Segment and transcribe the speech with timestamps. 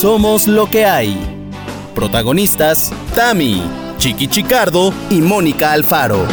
[0.00, 1.18] Somos lo que hay.
[1.92, 3.64] Protagonistas, Tami,
[3.96, 6.24] Chiqui Chicardo y Mónica Alfaro.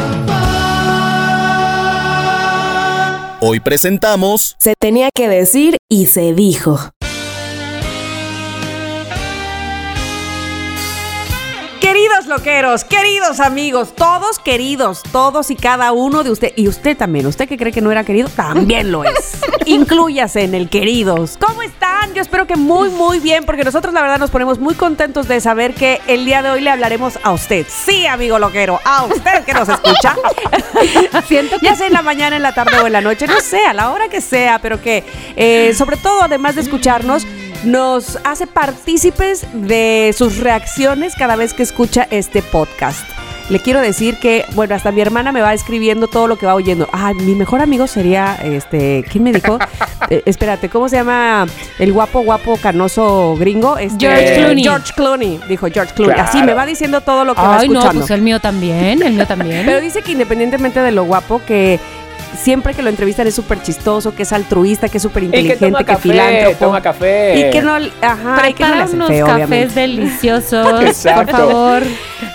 [3.42, 4.56] Hoy presentamos...
[4.60, 6.79] Se tenía que decir y se dijo.
[11.79, 17.25] Queridos loqueros, queridos amigos, todos queridos, todos y cada uno de usted, y usted también,
[17.25, 19.38] usted que cree que no era querido, también lo es.
[19.66, 21.38] Inclúyase en el queridos.
[21.39, 22.13] ¿Cómo están?
[22.13, 25.41] Yo espero que muy, muy bien, porque nosotros la verdad nos ponemos muy contentos de
[25.41, 27.66] saber que el día de hoy le hablaremos a usted.
[27.67, 30.16] Sí, amigo loquero, a usted que nos escucha.
[31.27, 33.39] Siento que ya sea en la mañana, en la tarde o en la noche, no
[33.41, 35.03] sé, a la hora que sea, pero que
[35.35, 37.27] eh, sobre todo, además de escucharnos,
[37.65, 43.07] nos hace partícipes de sus reacciones cada vez que escucha este podcast.
[43.49, 46.55] Le quiero decir que, bueno, hasta mi hermana me va escribiendo todo lo que va
[46.55, 46.89] oyendo.
[46.91, 49.59] Ah, mi mejor amigo sería, este, ¿quién me dijo?
[50.11, 51.47] Eh, espérate, ¿cómo se llama
[51.79, 53.75] el guapo, guapo, canoso gringo?
[53.79, 54.63] Este, George Clooney.
[54.63, 56.13] George Clooney, dijo George Clooney.
[56.13, 56.29] Claro.
[56.29, 58.02] Así me va diciendo todo lo que va Ay, no, escuchando.
[58.02, 59.63] pues el mío también, el mío también.
[59.66, 61.79] Pero dice que independientemente de lo guapo, que
[62.36, 65.66] siempre que lo entrevistan es súper chistoso, que es altruista, que es súper que inteligente,
[65.66, 66.58] toma que café, prfilántropo.
[66.66, 67.39] toma café.
[67.39, 69.80] Y que no, ajá, y que no le Prepara hace unos feo, cafés obviamente.
[69.81, 71.25] deliciosos, Exacto.
[71.25, 71.83] por favor.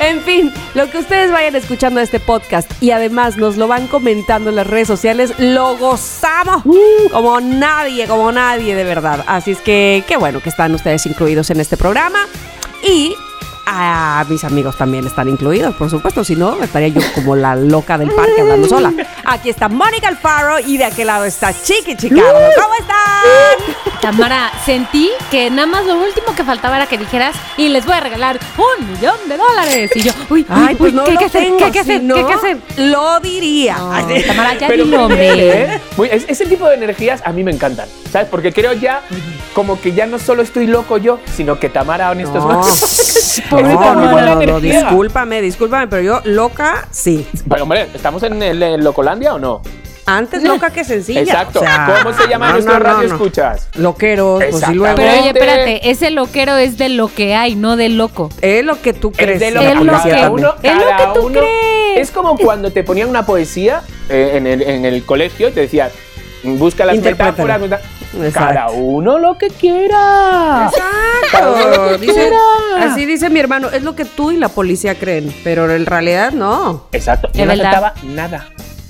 [0.01, 4.51] En fin, lo que ustedes vayan escuchando este podcast y además nos lo van comentando
[4.51, 6.63] en las redes sociales, lo gozamos
[7.13, 9.25] como nadie, como nadie de verdad.
[9.27, 12.21] Así es que qué bueno que están ustedes incluidos en este programa
[12.83, 13.15] y
[13.73, 17.97] a mis amigos también están incluidos, por supuesto, si no estaría yo como la loca
[17.97, 18.93] del parque hablando sola.
[19.25, 22.33] Aquí está Mónica Alfaro y de aquel lado está Chiqui Chicardo.
[22.33, 24.01] ¿Cómo están?
[24.01, 27.95] Tamara, sentí que nada más lo último que faltaba era que dijeras y les voy
[27.95, 29.91] a regalar un millón de dólares.
[29.95, 31.57] Y yo, uy, Ay, uy, pues uy, no ¿qué hay que hacer?
[31.57, 32.01] ¿Qué hay que hacer?
[32.07, 32.59] ¿Qué hay que hacer?
[32.79, 33.77] Lo diría.
[33.77, 35.81] No, Ay, Tamara, ya Pero dilo, ¿eh?
[35.97, 38.27] Muy- es- ese tipo de energías a mí me encantan, ¿sabes?
[38.31, 39.03] Porque creo ya
[39.55, 42.53] como que ya no solo estoy loco yo, sino que Tamara en estos No.
[42.53, 43.43] momentos.
[43.63, 47.27] No, no, no, discúlpame, discúlpame, pero yo loca, sí.
[47.49, 49.63] Pero hombre, ¿estamos en, el, en Locolandia o no?
[50.07, 51.21] Antes loca que sencilla.
[51.21, 51.61] Exacto.
[51.61, 53.15] o sea, ¿Cómo se llama no, nuestro no, no, radio no.
[53.15, 53.69] escuchas?
[53.77, 54.97] Loqueros, pues luego.
[54.97, 58.29] Pero oye, espérate, ese loquero es de lo que hay, no del loco.
[58.41, 59.35] Es lo que tú crees.
[59.35, 62.01] Es de lo Es que lo que- uno, es lo que tú uno- crees.
[62.09, 65.61] Es como cuando te ponían una poesía eh, en, el, en el colegio y te
[65.61, 65.91] decían,
[66.43, 67.61] busca las metáforas.
[68.15, 68.39] Exacto.
[68.55, 70.69] Cada uno lo que quiera.
[70.69, 71.83] Exacto.
[71.93, 72.39] lo que Dice- quiera.
[72.93, 76.33] así dice mi hermano, es lo que tú y la policía creen, pero en realidad
[76.33, 76.87] no.
[76.93, 77.29] Exacto.
[77.33, 77.67] Es No verdad.
[77.67, 78.49] aceptaba nada.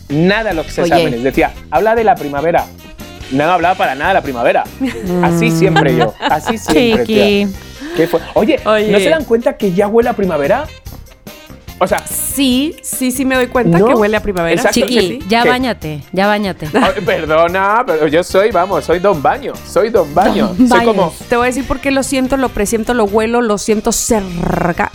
[0.09, 0.89] Nada los Oye.
[0.89, 1.23] exámenes.
[1.23, 2.65] Decía, habla de la primavera.
[3.31, 4.65] No hablaba para nada de la primavera.
[5.23, 6.15] Así siempre yo.
[6.19, 7.05] Así siempre.
[7.05, 7.49] tía.
[7.97, 8.21] ¿Qué fue?
[8.35, 8.91] Oye, Oye.
[8.91, 10.65] ¿no se dan cuenta que ya huele a primavera?
[11.83, 13.87] O sea, Sí, sí, sí me doy cuenta No.
[13.87, 14.55] que huele a primavera.
[14.55, 14.81] Exacto.
[14.81, 15.19] Chiqui, sí.
[15.29, 15.49] ya ¿Qué?
[15.49, 16.69] bañate, ya bañate.
[16.75, 19.55] ay, perdona, pero yo soy, vamos, soy Don Baño.
[19.67, 20.49] Soy Don Baño.
[20.49, 20.85] Don soy Baños.
[20.95, 21.15] como.
[21.29, 24.93] Te voy a decir por qué lo siento, lo presiento, lo huelo, lo siento cerca.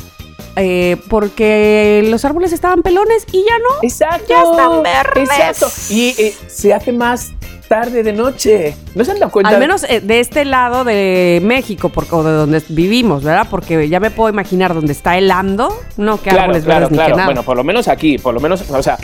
[0.58, 3.84] Eh, porque los árboles estaban pelones y ya no.
[3.84, 4.26] Exacto.
[4.30, 5.30] Ya están verdes.
[5.30, 5.68] Exacto.
[5.90, 7.34] Y eh, se hace más
[7.68, 8.76] tarde de noche.
[8.94, 9.50] ¿No se han dado cuenta?
[9.50, 13.48] Al menos eh, de este lado de México, porque, o de donde vivimos, ¿verdad?
[13.50, 16.98] Porque ya me puedo imaginar donde está helando, no que Claro, árboles claro, verdes ni
[16.98, 17.12] claro.
[17.12, 17.28] que nada.
[17.28, 18.98] Bueno, por lo menos aquí, por lo menos, o sea,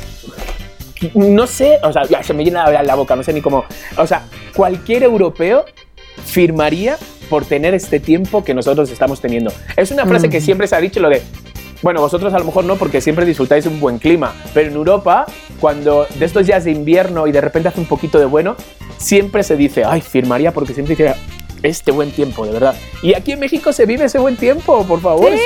[1.15, 3.65] no sé, o sea, ya se me llena la boca, no sé ni cómo.
[3.97, 4.23] O sea,
[4.55, 5.65] cualquier europeo
[6.25, 6.97] firmaría
[7.31, 9.53] por tener este tiempo que nosotros estamos teniendo.
[9.77, 11.21] Es una frase que siempre se ha dicho lo de.
[11.81, 14.75] Bueno, vosotros a lo mejor no, porque siempre disfrutáis de un buen clima, pero en
[14.75, 15.25] Europa,
[15.61, 18.57] cuando de estos días de invierno y de repente hace un poquito de bueno,
[18.97, 21.15] siempre se dice, ay, firmaría porque siempre dice
[21.63, 22.75] este buen tiempo, de verdad.
[23.03, 25.31] Y aquí en México se vive ese buen tiempo, por favor.
[25.31, 25.41] Es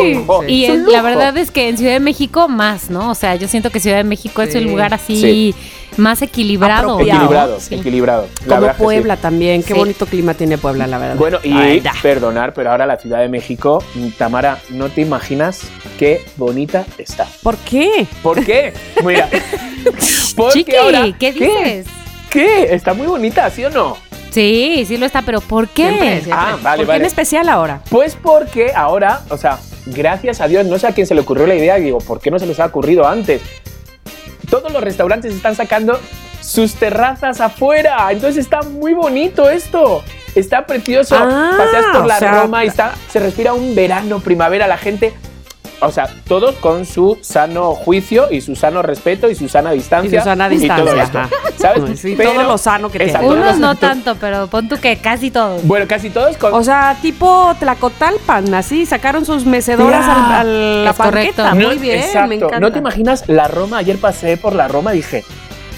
[0.00, 0.44] un lujo.
[0.46, 3.10] Y es un en- la verdad es que en Ciudad de México más, ¿no?
[3.10, 5.54] O sea, yo siento que Ciudad de México es el lugar así Sí.
[5.96, 6.92] más equilibrado.
[6.94, 7.20] Apropiado.
[7.20, 7.74] Equilibrado, Sí.
[7.74, 8.22] equilibrado.
[8.22, 8.84] La Como verdad que sí.
[8.84, 9.62] Puebla también.
[9.62, 9.78] Qué Sí.
[9.78, 11.16] bonito clima tiene Puebla, la verdad.
[11.16, 13.82] Bueno, y Ay, perdonar, pero ahora la Ciudad de México,
[14.18, 15.62] Tamara, no te imaginas
[15.98, 17.26] qué bonita está.
[17.42, 18.06] ¿Por qué?
[18.22, 18.72] ¿Por qué?
[19.04, 19.28] Mira,
[20.36, 21.86] porque Chiqui, ahora, ¿qué dices?
[22.30, 22.72] ¿Qué?
[22.74, 23.96] Está muy bonita, ¿sí o no?
[24.30, 25.88] Sí, sí lo está, pero ¿por qué?
[25.88, 26.32] Siempre, siempre.
[26.34, 27.00] Ah, vale, ¿Por qué vale.
[27.00, 27.80] en especial ahora?
[27.90, 31.46] Pues porque ahora, o sea, gracias a Dios, no sé a quién se le ocurrió
[31.46, 33.42] la idea, digo, ¿por qué no se les ha ocurrido antes?
[34.48, 35.98] Todos los restaurantes están sacando
[36.40, 40.02] sus terrazas afuera, entonces está muy bonito esto.
[40.34, 41.16] Está precioso.
[41.18, 44.78] Ah, Paseas por la o sea- Roma y está, se respira un verano, primavera, la
[44.78, 45.12] gente.
[45.82, 50.18] O sea, todos con su sano juicio y su sano respeto y su sana distancia.
[50.18, 51.30] Y su sana todo distancia, esto, ajá.
[51.56, 51.98] ¿Sabes?
[52.00, 53.12] Sí, todo lo sano que tiene.
[53.12, 55.66] Exacto, Unos no tanto, pero pon tú que casi todos.
[55.66, 56.52] Bueno, casi todos con.
[56.54, 61.54] O sea, tipo Tlacotalpan, así, sacaron sus mecedoras al, al- la.
[61.54, 62.28] No, Muy bien, exacto.
[62.28, 62.60] me encanta.
[62.60, 63.78] No te imaginas la Roma.
[63.78, 65.24] Ayer pasé por la Roma y dije,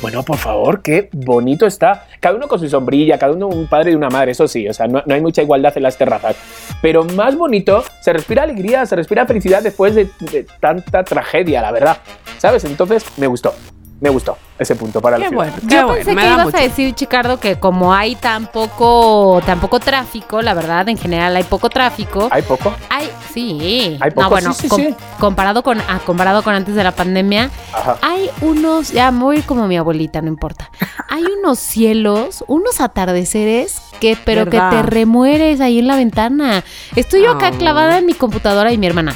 [0.02, 2.06] bueno, por favor, qué bonito está.
[2.20, 4.74] Cada uno con su sombrilla, cada uno un padre y una madre, eso sí, o
[4.74, 6.36] sea, no, no hay mucha igualdad en las terrazas.
[6.82, 11.70] Pero más bonito, se respira alegría, se respira felicidad después de, de tanta tragedia, la
[11.70, 11.98] verdad.
[12.38, 12.64] ¿Sabes?
[12.64, 13.54] Entonces, me gustó,
[14.02, 16.56] me gustó ese punto para Qué el bueno, qué Yo bueno, pensé que ibas mucho.
[16.56, 21.36] a decir, Chicardo, que como hay tan poco, tan poco tráfico, la verdad, en general
[21.36, 22.28] hay poco tráfico.
[22.32, 22.74] ¿Hay poco?
[22.90, 23.96] Hay, sí.
[24.00, 24.94] Hay poco, no, bueno, sí, sí, com- sí.
[25.20, 27.96] comparado con ah, comparado con antes de la pandemia, Ajá.
[28.02, 30.68] hay unos, ya me voy a ir como mi abuelita, no importa.
[31.08, 34.70] Hay unos cielos, unos atardeceres que, pero ¿Verdad?
[34.70, 36.64] que te remueres ahí en la ventana.
[36.96, 39.14] Estoy yo acá clavada en mi computadora y mi hermana.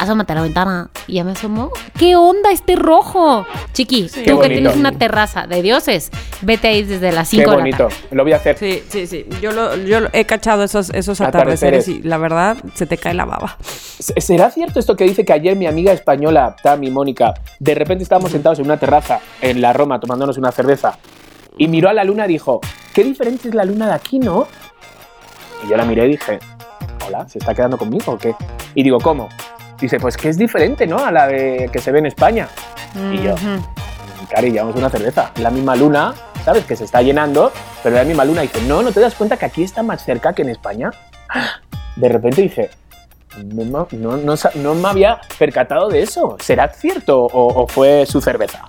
[0.00, 0.90] Asómate a la ventana.
[1.06, 1.70] Y ya me asomó.
[1.98, 3.46] ¿Qué onda este rojo?
[3.72, 4.20] Chiqui, Sí.
[4.20, 4.52] tú que bonito.
[4.54, 6.10] tienes una terraza de dioses,
[6.42, 7.94] vete ahí desde las Qué 5 de la bonito, tarde.
[8.12, 8.56] lo voy a hacer.
[8.58, 9.26] Sí, sí, sí.
[9.42, 11.84] Yo, lo, yo lo- he cachado esos, esos Atardeceres.
[11.84, 13.56] atardeceres y la verdad se te cae la baba.
[13.62, 18.02] ¿Se- ¿Será cierto esto que dice que ayer mi amiga española, Tami, Mónica, de repente
[18.04, 20.98] estábamos sentados en una terraza en la Roma tomándonos una cerveza
[21.56, 22.60] y miró a la luna y dijo,
[22.94, 24.46] qué diferente es la luna de aquí, ¿no?
[25.64, 26.38] Y yo la miré y dije,
[27.06, 28.34] hola, ¿se está quedando conmigo o qué?
[28.74, 29.28] Y digo, ¿cómo?
[29.80, 30.98] Dice, pues que es diferente, ¿no?
[30.98, 32.48] A la de que se ve en España.
[33.12, 33.34] Y yo.
[34.28, 35.30] Cari, llevamos una cerveza.
[35.36, 36.14] La misma luna,
[36.44, 36.64] ¿sabes?
[36.64, 37.52] Que se está llenando,
[37.82, 38.42] pero la misma luna.
[38.42, 40.90] dice, no, ¿no te das cuenta que aquí está más cerca que en España?
[41.96, 42.70] De repente dije,
[43.44, 46.36] no, no, no me había percatado de eso.
[46.40, 48.64] ¿Será cierto o, o fue su cerveza?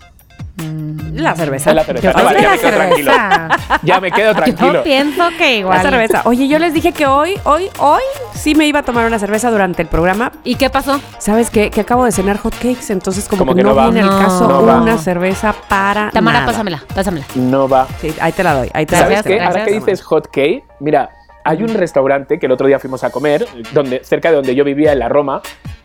[1.13, 1.69] La cerveza.
[1.71, 2.11] Es la cerveza.
[2.15, 3.11] Ah, vale, ya la me quedo tranquilo.
[3.11, 3.49] cerveza.
[3.83, 4.73] Ya me quedo tranquilo.
[4.73, 5.77] Yo pienso que igual.
[5.77, 6.21] La cerveza.
[6.25, 8.01] Oye, yo les dije que hoy, hoy, hoy
[8.33, 10.31] sí me iba a tomar una cerveza durante el programa.
[10.43, 10.99] ¿Y qué pasó?
[11.17, 11.69] ¿Sabes qué?
[11.71, 13.83] Que acabo de cenar hot cakes, entonces como, Como que, que no, no va.
[13.89, 14.81] viene el caso No va.
[14.81, 16.51] una cerveza para Tamara, nada.
[16.51, 17.25] pásamela, pásamela.
[17.35, 17.87] No va.
[17.99, 19.33] Sí, ahí te la doy, ahí te la ¿Sabes doy.
[19.33, 19.41] qué?
[19.41, 21.09] Ahora que dices hot cake, mira,
[21.43, 24.63] hay un restaurante que el otro día fuimos a comer, donde, cerca de donde yo
[24.63, 25.41] vivía, en la Roma,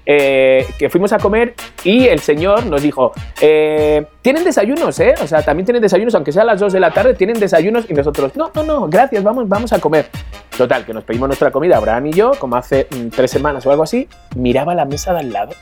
[0.07, 5.15] eh, que fuimos a comer y el señor nos dijo, eh, tienen desayunos, ¿eh?
[5.23, 7.87] O sea, también tienen desayunos, aunque sea a las 2 de la tarde, tienen desayunos
[7.89, 10.11] y nosotros, no, no, no, gracias, vamos, vamos a comer.
[10.59, 13.71] Total, que nos pedimos nuestra comida, Abraham y yo, como hace mm, tres semanas o
[13.71, 14.07] algo así,
[14.37, 15.53] miraba la mesa de al lado,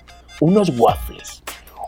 [0.40, 1.42] unos waffles.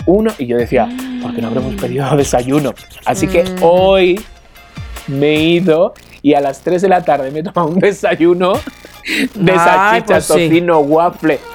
[0.06, 0.88] Uno, y yo decía,
[1.22, 2.74] ¿por qué no habremos pedido desayuno?
[3.04, 3.56] Así que Mm.
[3.62, 4.20] hoy
[5.08, 5.94] me he ido
[6.25, 8.55] y a las 3 de la tarde me he tomado un desayuno
[9.35, 10.32] de Ay, salchicha, pues sí.
[10.49, 11.53] tocino, waffle, mm,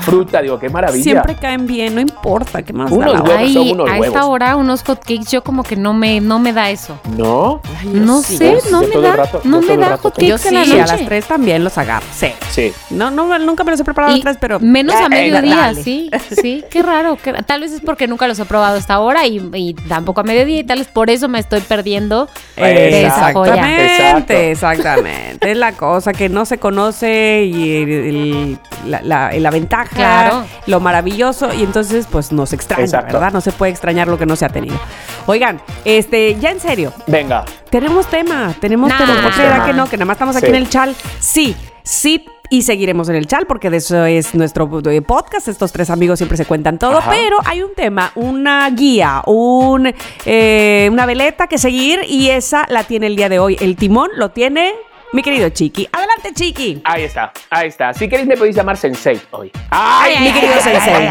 [0.00, 0.40] fruta.
[0.42, 1.02] Digo, qué maravilla.
[1.02, 3.38] Siempre caen bien, no importa, ¿qué más Unos la huevos.
[3.38, 4.06] Ay, son unos a huevos.
[4.08, 6.98] esta hora unos hotcakes yo como que no me, no me da eso.
[7.16, 7.60] ¿No?
[7.80, 8.36] Ay, No sí.
[8.36, 11.24] sé, no me da, rato- no me da hotcakes Yo sí, la a las 3
[11.26, 12.06] también los agarro.
[12.14, 12.28] Sí.
[12.50, 12.72] Sí.
[12.90, 14.60] No, no, nunca me los he preparado a las 3, pero...
[14.60, 17.16] menos a Eh, mediodía, sí, sí, qué raro.
[17.22, 20.24] qué- tal vez es porque nunca los he probado hasta ahora y, y tampoco a
[20.24, 23.52] mediodía y tal vez por eso me estoy perdiendo de esa joya.
[23.84, 25.50] Exactamente, exactamente.
[25.50, 30.44] Es la cosa que no se conoce y el- el- la, la- la ventaja, Claro.
[30.66, 33.14] lo maravilloso y entonces pues nos extraña, Exacto.
[33.14, 33.32] ¿verdad?
[33.32, 34.78] No se puede extrañar lo que no se ha tenido.
[35.26, 37.44] Oigan, este, ya en serio, Venga.
[37.70, 38.98] tenemos tema, tenemos Nah.
[38.98, 39.14] tema.
[39.22, 39.52] ¿Por qué Tema.
[39.54, 39.86] será que no?
[39.88, 40.50] Que nada más estamos aquí Sí.
[40.50, 40.94] en el chal.
[41.18, 42.24] Sí, sí.
[42.52, 45.46] Y seguiremos en el chal porque de eso es nuestro eh, podcast.
[45.46, 46.98] Estos tres amigos siempre se cuentan todo.
[46.98, 47.12] Ajá.
[47.12, 49.92] Pero hay un tema, una guía, un,
[50.26, 53.56] eh, una veleta que seguir y esa la tiene el día de hoy.
[53.60, 54.72] El timón lo tiene
[55.12, 55.88] mi querido Chiqui.
[55.92, 56.80] Adelante, Chiqui.
[56.84, 57.92] Ahí está, ahí está.
[57.92, 59.50] Si queréis me podéis llamar Sensei hoy.
[59.70, 61.08] ¡Ay, mi querido Sensei.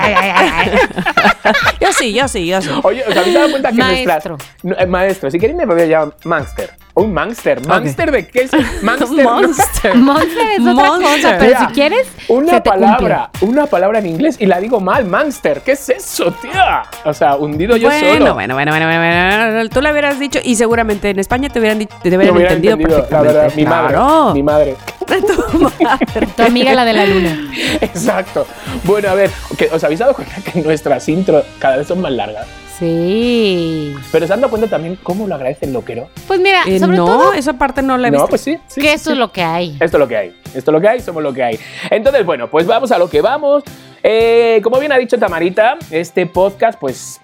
[1.81, 2.69] Yo sí, yo sí, yo sí.
[2.83, 4.37] Oye, ¿os habéis dado cuenta que Maestro.
[4.63, 4.83] nuestras...
[4.83, 6.71] Eh, maestro, si queréis me podéis llamar Mangster.
[6.95, 7.65] Un Mangster.
[7.65, 8.51] ¿Mangster de qué es?
[8.83, 9.23] Mangster.
[9.23, 9.31] no.
[9.41, 9.95] Monster.
[9.95, 11.01] Monster es otra Monster.
[11.15, 14.59] cosa, pero Tía, si quieres, Una se te palabra, una palabra en inglés y la
[14.59, 15.61] digo mal, Mangster.
[15.61, 16.83] ¿Qué es eso, tía?
[17.05, 18.33] O sea, hundido yo bueno, solo.
[18.33, 19.69] bueno, bueno, bueno, bueno, bueno.
[19.69, 22.73] Tú le hubieras dicho y seguramente en España te hubieran, dicho- te hubieran hubiera entendido,
[22.73, 23.37] entendido, la perfectamente.
[23.39, 24.33] verdad, mi madre, Claro.
[24.33, 24.75] mi madre.
[24.99, 26.27] Tu madre.
[26.35, 27.51] tu amiga la de la luna.
[27.81, 28.45] Exacto.
[28.83, 32.11] Bueno, a ver, que ¿os habéis dado cuenta que nuestras intros cada vez son más
[32.11, 32.47] largas?
[32.77, 33.93] Sí.
[34.11, 36.09] Pero ¿se han dado cuenta también cómo lo agradece el loquero?
[36.27, 38.29] Pues mira, Eh, sobre no, todo esa parte no la he No, visto.
[38.29, 38.57] pues sí.
[38.67, 39.11] sí, que sí, eso sí.
[39.13, 39.71] es lo que hay.
[39.79, 40.27] Esto es lo que hay.
[40.53, 41.59] Esto es lo que hay, somos lo que hay.
[41.89, 43.63] Entonces, bueno, pues vamos a lo que vamos.
[44.03, 47.19] Eh, como bien ha dicho Tamarita, este podcast, pues,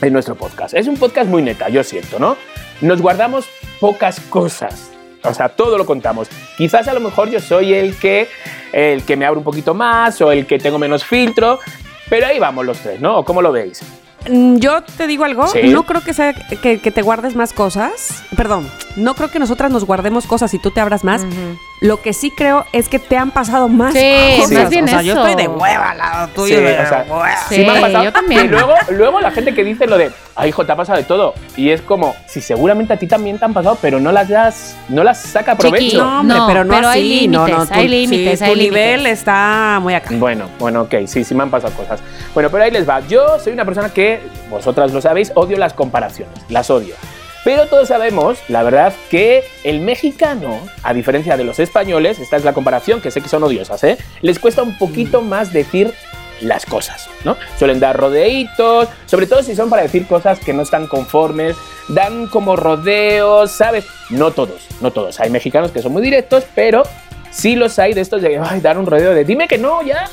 [0.00, 0.72] es nuestro podcast.
[0.74, 2.36] Es un podcast muy neta, yo siento, ¿no?
[2.80, 3.46] Nos guardamos
[3.78, 4.91] pocas cosas.
[5.24, 6.28] O sea, todo lo contamos.
[6.56, 8.28] Quizás a lo mejor yo soy el que,
[8.72, 11.60] el que me abre un poquito más o el que tengo menos filtro,
[12.08, 13.18] pero ahí vamos los tres, ¿no?
[13.18, 13.80] ¿O ¿Cómo lo veis?
[14.28, 15.60] Mm, Yo te digo algo, Sí.
[15.64, 18.22] no creo que sea que, que te guardes más cosas.
[18.36, 21.22] Perdón, no creo que nosotras nos guardemos cosas y tú te abras más.
[21.80, 24.52] Lo que sí creo es que te han pasado más Sí, cosas.
[24.52, 26.56] más bien o sea, yo estoy de hueva al lado tuyo.
[26.58, 27.36] Sí, de o sea, hueva.
[27.48, 28.04] Sí, Sí me ha pasado.
[28.04, 28.44] yo también.
[28.44, 31.04] Y luego, luego la gente que dice lo de, ay, hijo, te ha pasado de
[31.04, 31.34] todo.
[31.56, 34.76] Y es como, si seguramente a ti también te han pasado, pero no las das,
[34.88, 36.04] no las saca Chiqui, provecho.
[36.04, 37.28] No, hombre, No, pero no pero hay así.
[37.28, 39.18] no, no, límites, tu- hay límites, sí, hay tu nivel límites.
[39.18, 40.10] está muy acá.
[40.12, 41.98] Bueno, bueno, ok, sí, sí me han pasado cosas.
[42.32, 43.00] Bueno, pero ahí les va.
[43.08, 44.11] Yo soy una persona que,
[44.50, 46.94] vosotras lo sabéis, odio las comparaciones, las odio.
[47.44, 52.44] Pero todos sabemos, la verdad, que el mexicano, a diferencia de los españoles, esta es
[52.44, 53.98] la comparación, que sé que son odiosas, ¿eh?
[54.20, 55.92] Les cuesta un poquito más decir
[56.40, 57.36] las cosas, ¿no?
[57.58, 61.56] Suelen dar rodeitos, sobre todo si son para decir cosas que no están conformes,
[61.88, 63.86] dan como rodeos, ¿sabes?
[64.10, 65.18] No todos, no todos.
[65.20, 66.84] Hay mexicanos que son muy directos, pero
[67.30, 70.08] sí los hay de estos de, ay, dar un rodeo de, dime que no, ya,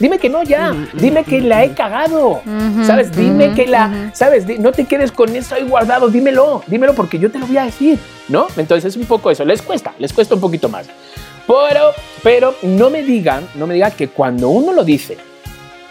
[0.00, 3.14] dime que no, ya, dime que la he cagado, Ujú, ¿sabes?
[3.14, 4.10] Dime que la.
[4.12, 4.46] ¿sabes?
[4.58, 7.64] No te quedes con eso ahí guardado, dímelo, dímelo porque yo te lo voy a
[7.64, 7.98] decir,
[8.28, 8.46] ¿no?
[8.56, 10.86] Entonces es un poco eso, les cuesta, les cuesta un poquito más.
[11.46, 11.90] Pero,
[12.22, 15.18] pero no me digan, no me digan que cuando uno lo dice,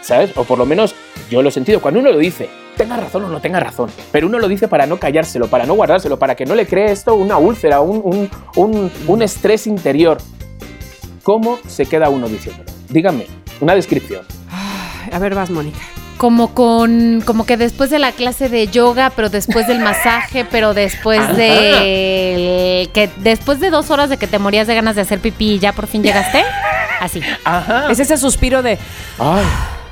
[0.00, 0.36] ¿sabes?
[0.36, 0.94] O por lo menos
[1.30, 4.26] yo lo he sentido, cuando uno lo dice, tenga razón o no tenga razón, pero
[4.26, 7.14] uno lo dice para no callárselo, para no guardárselo, para que no le cree esto
[7.14, 10.18] una úlcera, un, un, un, un estrés interior.
[11.22, 12.68] ¿Cómo se queda uno diciéndolo?
[12.90, 13.26] Díganme,
[13.60, 14.22] una descripción.
[15.12, 15.78] A ver, vas, Mónica.
[16.16, 20.72] Como con, como que después de la clase de yoga, pero después del masaje, pero
[20.74, 21.34] después Ajá.
[21.34, 25.54] de que después de dos horas de que te morías de ganas de hacer pipí
[25.54, 26.42] y ya por fin llegaste,
[27.00, 27.20] así.
[27.44, 27.90] Ajá.
[27.90, 28.78] Es ese suspiro de.
[29.18, 29.44] Ay.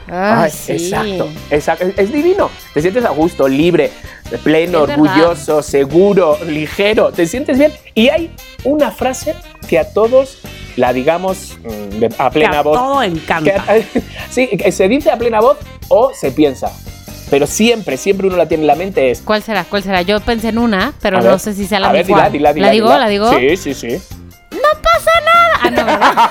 [0.09, 0.73] Ay, Ay, sí.
[0.73, 1.87] Exacto, exacto.
[1.87, 2.51] Es, es divino.
[2.75, 3.91] Te sientes a gusto, libre,
[4.43, 7.13] pleno, orgulloso, seguro, ligero.
[7.13, 7.73] Te sientes bien.
[7.95, 8.31] Y hay
[8.65, 9.35] una frase
[9.69, 10.39] que a todos
[10.77, 12.77] la digamos mm, a que plena a voz.
[12.79, 13.65] todo Que encanta.
[13.69, 13.77] a-
[14.31, 16.71] sí, que se dice a plena voz o se piensa.
[17.31, 19.23] Pero siempre, siempre uno la tiene en la mente es.
[19.23, 19.65] ¿Cuál será?
[19.65, 20.03] ¿Cuál será?
[20.03, 22.29] Yo pensé en una, pero a no ver, sé si sea la a ver, misma.
[22.29, 22.89] dila, dila, dila, ¿La digo?
[22.89, 23.31] ¿La digo?
[23.39, 23.99] Sí, sí, sí.
[25.65, 26.31] Ah, no, ¿verdad?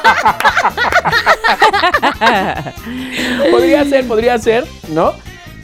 [3.51, 5.13] podría ser, podría ser, ¿no?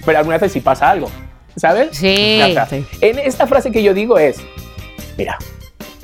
[0.06, 1.12] Pero algunas veces sí pasa algo,
[1.58, 1.90] ¿sabes?
[1.98, 2.42] Sí.
[2.70, 2.86] Sí.
[3.02, 4.38] En esta frase que yo digo es,
[5.18, 5.38] mira,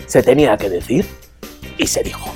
[0.07, 1.05] se tenía que decir
[1.77, 2.35] y se dijo.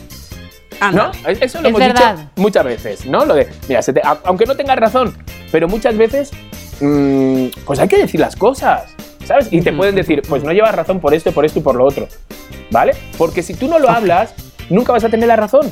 [0.79, 0.85] ¿No?
[1.05, 1.37] Ándale.
[1.41, 2.15] Eso lo Es hemos verdad.
[2.17, 3.25] dicho muchas veces, ¿no?
[3.25, 5.15] Lo de, mira, se te- aunque no tengas razón,
[5.51, 6.31] pero muchas veces,
[6.81, 8.83] mm, pues hay que decir las cosas,
[9.25, 9.47] ¿sabes?
[9.51, 11.85] Y te pueden decir, pues no llevas razón por esto, por esto y por lo
[11.85, 12.07] otro,
[12.71, 12.93] ¿vale?
[13.17, 14.33] Porque si tú no lo hablas,
[14.69, 15.71] nunca vas a tener la razón,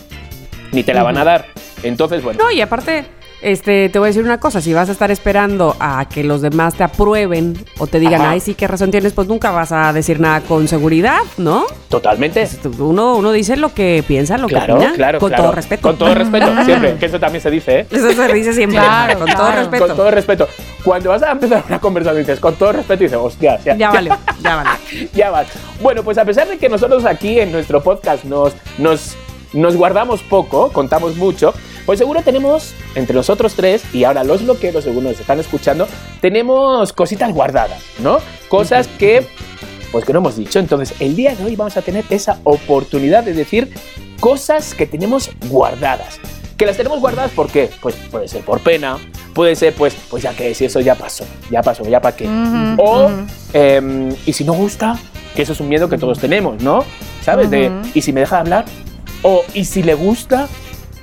[0.71, 1.45] ni te la van a dar.
[1.83, 3.05] Entonces, bueno, No, y aparte,
[3.41, 6.41] este, te voy a decir una cosa, si vas a estar esperando a que los
[6.41, 8.31] demás te aprueben o te digan, Ajá.
[8.31, 11.65] ay, sí, qué razón tienes, pues nunca vas a decir nada con seguridad, ¿no?
[11.89, 12.45] totalmente.
[12.79, 15.43] Uno, uno dice lo que piensa, lo Claro, que opina, claro, con claro.
[15.43, 15.81] todo respeto.
[15.81, 17.87] Con todo respeto, siempre, que eso también se dice, ¿eh?
[17.89, 19.87] Eso se dice siempre, Claro, con todo respeto.
[19.87, 20.47] Con todo respeto.
[20.83, 24.11] Cuando vas a empezar una conversación dices, con todo respeto, dices, hostia, ya, Ya vale,
[24.41, 24.69] ya vale.
[25.13, 25.47] ya vas.
[25.81, 29.15] Bueno, pues a pesar de que nosotros aquí en nuestro podcast nos, nos,
[29.53, 31.53] nos guardamos poco, contamos mucho,
[31.85, 35.87] pues seguro tenemos, entre nosotros tres, y ahora los loqueros, según nos están escuchando,
[36.19, 38.17] tenemos cositas guardadas, ¿no?
[38.49, 39.27] Cosas que,
[39.91, 40.59] pues que no hemos dicho.
[40.59, 43.71] Entonces, el día de hoy vamos a tener esa oportunidad de decir
[44.19, 46.19] cosas que tenemos guardadas.
[46.57, 47.69] Que las tenemos guardadas, ¿por qué?
[47.81, 48.97] Pues puede ser por pena,
[49.33, 52.27] puede ser, pues, pues ya que si eso ya pasó, ya pasó, ya para qué.
[52.77, 53.11] O,
[53.53, 54.97] em, y si no gusta,
[55.35, 56.83] que eso es un miedo que todos tenemos, ¿no?
[57.21, 57.49] ¿Sabes?
[57.49, 57.71] De.
[57.93, 58.65] ¿y si me deja de hablar?
[59.21, 60.47] O, ¿y si le gusta?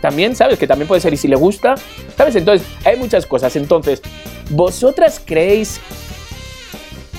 [0.00, 0.58] También, ¿sabes?
[0.58, 1.74] Que también puede ser, ¿y si le gusta?
[2.16, 2.34] ¿Sabes?
[2.36, 3.54] Entonces, hay muchas cosas.
[3.56, 4.02] Entonces,
[4.50, 5.80] ¿vosotras creéis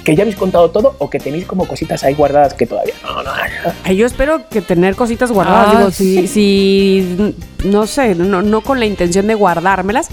[0.03, 3.23] que ya habéis contado todo o que tenéis como cositas ahí guardadas que todavía no,
[3.23, 3.91] no, no?
[3.93, 5.73] Yo espero que tener cositas guardadas.
[5.73, 10.09] Ah, Digo, si, si, no sé, no, no con la intención de guardármelas,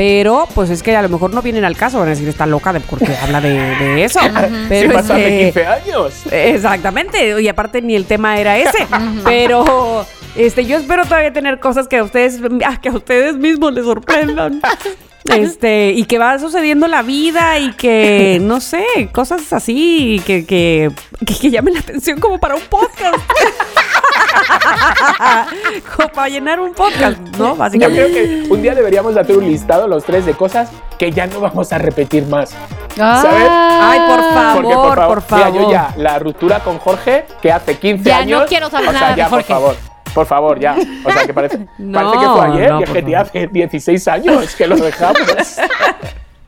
[0.00, 1.98] pero pues es que a lo mejor no vienen al caso.
[1.98, 4.18] Van a decir, está loca de porque habla de, de eso.
[4.70, 6.14] Pero hace este, 15 años.
[6.30, 8.86] Exactamente, y aparte ni el tema era ese,
[9.24, 13.74] pero este yo espero todavía tener cosas que a ustedes ah, que a ustedes mismos
[13.74, 14.62] les sorprendan.
[15.24, 20.90] Este, y que va sucediendo la vida y que, no sé, cosas así que, que,
[21.26, 23.16] que, que llamen la atención como para un podcast.
[25.96, 27.50] como para llenar un podcast, ¿no?
[27.50, 28.10] Yo Básicamente.
[28.12, 31.40] creo que un día deberíamos hacer un listado los tres de cosas que ya no
[31.40, 32.50] vamos a repetir más.
[32.96, 33.48] ¿Sabes?
[33.50, 35.52] Ay, por favor, Porque, por favor, por favor.
[35.52, 38.40] Mira, yo ya, la ruptura con Jorge, que hace 15 Ya, años.
[38.42, 39.46] no quiero saber o sea, nada de ya, Jorge.
[39.46, 39.89] por favor.
[40.14, 40.76] Por favor, ya.
[41.04, 44.08] O sea, que parece, No, parece que fue ayer no, y es que hace 16
[44.08, 45.20] años que lo dejamos.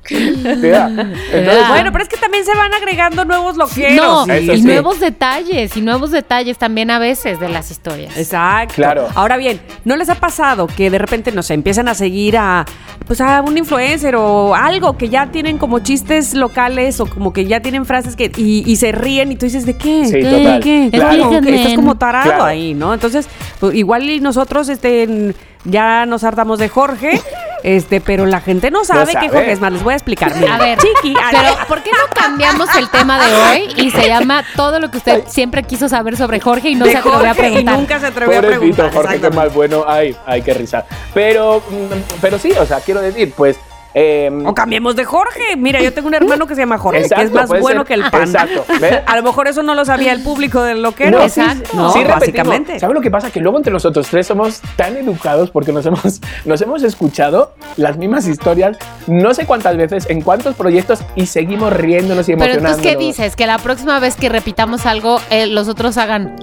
[0.10, 4.26] Entonces, Bueno, pero es que también se van agregando nuevos loqueros.
[4.26, 4.62] No, y- Eso y sí.
[4.66, 8.16] nuevos detalles, y nuevos detalles también a veces de las historias.
[8.16, 8.74] Exacto.
[8.74, 9.08] Claro.
[9.14, 12.64] Ahora bien, ¿no les ha pasado que de repente, no sé, empiezan a seguir a,
[13.06, 17.44] pues a un influencer o algo que ya tienen como chistes locales o como que
[17.46, 20.04] ya tienen frases que y, y se ríen y tú dices, ¿de qué?
[20.06, 20.22] Sí, ¿Qué?
[20.24, 20.60] total.
[20.60, 20.88] ¿Qué?
[20.92, 21.40] Claro.
[21.40, 22.44] que estás como tarado Claro.
[22.44, 22.92] ahí, ¿no?
[22.94, 23.28] Entonces,
[23.60, 27.20] pues, igual y nosotros este, ya nos hartamos de Jorge
[27.62, 29.28] Este, pero la gente no sabe, que sabe.
[29.28, 29.72] Jorge es más.
[29.72, 30.34] Les voy a explicar.
[30.34, 31.14] Mira, A ver, Chiqui.
[31.30, 34.98] pero ¿por qué no cambiamos el tema de hoy y se llama todo lo que
[34.98, 37.78] usted siempre quiso saber sobre Jorge y no de se atrevió a Jorge y preguntar?
[37.78, 38.92] nunca se atrevió a preguntar.
[38.92, 39.84] Jorge, qué mal bueno.
[39.86, 40.84] Ay, ay, qué risa.
[41.14, 43.58] Pero, mm, pero sí, o sea, quiero decir, pues.
[43.94, 45.56] Em, O cambiemos de Jorge.
[45.56, 47.86] Mira, yo tengo un hermano que se llama Jorge, que es más bueno ser.
[47.86, 48.22] que el pan.
[48.22, 49.00] Exacto, ¿ves?
[49.06, 51.18] A lo mejor eso no lo sabía el público del loquero.
[51.18, 51.70] No, Exacto.
[51.74, 52.78] No, sí, básicamente.
[52.80, 53.30] ¿Sabes lo que pasa?
[53.30, 57.96] Que luego entre nosotros tres somos tan educados porque nos hemos, nos hemos escuchado las
[57.96, 62.78] mismas historias no sé cuántas veces, en cuántos proyectos y seguimos riéndonos y Pero emocionándonos.
[62.78, 63.36] entonces, ¿qué dices?
[63.36, 66.36] Que la próxima vez que repitamos algo, eh, los otros hagan.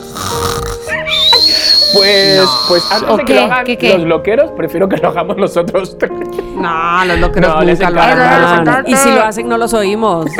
[1.93, 3.97] Pues, pues antes ¿O de que lo hagan ¿Qué, qué?
[3.97, 6.11] los loqueros, prefiero que lo hagamos nosotros tres.
[6.55, 8.83] No, los loqueros No, les nunca lo harán.
[8.87, 10.27] Y si lo hacen, no los oímos.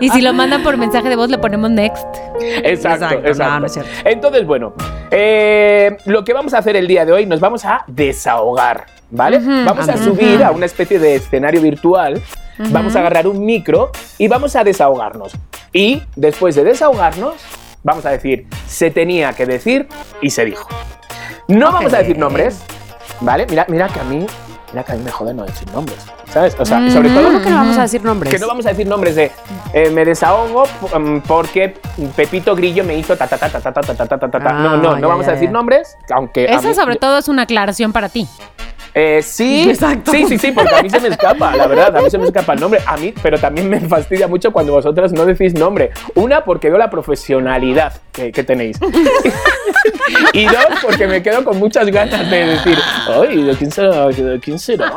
[0.00, 2.04] Y si lo mandan por mensaje de voz, le ponemos next.
[2.40, 3.52] Exacto, Exacto, exacto.
[3.52, 3.90] no, no es cierto.
[4.04, 4.72] Entonces, bueno,
[5.10, 9.38] eh, lo que vamos a hacer el día de hoy, nos vamos a desahogar, ¿vale?
[9.38, 12.20] vamos a subir a una especie de escenario virtual,
[12.70, 15.32] vamos a agarrar un micro y vamos a desahogarnos.
[15.72, 17.34] Y después de desahogarnos,
[17.86, 19.86] vamos a decir, se tenía que decir
[20.20, 20.68] y se dijo.
[21.46, 22.60] No vamos a decir nombres,
[23.20, 23.46] ¿vale?
[23.48, 24.26] Mira, mira que a mí,
[24.72, 26.56] mira que a mí me jode no decir nombres, ¿sabes?
[26.58, 28.32] O sea, sobre todo ¿Cómo que no vamos a decir nombres?
[28.34, 29.30] que no vamos a decir nombres de
[29.72, 30.64] eh, me desahogo
[30.96, 31.76] um, porque
[32.16, 34.38] Pepito Grillo me hizo ta ta ta ta ta ta ta ta ta ta ta.
[34.50, 35.52] Ah, No, no, ya, no vamos ya, a decir ya.
[35.52, 38.26] nombres, aunque Esa mí- sobre todo es una aclaración para ti.
[38.98, 40.10] Eh, sí, Exacto.
[40.10, 42.24] sí, sí, sí, porque a mí se me escapa, la verdad, a mí se me
[42.24, 45.90] escapa el nombre, a mí, pero también me fastidia mucho cuando vosotros no decís nombre.
[46.14, 48.78] Una, porque veo la profesionalidad que, que tenéis.
[50.32, 54.06] y dos, porque me quedo con muchas ganas de decir, ay, ¿de quién será?
[54.06, 54.92] ¿De quién será?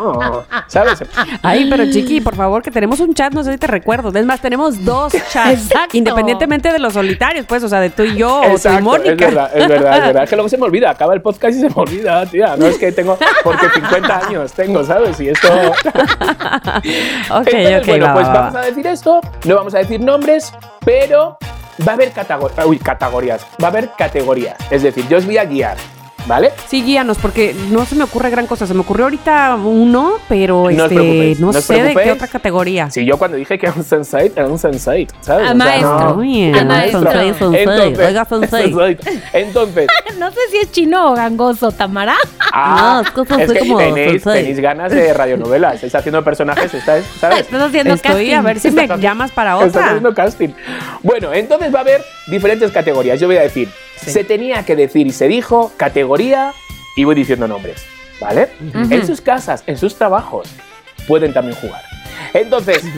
[0.67, 1.03] ¿Sabes?
[1.41, 4.17] Ay, pero Chiqui, por favor, que tenemos un chat, no sé si te recuerdo.
[4.17, 5.65] Es más, tenemos dos chats.
[5.65, 5.97] Exacto.
[5.97, 8.83] Independientemente de los solitarios, pues, o sea, de tú y yo o tú y Exacto,
[8.83, 9.11] Mónica.
[9.11, 10.23] es verdad, es verdad, es verdad.
[10.23, 12.55] Es que luego se me olvida, acaba el podcast y se me olvida, tía.
[12.55, 15.19] No es que tengo, porque 50 años tengo, ¿sabes?
[15.19, 15.47] Y esto...
[17.31, 18.61] Ok, Entonces, ok, bueno, va, pues va, vamos va.
[18.61, 20.51] a decir esto, no vamos a decir nombres,
[20.83, 21.37] pero
[21.87, 24.55] va a haber categorías, uy, categorías, va a haber categorías.
[24.71, 25.77] Es decir, yo os voy a guiar,
[26.27, 26.51] ¿vale?
[26.67, 28.65] Sí, guíanos, porque no se me ocurre gran cosa.
[28.67, 32.89] Se me ocurrió ahorita uno, pero No este, no, no sé de qué otra categoría.
[32.91, 35.47] Si yo cuando dije que era un sensei, era un sensei, ¿sabes?
[35.47, 35.99] A O sea, maestro.
[35.99, 37.01] no- bien, Ah, maestro.
[37.03, 37.61] sensei, sensei.
[37.63, 38.97] Entonces, Oiga, sensei.
[39.33, 39.87] Entonces,
[40.19, 42.15] No sé si es chino o gangoso, Tamara.
[42.51, 47.39] ah, No, es es que como tenéis, ganas de radionovelas, estáis haciendo personajes, estáis, ¿sabes?
[47.49, 48.33] Estás haciendo Estoy casting.
[48.33, 49.85] a ver si me llamas para Estás otra.
[49.87, 50.49] haciendo casting.
[51.03, 53.19] Bueno, entonces va a haber diferentes categorías.
[53.19, 53.69] Yo voy a decir,
[54.05, 56.53] se tenía que decir y se dijo, categoría,
[56.95, 57.85] y voy diciendo nombres,
[58.19, 58.49] ¿vale?
[58.89, 60.47] En sus casas, en sus trabajos,
[61.07, 61.81] pueden también jugar.
[62.33, 62.83] Entonces...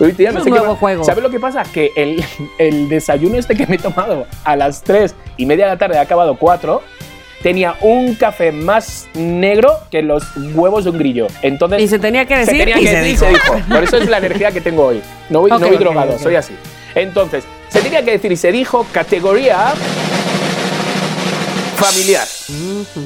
[0.00, 1.04] Uy, tía, no sé qué juego.
[1.04, 1.62] ¿Sabes lo que pasa?
[1.62, 2.24] Que el,
[2.58, 5.96] el desayuno este que me he tomado a las 3 y media de la tarde,
[5.96, 6.82] he acabado 4,
[7.42, 11.28] tenía un café más negro que los huevos de un grillo.
[11.42, 13.24] Entonces, Y se tenía que se decir tenía y que se decir dijo.
[13.26, 13.68] se dijo.
[13.68, 15.00] Por eso es la energía que tengo hoy.
[15.30, 16.20] No voy, Ok, no voy ok, drogado, ok.
[16.20, 16.54] soy así.
[16.94, 19.72] Entonces, se tenía que decir y se dijo categoría
[21.76, 22.26] familiar.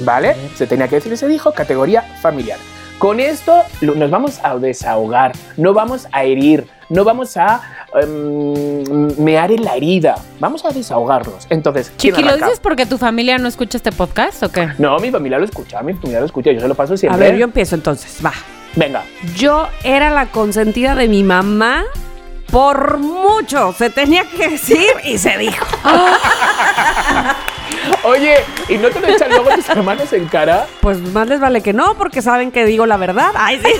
[0.04, 0.36] ¿Vale?
[0.56, 2.58] Se tenía que decir y se dijo categoría familiar.
[2.98, 7.62] Con esto nos vamos a desahogar, no vamos a herir, no vamos a
[7.94, 11.46] em, mear en la herida, vamos a desahogarnos.
[11.48, 14.68] Entonces, ¿quién Chiqui, ¿lo dices porque tu familia no escucha este podcast o qué?
[14.76, 17.18] No, mi familia lo escucha, mi familia lo escucha, yo se lo paso A siempre.
[17.30, 18.18] ver, yo empiezo entonces.
[18.24, 18.34] Va.
[18.76, 19.02] Venga,
[19.34, 21.84] Yo era la consentida de mi mamá
[22.50, 23.72] por mucho.
[23.76, 25.64] Se tenía que decir y se dijo.
[28.04, 28.36] oye,
[28.68, 30.66] ¿y no te lo echan luego tus hermanos en cara?
[30.80, 33.32] Pues más les vale que no, porque saben que digo la verdad.
[33.34, 33.72] Ay, sí.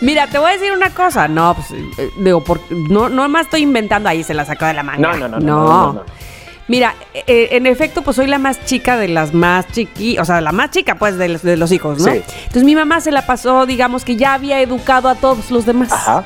[0.00, 1.28] Mira, te voy a decir una cosa.
[1.28, 4.74] No, pues, eh, digo, por- no, no más estoy inventando ahí, se la sacó de
[4.74, 5.00] la manga.
[5.12, 6.04] No, no, no, no, no, no, no.
[6.70, 10.40] Mira, eh, en efecto, pues soy la más chica de las más chiqui, o sea,
[10.40, 12.04] la más chica, pues, de los, de los hijos, ¿no?
[12.12, 12.22] Sí.
[12.42, 15.90] Entonces mi mamá se la pasó, digamos que ya había educado a todos los demás.
[15.90, 16.24] Ajá.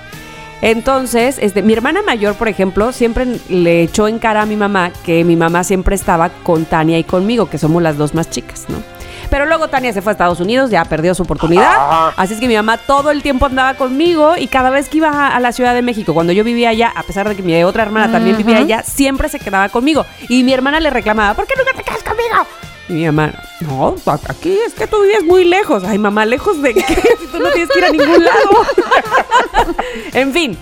[0.60, 4.92] Entonces, este, mi hermana mayor, por ejemplo, siempre le echó en cara a mi mamá
[5.02, 8.66] que mi mamá siempre estaba con Tania y conmigo, que somos las dos más chicas,
[8.68, 8.93] ¿no?
[9.30, 11.74] Pero luego Tania se fue a Estados Unidos, ya perdió su oportunidad.
[11.74, 12.14] Ajá.
[12.16, 15.08] Así es que mi mamá todo el tiempo andaba conmigo y cada vez que iba
[15.08, 17.62] a, a la Ciudad de México, cuando yo vivía allá, a pesar de que mi
[17.64, 20.04] otra hermana también vivía allá, siempre se quedaba conmigo.
[20.28, 22.46] Y mi hermana le reclamaba, ¿por qué nunca te quedas conmigo?
[22.88, 23.94] Y mi mamá, no,
[24.28, 25.84] aquí es que tú vives muy lejos.
[25.84, 26.84] Ay, mamá, ¿lejos de qué?
[27.20, 28.50] Si tú no tienes que ir a ningún lado.
[30.12, 30.58] en fin,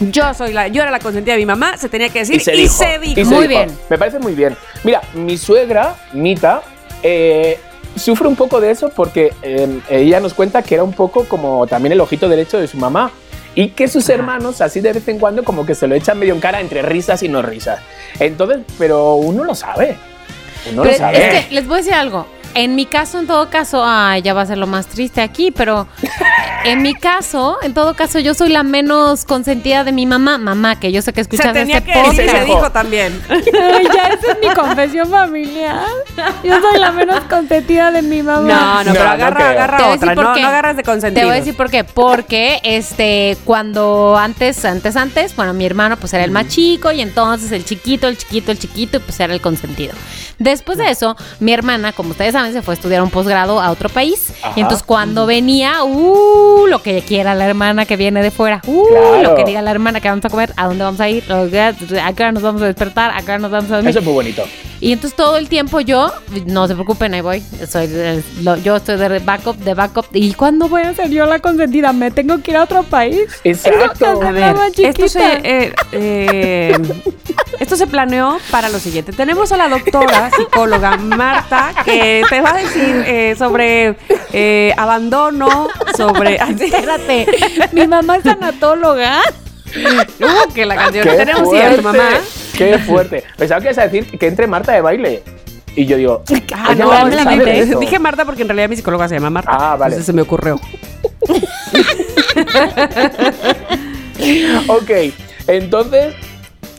[0.00, 2.40] yo soy la, yo era la consentida de mi mamá, se tenía que decir Y
[2.40, 3.20] se dijo.
[3.20, 3.48] y se Muy dijo.
[3.48, 3.78] bien.
[3.88, 4.56] Me parece muy bien.
[4.84, 6.62] Mira, mi suegra, Mita,
[7.02, 7.58] eh,
[7.98, 11.66] sufre un poco de eso porque eh, ella nos cuenta que era un poco como
[11.66, 13.10] también el ojito derecho de su mamá.
[13.54, 16.32] Y que sus hermanos, así de vez en cuando, como que se lo echan medio
[16.32, 17.80] en cara entre risas y no risas.
[18.20, 19.96] Entonces, pero uno lo sabe.
[20.74, 21.38] No Pero lo sabe.
[21.38, 22.26] es que les voy a decir algo.
[22.60, 25.50] En mi caso, en todo caso, ay, ya va a ser lo más triste aquí,
[25.50, 25.86] pero
[26.64, 30.38] en mi caso, en todo caso, yo soy la menos consentida de mi mamá.
[30.38, 32.38] Mamá, que yo sé que Se escuchas tenía este que decir, podcast.
[32.38, 33.22] se dijo también.
[33.30, 35.84] Ay, ya, esa es mi confesión familiar.
[36.42, 38.42] Yo soy la menos consentida de mi mamá.
[38.42, 39.48] No, no, No, pero no agarra, creo.
[39.50, 40.14] agarra Te voy a decir otra.
[40.16, 40.42] por No, qué.
[40.42, 41.20] no agarras de consentido.
[41.20, 41.84] Te voy a decir por qué.
[41.84, 47.00] Porque este, cuando antes, antes, antes, bueno, mi hermano pues era el más chico y
[47.02, 49.94] entonces el chiquito, el chiquito, el chiquito y pues era el consentido.
[50.38, 53.70] Después de eso, mi hermana, como ustedes saben, se fue a estudiar un posgrado a
[53.70, 54.32] otro país.
[54.42, 54.52] Ajá.
[54.56, 58.88] Y entonces cuando venía, uh, lo que quiera la hermana que viene de fuera, uh,
[58.88, 59.22] Claro.
[59.22, 62.12] lo que diga la hermana que vamos a comer, a dónde vamos a ir, a
[62.12, 63.90] qué hora nos vamos a despertar, a qué hora nos vamos a dormir.
[63.90, 64.44] Eso es muy bonito.
[64.80, 66.12] Y entonces todo el tiempo yo,
[66.46, 67.42] no se preocupen, ahí voy.
[67.68, 67.88] Soy
[68.42, 70.06] lo- yo estoy de backup, de backup.
[70.12, 71.92] ¿Y cuándo voy a ser yo la consentida?
[71.92, 73.18] ¿Me tengo que ir a otro país?
[73.42, 74.22] Exacto.
[74.22, 76.78] A ver, esto se, eh, eh,
[77.60, 79.12] esto se planeó para lo siguiente.
[79.12, 83.96] Tenemos a la doctora psicóloga Marta que te va a decir eh, sobre
[84.32, 86.38] eh, abandono, sobre...
[86.40, 86.56] Ay.
[86.60, 87.26] Espérate,
[87.72, 89.20] mi mamá es anatóloga.
[89.68, 92.08] Uh, que la canción ¡Qué que tenemos a tu mamá.
[92.56, 93.24] ¡Qué fuerte!
[93.36, 95.22] Pensaba que ibas a decir que entre Marta de baile.
[95.76, 96.22] Y yo digo,
[96.54, 99.50] Ah, no, sabe dije Marta porque en realidad mi psicóloga se llama Marta.
[99.52, 99.96] Ah, vale.
[99.96, 100.58] Entonces se me ocurrió.
[104.66, 104.90] Ok,
[105.46, 106.14] entonces,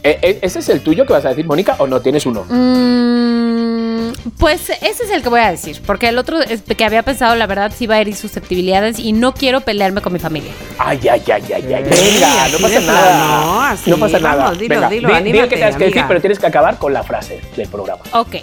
[0.03, 2.45] ¿e- e- ¿ese es el tuyo que vas a decir, Mónica, o no tienes uno?
[2.49, 5.81] Mm, pues ese es el que voy a decir.
[5.85, 9.11] Porque el otro es que había pensado, la verdad, sí va a herir susceptibilidades y
[9.13, 10.51] no quiero pelearme con mi familia.
[10.77, 11.73] Ay, ay, ay, ay, ay.
[11.73, 13.69] Ey, Venga, no pasa nada.
[13.71, 14.43] así, no pasa nada.
[14.45, 16.77] vamos, dilo, Venga, dilo, di- di, anímate, que tengas que decir, pero tienes que acabar
[16.77, 18.01] con la frase del programa.
[18.13, 18.35] Ok.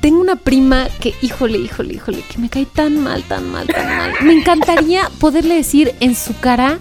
[0.00, 3.86] Tengo una prima que, híjole, híjole, híjole, que me cae tan mal, tan mal, tan
[3.96, 4.12] mal.
[4.22, 6.78] Me encantaría poderle decir en su cara,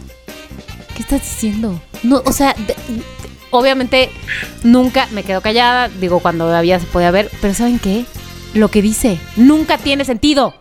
[0.96, 1.80] ¿qué estás diciendo?
[2.04, 2.76] No, o sea, de-
[3.52, 4.10] obviamente
[4.64, 8.06] nunca me quedo callada, digo cuando todavía se podía ver, pero ¿saben qué?
[8.54, 10.54] Lo que dice nunca tiene sentido.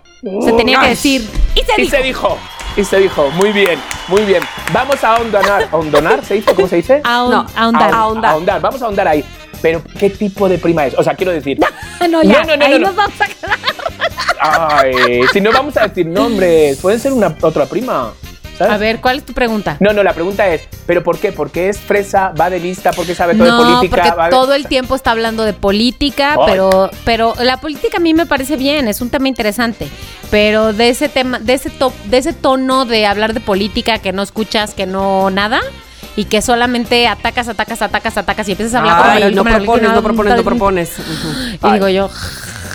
[0.44, 1.28] Se tenía que decir.
[1.54, 1.96] Y se Y dijo.
[1.96, 2.38] se dijo,
[2.76, 4.42] y se dijo, muy bien, muy bien.
[4.72, 6.54] Vamos a ahondar, ¿ahondonar se dice?
[6.54, 7.02] ¿Cómo se dice?
[7.04, 7.90] Ahon- No, ahondar.
[7.90, 8.30] ahon- ahondar.
[8.32, 9.24] Ahondar, vamos a ahondar ahí.
[9.62, 10.94] Pero, ¿qué tipo de prima es?
[10.98, 11.58] O sea, quiero decir,
[12.10, 12.86] No, ya, No, no, no, ahí no, no.
[12.88, 13.58] nos vamos a quedar.
[14.40, 18.12] ay, si no vamos a decir nombres, pueden ser una otra prima.
[18.58, 18.72] ¿Sabes?
[18.72, 19.76] A ver, ¿cuál es tu pregunta?
[19.80, 21.32] No, no, la pregunta es, ¿pero por qué?
[21.32, 24.02] ¿Porque es fresa, va de lista, porque sabe todo no, de política?
[24.02, 26.46] porque va de- todo el tiempo está hablando de política, Ay.
[26.46, 29.88] pero, pero la política a mí me parece bien, es un tema interesante.
[30.30, 34.12] Pero de ese tema, de ese to- de ese tono de hablar de política que
[34.12, 35.60] no escuchas, que no nada.
[36.16, 39.54] Y que solamente atacas, atacas, atacas, atacas y empiezas a hablar Ay, el- no el-
[39.54, 40.92] propones, no propones, no propones.
[40.98, 41.68] Ujú.
[41.68, 42.10] Y digo yo,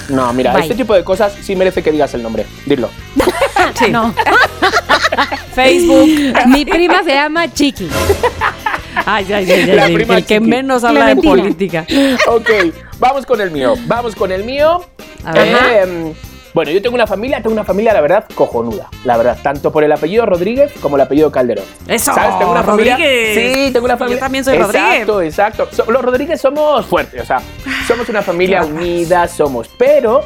[0.10, 0.63] No, mira, Bye.
[0.63, 2.45] este tipo de cosas sí merece que digas el nombre.
[2.65, 2.89] Dilo.
[3.78, 3.91] Sí.
[3.91, 4.13] no.
[5.54, 6.10] Facebook.
[6.47, 7.88] Mi prima se llama Chiqui.
[9.06, 11.86] Ay, ay, ay, La ay, prima el que menos habla de política.
[12.28, 12.49] Ok,
[12.99, 13.75] vamos con el mío.
[13.86, 14.84] Vamos con el mío.
[15.23, 15.47] A ver.
[15.88, 16.13] Eh,
[16.60, 18.89] bueno, yo tengo una familia, tengo una familia, la verdad, cojonuda.
[19.06, 21.63] La verdad, tanto por el apellido Rodríguez como el apellido Calderón.
[21.88, 22.38] Eso, ¿Sabes?
[22.38, 22.98] Tengo una familia.
[22.98, 23.36] Rodríguez.
[23.67, 24.17] Sí, tengo una familia.
[24.17, 25.34] Yo también soy exacto, Rodríguez.
[25.34, 27.41] Exacto, So- los Rodríguez somos fuertes, o sea,
[27.88, 29.69] somos una familia unida, somos.
[29.78, 30.26] Pero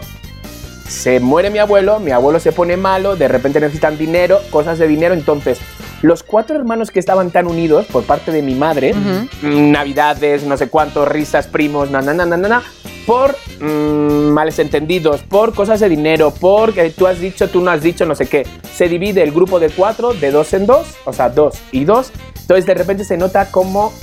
[0.88, 4.88] se muere mi abuelo, mi abuelo se pone malo, de repente necesitan dinero, cosas de
[4.88, 5.60] dinero, entonces
[6.04, 8.94] los cuatro hermanos que estaban tan unidos por parte de mi madre,
[9.42, 12.63] navidades, no sé cuántos, risas, primos, na, na, na, na, na,
[13.08, 17.72] por mm, males entendidos, por cosas de dinero, por que tú has dicho, tú no
[17.72, 20.88] has dicho, no sé qué, se divide el grupo de cuatro de dos en dos,
[21.06, 22.12] o sea, dos y dos,
[22.42, 23.94] entonces de repente se nota como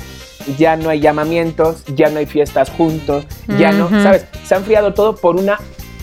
[0.57, 3.27] ya no hay llamamientos, ya no hay fiestas juntos,
[3.59, 3.91] ya no.
[3.91, 4.25] ¿sabes?
[4.45, 5.59] Se ha enfriado todo por una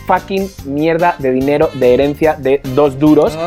[0.07, 3.37] fucking mierda de dinero de herencia de dos duros.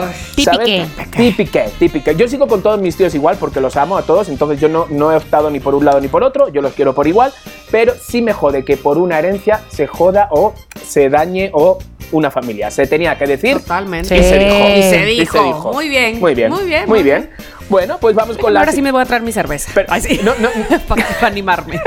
[1.17, 2.15] Típique, típique.
[2.15, 4.87] Yo sigo con todos mis tíos igual porque los amo a todos, entonces yo no,
[4.91, 7.33] no he optado ni por un lado ni por otro, yo los quiero por igual,
[7.71, 10.55] pero sí me jode que por una herencia se joda o
[10.87, 11.79] se dañe o
[12.13, 12.71] una familia.
[12.71, 14.17] Se tenía que decir Totalmente.
[14.17, 14.69] y se dijo.
[14.69, 15.73] Y se Y dijo.
[15.73, 16.19] Muy bien.
[16.21, 16.51] Muy bien.
[16.51, 16.89] Muy bien.
[16.89, 17.31] Muy bien.
[17.71, 18.61] Bueno, pues vamos con la...
[18.61, 19.71] Ahora sí me voy a traer mi cerveza.
[19.75, 20.21] Pero, Ay, sí.
[20.23, 20.51] no, no,
[20.89, 21.81] para, para animarme.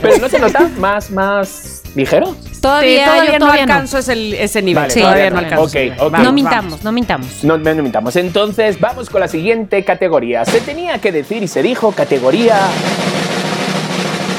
[0.00, 2.34] pero no se nota más, más ligero.
[2.60, 3.72] Todavía, Sí, todavía, yo no todavía no.
[3.74, 4.84] alcanzo ese, ese nivel.
[4.84, 5.42] Vale, todavía todavía no no.
[5.42, 5.64] alcanzo.
[5.64, 5.98] Ok, ese nivel.
[5.98, 5.98] ok.
[5.98, 6.32] Vamos, no vamos.
[6.34, 7.44] mintamos, no mintamos.
[7.44, 8.16] No, no, no mintamos.
[8.16, 10.44] Entonces, vamos con la siguiente categoría.
[10.46, 12.58] Se tenía que decir y se dijo categoría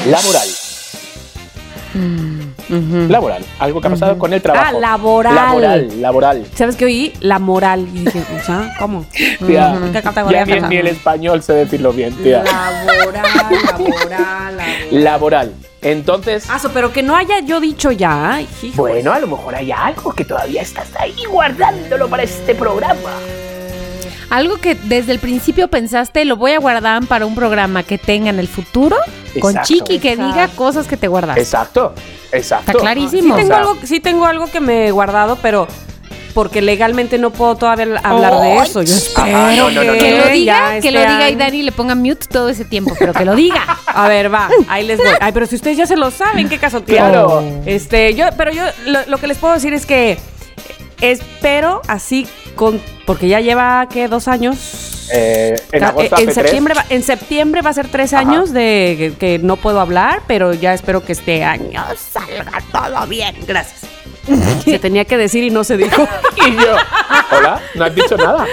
[0.06, 0.48] laboral.
[3.08, 3.44] Laboral.
[3.58, 4.66] Algo que ha pasado con el trabajo.
[4.68, 5.34] Ah, laboral.
[5.34, 6.46] Laboral, laboral.
[6.54, 7.12] ¿Sabes qué oí?
[7.20, 7.86] La moral.
[7.92, 9.06] Y dije, o sea, ¿cómo?
[9.46, 12.42] Tía, ¿Qué categoría ya ni, el español sé decirlo bien, tía.
[12.42, 15.04] Laboral, laboral, laboral.
[15.04, 15.52] Laboral.
[15.82, 18.40] Entonces, Ah, so, pero que no haya yo dicho ya.
[18.74, 23.10] Bueno, a lo mejor hay algo que todavía estás ahí guardándolo para este programa.
[24.30, 28.30] Algo que desde el principio pensaste, lo voy a guardar para un programa que tenga
[28.30, 28.96] en el futuro.
[29.40, 29.68] Con Exacto.
[29.68, 31.36] Chiqui que diga cosas que te guardas.
[31.36, 31.94] Exacto,
[32.32, 32.70] exacto.
[32.72, 33.22] Está clarísimo.
[33.22, 35.66] Sí O tengo, sea- algo, sí tengo algo que me he guardado, pero
[36.34, 38.82] porque legalmente no puedo todavía hablar de eso.
[38.82, 41.36] Yo espero Ajá, no, no, no, que, Que lo diga, que este lo diga y
[41.36, 43.78] Dani le ponga mute todo ese tiempo, pero que lo diga.
[43.86, 45.06] A ver, va, ahí les voy.
[45.20, 47.00] Ay, pero si ustedes ya se lo saben, ¿qué caso tiene?
[47.02, 47.42] Claro.
[47.66, 50.18] Este, yo, pero yo lo, lo que les puedo decir es que
[51.00, 54.08] espero así con, porque ya lleva, ¿qué?
[54.08, 54.93] Dos años.
[55.12, 58.20] Eh, en Ca- agosto en septiembre, va, en septiembre va a ser tres Ajá.
[58.22, 63.06] años de que, que no puedo hablar, pero ya espero que este año salga todo
[63.06, 63.36] bien.
[63.46, 63.82] Gracias.
[64.64, 66.06] se tenía que decir y no se dijo.
[66.46, 66.76] Y yo,
[67.38, 68.46] hola, no has dicho nada.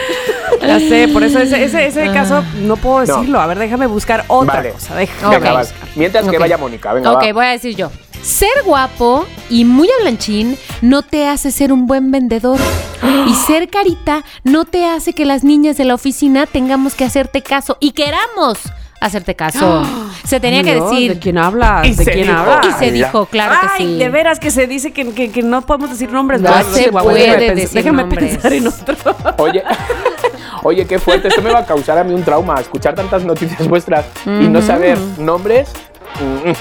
[0.62, 3.16] ya sé, por eso ese, ese, ese caso no puedo No.
[3.18, 3.42] decirlo.
[3.42, 4.70] A ver, déjame buscar otra Vale.
[4.72, 4.96] cosa.
[4.96, 5.64] Déjame Venga.
[5.96, 7.34] Mientras que vaya Mónica, venga, ok, va.
[7.34, 7.92] voy a decir yo.
[8.24, 12.60] Ser guapo y muy hablanchín no te hace ser un buen vendedor.
[13.28, 17.42] Y ser carita no te hace que las niñas de la oficina tengamos que hacerte
[17.42, 18.60] caso y queramos
[19.02, 19.82] hacerte caso.
[20.24, 21.16] Se tenía que decir.
[21.16, 21.88] ¿De quién hablas?
[21.88, 22.38] Y ¿De quién dijo.
[22.40, 22.68] hablas?
[22.68, 23.98] Y se Ay, dijo, claro que Ay, sí.
[23.98, 26.42] de veras que se dice que, que- que no podemos decir nombres.
[26.42, 26.72] No ¿verdad?
[26.72, 28.34] se puede déjame decir Déjame nombres.
[28.34, 28.96] pensar en otro.
[29.40, 29.64] Oye,
[30.64, 31.30] oye, qué fuerte.
[31.30, 32.60] Esto me va a causar a mí un trauma.
[32.62, 35.70] Escuchar tantas noticias vuestras y no saber nombres.
[36.20, 36.56] Mm, mm, mm.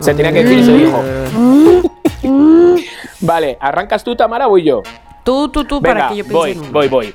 [0.00, 1.02] Se tenía que decir y se dijo.
[3.20, 4.82] Vale, ¿arrancas tú, Tamara, o voy yo?
[5.24, 6.70] Tú, tú, tú, Venga, para que yo piense voy, en uno.
[6.72, 7.14] voy, voy.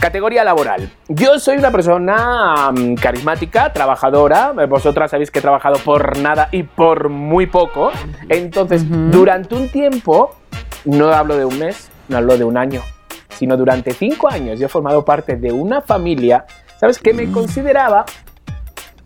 [0.00, 0.90] Categoría laboral.
[1.08, 4.52] Yo soy una persona mm, carismática, trabajadora.
[4.66, 7.92] Vosotras sabéis que he trabajado por nada y por muy poco.
[8.30, 10.34] Entonces, durante un tiempo,
[10.86, 12.80] no hablo de un mes, no hablo de un año,
[13.28, 16.46] sino durante cinco años yo he formado parte de una familia,
[16.78, 16.98] ¿sabes?
[16.98, 18.06] Que me consideraba,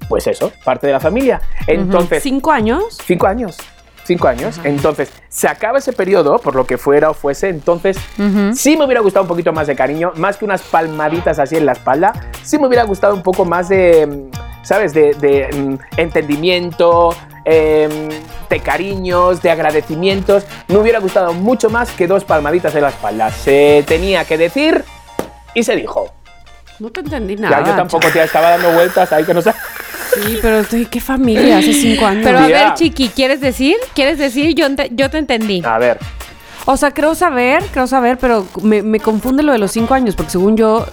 [0.09, 1.41] pues eso, parte de la familia.
[1.67, 2.99] Entonces, ¿Cinco años?
[3.05, 3.57] Cinco años.
[4.05, 4.61] Cinco años.
[4.65, 7.49] Entonces, se acaba ese periodo, por lo que fuera o fuese.
[7.49, 7.97] Entonces,
[8.55, 11.65] sí me hubiera gustado un poquito más de cariño, más que unas palmaditas así en
[11.65, 12.13] la espalda.
[12.43, 14.29] Sí me hubiera gustado un poco más de,
[14.63, 14.93] ¿sabes?
[14.93, 18.11] De, de, mm, entendimiento, em,
[18.51, 20.45] de cariños, de agradecimientos.
[20.69, 23.31] Me hubiera gustado mucho más que dos palmaditas en la espalda.
[23.31, 24.85] Se tenía que decir
[25.55, 26.13] y se dijo.
[26.79, 27.61] No te entendí nada.
[27.61, 29.55] ya yo tampoco te estaba dando vueltas ahí que no sé.
[30.23, 31.59] Sí, pero estoy, ¿qué familia?
[31.59, 32.23] Hace cinco años.
[32.25, 33.77] Pero a ver, Chiqui, ¿quieres decir?
[33.95, 34.55] ¿Quieres decir?
[34.55, 35.63] Yo, ente- yo te entendí.
[35.65, 35.99] A ver.
[36.67, 40.17] O sea, creo saber, creo saber, pero me, me confunde lo de los cinco años,
[40.17, 40.87] porque según yo,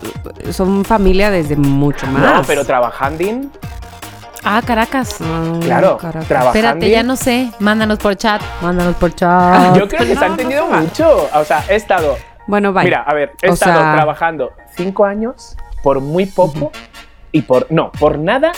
[0.51, 2.21] son familia desde mucho más.
[2.35, 3.23] No, pero trabajando.
[4.43, 5.17] Ah, Caracas.
[5.21, 6.25] Ah, Claro, caraca.
[6.25, 6.57] trabajando.
[6.59, 7.51] Espérate, ya no sé.
[7.59, 8.41] Mándanos por chat.
[8.61, 9.77] Mándanos por chat.
[9.77, 11.29] Yo creo que se ha entendido mucho.
[11.33, 12.17] O sea, he estado.
[12.47, 12.85] Bueno, vaya.
[12.85, 16.71] Mira, a ver, he O estado sea- trabajando cinco años por muy poco
[17.31, 17.67] y por.
[17.69, 18.51] No, por nada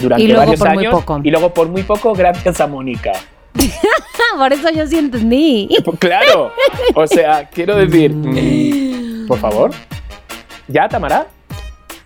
[0.00, 0.94] durante Y luego varios por muy años.
[1.00, 1.20] poco.
[1.22, 3.12] Y luego por muy poco gracias a Mónica.
[4.38, 5.68] por eso yo sí entendí.
[5.98, 6.52] Claro.
[6.94, 8.12] O sea, quiero decir.
[8.12, 9.70] mm, por favor.
[10.68, 11.26] ¿Ya, Tamara?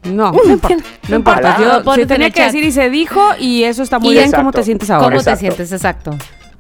[0.05, 0.77] No, no importa.
[1.09, 1.57] No importa.
[1.59, 4.25] Yo se tenía que decir y se dijo, y eso está muy Y bien.
[4.25, 4.41] exacto.
[4.43, 5.11] ¿Cómo te sientes ahora?
[5.17, 5.73] ¿Cómo te sientes?
[5.73, 6.13] Exacto.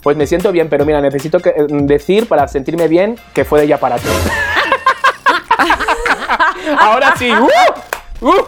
[0.02, 3.60] Pues me siento bien, pero mira, necesito que, eh, decir para sentirme bien que fue
[3.60, 4.08] de ella para ti.
[6.78, 7.30] Ahora sí.
[7.32, 8.26] ¡uh!
[8.26, 8.44] ¡uh!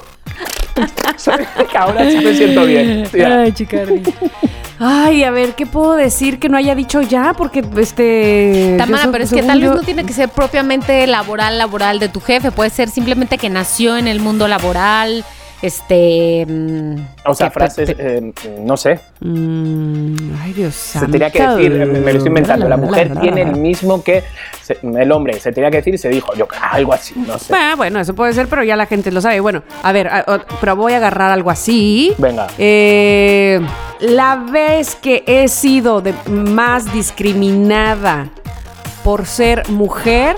[1.79, 3.05] Ahora sí me siento bien.
[3.27, 4.03] Ay, Chicardi.
[4.79, 7.35] Ay, a ver, ¿qué puedo decir que no haya dicho ya?
[7.35, 8.77] Porque, este...
[8.79, 11.99] Tamara, yo, pero es que tal vez yo- no tiene que ser propiamente laboral, laboral
[11.99, 12.51] de tu jefe.
[12.51, 15.23] Puede ser simplemente que nació en el mundo laboral.
[15.63, 16.47] Este.
[16.49, 16.97] mm,
[17.27, 18.99] O sea, frases, eh, no sé.
[19.21, 22.67] Mm, ay, Dios Se tenía que decir, me lo estoy inventando.
[22.69, 24.23] La mujer tiene el mismo que
[24.63, 25.39] se- el hombre.
[25.39, 26.33] Se tenía que decir y se dijo.
[26.35, 27.53] Yo, algo así, no sé.
[27.55, 29.41] Ah, bueno, eso puede ser, pero ya la gente lo sabe.
[29.41, 30.25] Bueno, a ver, a-
[30.61, 32.15] pero voy a agarrar algo así.
[32.19, 32.47] Venga.
[32.57, 33.61] Eh,
[34.01, 38.29] la vez que he sido de- más discriminada
[39.05, 40.37] por ser mujer,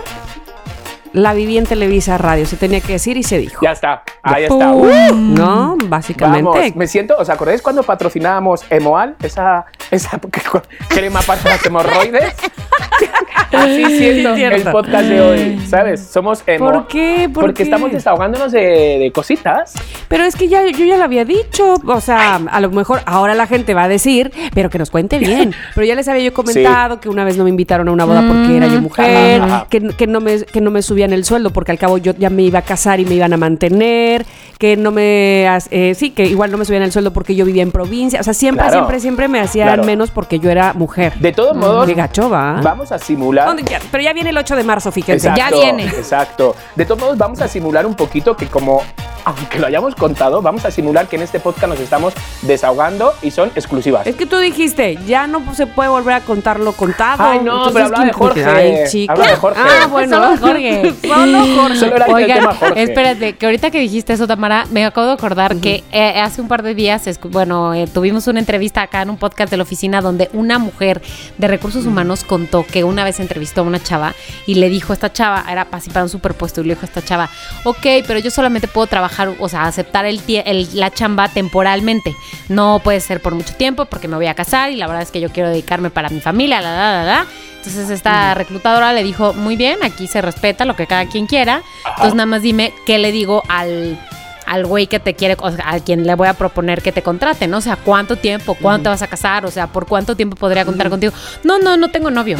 [1.12, 2.46] la viví en Televisa Radio.
[2.46, 3.64] Se tenía que decir y se dijo.
[3.64, 4.02] Ya está.
[4.22, 4.72] Ahí está.
[4.72, 5.14] ¡Uh!
[5.14, 5.76] ¿No?
[5.86, 6.42] Básicamente.
[6.42, 9.16] Vamos, me siento, ¿os acordáis cuando patrocinábamos Emoal?
[9.22, 10.20] Esa, esa
[10.88, 12.34] crema para las hemorroides.
[13.52, 14.56] Así siento Cierto.
[14.56, 16.00] el podcast de hoy, ¿sabes?
[16.06, 16.70] Somos emo.
[16.70, 17.28] ¿Por qué?
[17.32, 17.62] ¿Por Porque qué?
[17.64, 19.74] estamos desahogándonos de, de cositas.
[20.08, 21.74] Pero es que ya, yo ya lo había dicho.
[21.86, 25.18] O sea, a lo mejor ahora la gente va a decir, pero que nos cuente
[25.18, 25.54] bien.
[25.74, 28.22] Pero ya les había yo comentado que una vez no me invitaron a una boda
[28.26, 31.72] porque era yo mujer, que, que no me, que no me subían el sueldo porque
[31.72, 34.24] al cabo yo ya me iba a casar y me iban a mantener,
[34.58, 35.46] que no me.
[35.70, 38.20] eh, sí, que igual no me subían el sueldo porque yo vivía en provincia.
[38.20, 38.78] O sea, siempre, Claro.
[38.78, 39.82] siempre, siempre me hacían Claro.
[39.84, 41.14] menos porque yo era mujer.
[41.18, 42.60] De todos modos, Qué gacho, ¿va?
[42.62, 43.48] vamos a simular.
[43.90, 45.30] Pero ya viene el 8 de marzo, fíjense.
[45.36, 45.86] ya viene.
[45.86, 46.54] Exacto.
[46.76, 48.82] De todos modos, vamos a simular un poquito que como
[49.24, 53.30] aunque lo hayamos contado, vamos a simular que en este podcast nos estamos desahogando y
[53.30, 54.06] son exclusivas.
[54.06, 57.22] Es que tú dijiste, ya no se puede volver a contar lo contado.
[57.22, 58.44] Ay, no, pero hablaba de Jorge.
[58.44, 59.12] Ay, chica.
[59.12, 59.60] Habla de Jorge.
[59.62, 60.16] Ah, bueno.
[60.16, 60.94] Solo Jorge.
[61.02, 61.76] Solo Jorge.
[61.76, 62.82] Solo era el Oigan, tema Jorge.
[62.82, 66.48] espérate, que ahorita que dijiste eso, Tamara, me acabo de acordar que eh, hace un
[66.48, 70.00] par de días, bueno, eh, tuvimos una entrevista acá en un podcast de la oficina
[70.00, 71.02] donde una mujer
[71.38, 74.14] de recursos humanos contó que una vez entrevistó a una chava
[74.46, 76.88] y le dijo a esta chava, era así para un superpuesto, y le dijo a
[76.88, 77.28] esta chava,
[77.64, 82.14] ok, pero yo solamente puedo trabajar, o sea, aceptar el, el- la chamba temporalmente.
[82.48, 85.10] No puede ser por mucho tiempo porque me voy a casar y la verdad es
[85.10, 87.26] que yo quiero dedicarme para mi familia, la, la, la, la.
[87.58, 91.62] Entonces esta reclutadora le dijo, muy bien, aquí se respeta lo que cada quien quiera.
[91.90, 93.98] Entonces nada más dime qué le digo al
[94.44, 97.00] al güey que te quiere, o sea, a quien le voy a proponer que te
[97.00, 97.58] contrate, ¿no?
[97.58, 98.54] O sea, ¿cuánto tiempo?
[98.60, 99.46] ¿Cuándo te vas a casar?
[99.46, 101.12] O sea, ¿por cuánto tiempo podría contar contigo?
[101.44, 102.36] No, no, no tengo novio.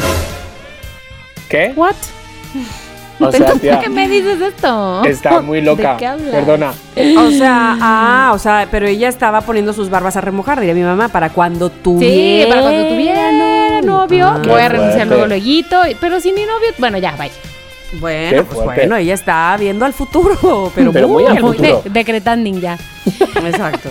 [1.49, 1.71] ¿Qué?
[1.75, 1.95] ¿What?
[3.19, 5.03] O sea, ¿Por tía, qué me dices esto?
[5.05, 5.93] está muy loca.
[5.93, 6.31] ¿De qué hablas?
[6.31, 6.73] Perdona.
[7.17, 10.81] O sea, ah, o sea, pero ella estaba poniendo sus barbas a remojar, diría mi
[10.83, 12.49] mamá, para cuando Sí, tuviera.
[12.49, 14.41] para cuando tuviera novio, Ah.
[14.45, 17.33] voy a renunciar luego luego, pero si mi novio, bueno, ya, vaya.
[17.99, 21.81] Bueno, pues bueno, ella está viendo al futuro, pero, Pero muy al Muy futuro.
[21.83, 22.77] de- decretanding ya.
[23.45, 23.89] Exacto.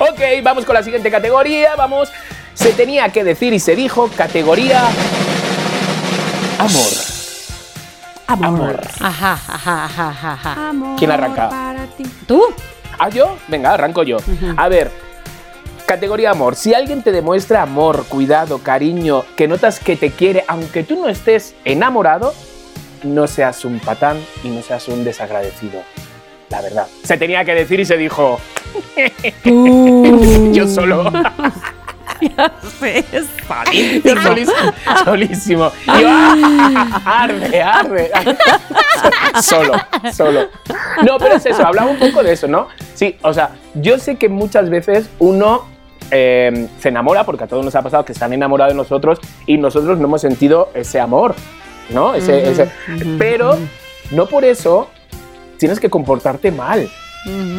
[0.00, 1.74] Ok, vamos con la siguiente categoría.
[1.76, 2.12] Vamos.
[2.54, 4.82] Se tenía que decir y se dijo categoría
[6.58, 7.05] amor.
[8.26, 8.80] Amor.
[9.00, 10.68] Ajá, ajá, ajá, ajá, ajá.
[10.68, 11.48] Amor ¿Quién arranca?
[11.48, 12.04] para ti.
[12.26, 12.42] ¿Tú?
[12.98, 13.36] ¿Ah, yo?
[13.48, 14.16] Venga, arranco yo.
[14.56, 14.90] A ver,
[15.86, 16.56] categoría amor.
[16.56, 21.08] Si alguien te demuestra amor, cuidado, cariño, que notas que te quiere, aunque tú no
[21.08, 22.34] estés enamorado,
[23.04, 25.82] no seas un patán y no seas un desagradecido.
[26.48, 26.86] La verdad.
[27.04, 28.40] Se tenía que decir y se dijo.
[30.52, 31.12] yo solo.
[34.04, 34.72] Yo solísimo.
[35.04, 35.72] solísimo.
[35.96, 37.00] Y yo, ¡ah!
[37.24, 38.10] arde, arde.
[39.42, 39.72] solo,
[40.12, 40.48] solo.
[41.04, 42.68] No, pero es eso, hablaba un poco de eso, ¿no?
[42.94, 45.64] Sí, o sea, yo sé que muchas veces uno
[46.10, 49.58] eh, se enamora, porque a todos nos ha pasado que están enamorados de nosotros y
[49.58, 51.34] nosotros no hemos sentido ese amor,
[51.90, 52.14] ¿no?
[52.14, 52.70] Ese, ese-
[53.18, 53.58] pero
[54.12, 54.88] no por eso
[55.58, 56.88] tienes que comportarte mal.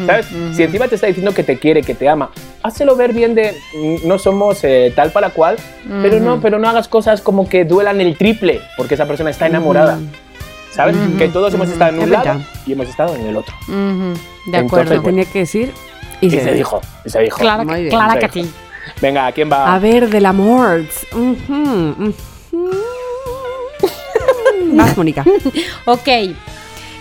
[0.06, 0.26] ¿Sabes?
[0.54, 2.30] Si encima te está diciendo que te quiere, que te ama,
[2.62, 5.56] hácelo ver bien de mm, no somos eh, tal para cual,
[6.02, 9.46] pero no, pero no hagas cosas como que duelan el triple, porque esa persona está
[9.46, 9.98] enamorada.
[10.70, 10.96] ¿Sabes?
[11.18, 13.54] Que todos hemos estado en un lado y hemos estado en el otro.
[13.66, 14.88] De Entonces, acuerdo.
[14.90, 15.02] bueno.
[15.02, 15.72] Tenía que decir.
[16.20, 17.38] Y, Y se dijo, y se dijo.
[17.38, 17.90] Clara, Muy bien.
[17.90, 18.48] Clara Se que dijo.
[18.48, 18.54] sí.
[19.02, 19.74] Venga, ¿a quién va?
[19.74, 20.84] A ver, del amor.
[24.72, 25.24] Vas, Mónica.
[25.86, 26.08] Ok.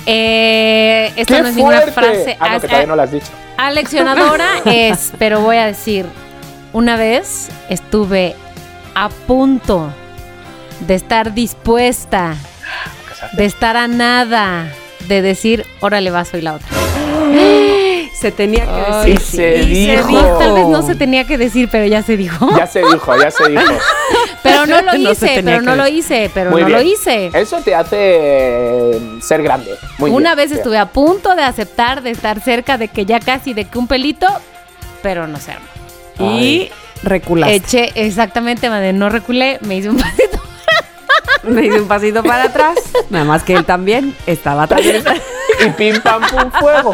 [0.10, 1.92] Eh, esta ¡Qué no es ninguna fuerte!
[1.92, 3.28] frase Ah, no, que a- todavía no lo has dicho.
[3.58, 6.06] aleccionadora, es, pero voy a decir,
[6.72, 8.36] una vez estuve
[8.96, 9.92] a punto
[10.88, 12.36] de estar dispuesta,
[13.34, 14.72] de estar a nada,
[15.08, 16.68] de decir, órale, va, soy la otra.
[18.18, 19.58] Se tenía que Ay, decir.
[19.70, 20.08] Y se sí.
[20.08, 20.38] dijo.
[20.40, 22.50] Tal vez no se tenía que decir, pero ya se dijo.
[22.58, 23.62] Ya se dijo, ya se dijo.
[24.66, 27.32] Pero no lo hice, pero que no lo hice, pero Muy no lo hice.
[27.34, 29.76] Eso te hace eh, ser grande.
[29.98, 30.50] Muy Una bien.
[30.50, 33.78] vez estuve a punto de aceptar, de estar cerca, de que ya casi, de que
[33.78, 34.28] un pelito,
[35.02, 35.68] pero no se armó.
[36.20, 36.70] Y
[37.04, 37.56] reculaste.
[37.56, 40.42] Eché exactamente, madre, no reculé, me hice un pasito.
[41.44, 42.78] Me hice un pasito para atrás.
[43.10, 44.82] Nada más que él también estaba atrás.
[45.66, 46.94] y pim pam pum fuego.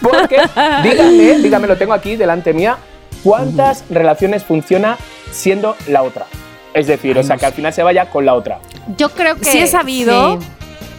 [0.00, 0.40] Porque,
[0.82, 2.78] dígame, dígame, lo tengo aquí delante mía,
[3.22, 4.96] ¿cuántas relaciones funciona
[5.30, 6.26] siendo la otra?
[6.74, 8.60] Es decir, o sea, que al final se vaya con la otra.
[8.96, 10.40] Yo creo que Sí he sabido.
[10.40, 10.46] sí.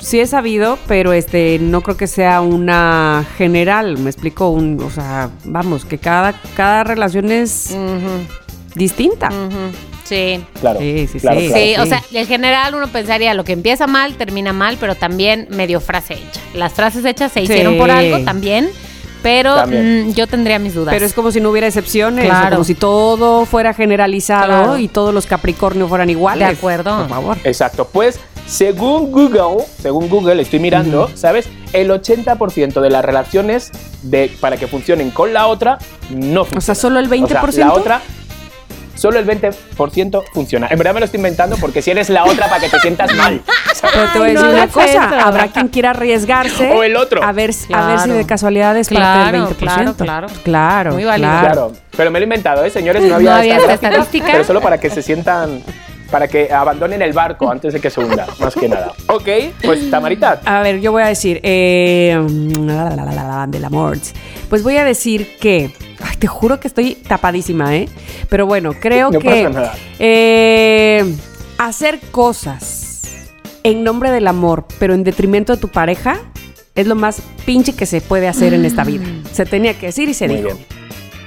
[0.02, 4.00] Sí he sabido, pero este no creo que sea una general.
[4.00, 7.76] Me explico, un, o sea, vamos, que cada, cada relación es
[8.74, 9.30] distinta.
[10.04, 10.44] Sí.
[10.60, 10.80] Claro.
[10.80, 11.48] Sí, sí, claro, sí.
[11.48, 11.64] claro.
[11.64, 15.48] Sí, o sea, en general uno pensaría lo que empieza mal, termina mal, pero también
[15.52, 16.42] medio frase hecha.
[16.54, 17.46] Las frases hechas se Sí.
[17.46, 18.70] hicieron por algo también,
[19.22, 20.94] pero mm, yo tendría mis dudas.
[20.94, 22.50] Pero es como si no hubiera excepciones, o Claro.
[22.58, 24.78] como si todo fuera generalizado Claro.
[24.78, 26.48] y todos los Capricornio fueran iguales.
[26.48, 26.98] De acuerdo.
[27.00, 27.38] Por favor.
[27.44, 27.88] Exacto.
[27.92, 31.48] Pues, según Google, según Google, estoy mirando, ¿sabes?
[31.74, 35.78] El 80% de las relaciones de, para que funcionen con la otra
[36.10, 36.58] no funcionan.
[36.58, 37.48] O sea, solo el 20%.
[37.48, 38.02] O sea, la otra,
[39.02, 40.68] solo el 20% funciona.
[40.70, 43.14] En verdad me lo estoy inventando porque si eres la otra para que te sientas
[43.16, 43.42] mal.
[43.82, 45.02] Pero te voy a decir no una cosa, eso.
[45.28, 46.72] habrá quien quiera arriesgarse.
[46.72, 47.24] O el otro.
[47.24, 49.58] A ver, a ver si de casualidad es parte Claro, del 20%.
[49.58, 50.28] claro, claro.
[50.44, 51.30] Claro, Muy válido.
[51.40, 51.72] claro.
[51.98, 53.04] Pero me lo he inventado, ¿eh, señores?
[53.04, 54.32] No había, No había esta esta gráfica, estadística.
[54.34, 55.62] Pero solo para que se sientan,
[56.12, 58.92] para que abandonen el barco antes de que se hunda, más que nada.
[59.08, 59.28] Ok,
[59.64, 62.16] pues Tamarita, A ver, yo voy a decir, eh,
[62.60, 63.98] la, la, la, la, la, del amor.
[64.50, 65.72] Pues voy a decir que,
[66.04, 67.88] ay, te juro que estoy tapadísima, ¿eh?
[68.30, 69.50] Pero bueno, creo No que
[70.00, 71.16] eh,
[71.58, 73.04] hacer cosas
[73.64, 76.20] en nombre del amor, pero en detrimento de tu pareja,
[76.74, 79.06] es lo más pinche que se puede hacer en esta vida.
[79.34, 80.48] Se tenía que decir y se Muy dijo.
[80.50, 80.66] bien.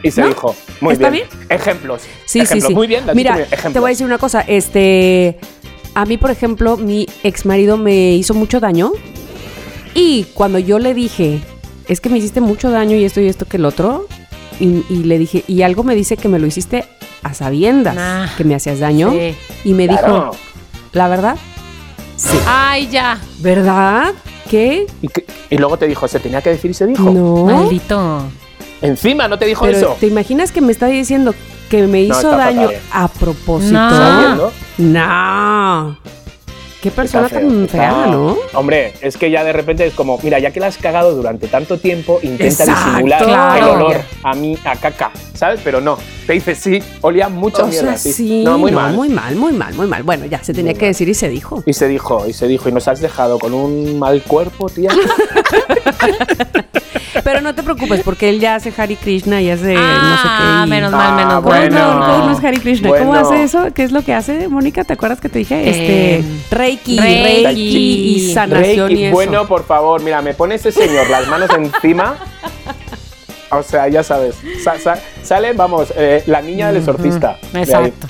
[0.03, 0.29] Y se ¿No?
[0.29, 0.57] dijo.
[0.81, 1.27] Muy ¿Está bien.
[1.49, 2.03] Ejemplos.
[2.27, 2.63] Sí, Ejemplos.
[2.63, 2.75] sí, sí.
[2.75, 3.05] Muy bien.
[3.15, 3.73] Mira, bien.
[3.73, 4.41] Te voy a decir una cosa.
[4.43, 5.39] Este,
[5.95, 8.93] a mí, por ejemplo, mi ex marido me hizo mucho daño.
[9.95, 11.41] Y cuando yo le dije,
[11.89, 14.07] es que me hiciste mucho daño y esto y esto que el otro,
[14.61, 16.85] y, y le dije, y algo me dice que me lo hiciste
[17.23, 18.27] a sabiendas, Nah.
[18.37, 19.11] que me hacías daño.
[19.13, 19.35] Sí.
[19.65, 20.07] Y me Claro.
[20.07, 20.37] dijo,
[20.93, 21.37] la verdad,
[22.17, 22.37] sí.
[22.47, 23.19] Ay, ya.
[23.41, 24.13] ¿Verdad?
[24.51, 24.87] ¿Qué?
[25.51, 27.11] Y, luego te dijo, se tenía que decir y se dijo.
[27.11, 27.47] No.
[27.47, 28.23] Maldito.
[28.83, 29.97] Encima no te dijo Pero eso.
[29.99, 31.35] ¿te imaginas que me está diciendo
[31.71, 32.81] que me hizo daño fatal.
[32.93, 33.73] a propósito?
[33.73, 34.51] No.
[34.79, 35.99] No.
[36.85, 38.37] Qué persona Está tan está- fea, ¿no?
[38.53, 41.47] Hombre, es que ya de repente es como, mira, ya que la has cagado durante
[41.49, 45.11] tanto tiempo, intenta Exacto, disimular el olor a mí, a caca,
[45.45, 45.61] ¿sabes?
[45.63, 48.13] Pero no, te dice sí, olía mucho O mierda, sea, sí.
[48.15, 48.95] sí, No, muy mal.
[48.95, 50.03] muy mal, muy mal, muy mal.
[50.03, 50.91] Bueno, ya se tenía Muy que mal.
[50.93, 51.63] decir y se dijo.
[51.67, 54.91] Y se dijo, y se dijo, y nos has dejado con un mal cuerpo, tía.
[57.23, 59.81] Pero no te preocupes, porque él ya hace Hari Krishna y hace no
[60.17, 60.45] sé qué.
[60.47, 61.71] Ah, menos mal, menos Ah, ¿Cómo mal.
[61.71, 61.79] no?
[61.79, 62.07] bueno.
[62.07, 62.89] ¿Cómo no es Hari Krishna?
[62.99, 63.69] ¿Cómo hace eso?
[63.75, 64.85] ¿Qué es lo que hace, Mónica?
[64.85, 65.55] ¿Te acuerdas que te dije?
[65.55, 66.25] Eh, este,
[66.55, 67.45] Reiki, Reiki.
[67.45, 69.15] Reiki y sanación Reiki, y eso.
[69.15, 72.17] bueno, por favor, mira, me pone ese señor las manos encima.
[73.57, 77.39] O sea, ya sabes, sa- sa- sale, vamos, eh, la niña del exorcista.
[77.55, 78.07] Exacto.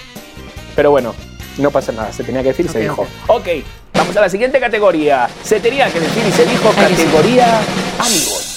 [0.76, 1.14] Pero bueno,
[1.58, 3.06] no pasa nada, se tenía que decir y se dijo.
[3.28, 3.46] Ok,
[3.94, 5.28] vamos a la siguiente categoría.
[5.42, 7.60] Se tenía que decir y se dijo categoría
[7.98, 8.50] amigos.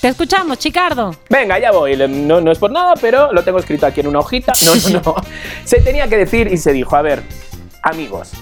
[0.00, 1.16] Te escuchamos, Chicardo.
[1.30, 1.96] Venga, ya voy.
[1.96, 4.52] No, no es por nada, pero lo tengo escrito aquí en una hojita.
[4.62, 5.14] No, no, no.
[5.64, 7.22] Se tenía que decir y se dijo, a ver,
[7.82, 8.32] amigos.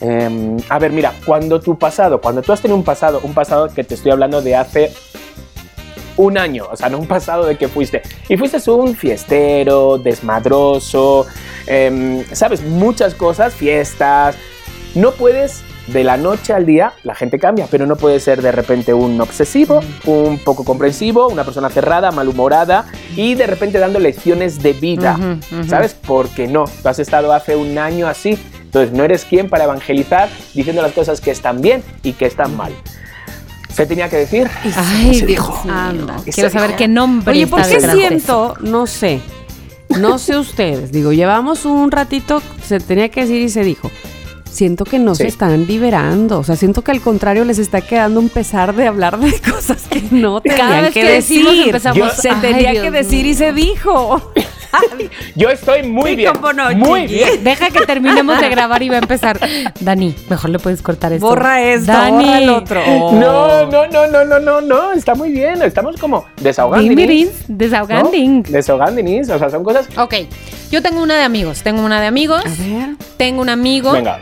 [0.00, 3.68] em, a ver, mira, cuando tu pasado, cuando tú has tenido un pasado, un pasado
[3.68, 4.92] que te estoy hablando de hace
[6.16, 8.02] un año, o sea, no un pasado de que fuiste.
[8.28, 11.26] Y fuiste un fiestero, desmadroso,
[11.66, 14.36] em, sabes, muchas cosas, fiestas.
[14.94, 18.52] No puedes de la noche al día, la gente cambia, pero no puede ser de
[18.52, 24.62] repente un obsesivo, un poco comprensivo, una persona cerrada, malhumorada y de repente dando lecciones
[24.62, 25.16] de vida.
[25.68, 25.94] ¿sabes?
[25.94, 30.28] Porque no, tú has estado hace un año así, entonces no eres quien para evangelizar
[30.54, 32.72] diciendo las cosas que están bien y que están mal.
[33.76, 34.48] Se tenía que decir.
[34.74, 35.62] Ay, se dijo.
[35.70, 36.18] Anda.
[36.20, 36.78] Se Quiero saber dijo.
[36.78, 37.92] qué nombre Oye, está ¿por qué eso.
[37.92, 38.54] siento?
[38.60, 39.20] No sé.
[39.98, 40.90] No sé ustedes.
[40.92, 43.90] Digo, llevamos un ratito, se tenía que decir y se dijo.
[44.50, 45.24] Siento que no Sí.
[45.24, 46.38] se están liberando.
[46.38, 49.82] O sea, siento que al contrario les está quedando un pesar de hablar de cosas
[49.90, 51.66] que no tenían Cada vez que, que decimos decir.
[51.66, 54.32] empezamos, se ay, tenía Dios que decir y se dijo.
[55.34, 56.32] Yo estoy muy Sí, bien.
[56.56, 57.14] no, muy Chiqui.
[57.14, 57.44] bien.
[57.44, 59.38] Deja que terminemos de grabar y va a empezar.
[59.80, 61.26] Dani, mejor le puedes cortar esto.
[61.26, 62.24] Borra esto, Dani.
[62.24, 62.80] borra el otro.
[62.86, 65.62] No, no, no, no, no, no, no, está muy bien.
[65.62, 66.94] Estamos como desahogando.
[66.94, 68.42] Ding, Desahoganding.
[68.44, 69.02] Desahogando,
[69.34, 69.88] o sea, son cosas.
[69.98, 70.14] Ok,
[70.70, 71.62] yo tengo una de amigos.
[71.62, 72.42] Tengo una de amigos.
[72.44, 72.96] A ver.
[73.16, 74.20] Tengo un amigo Venga.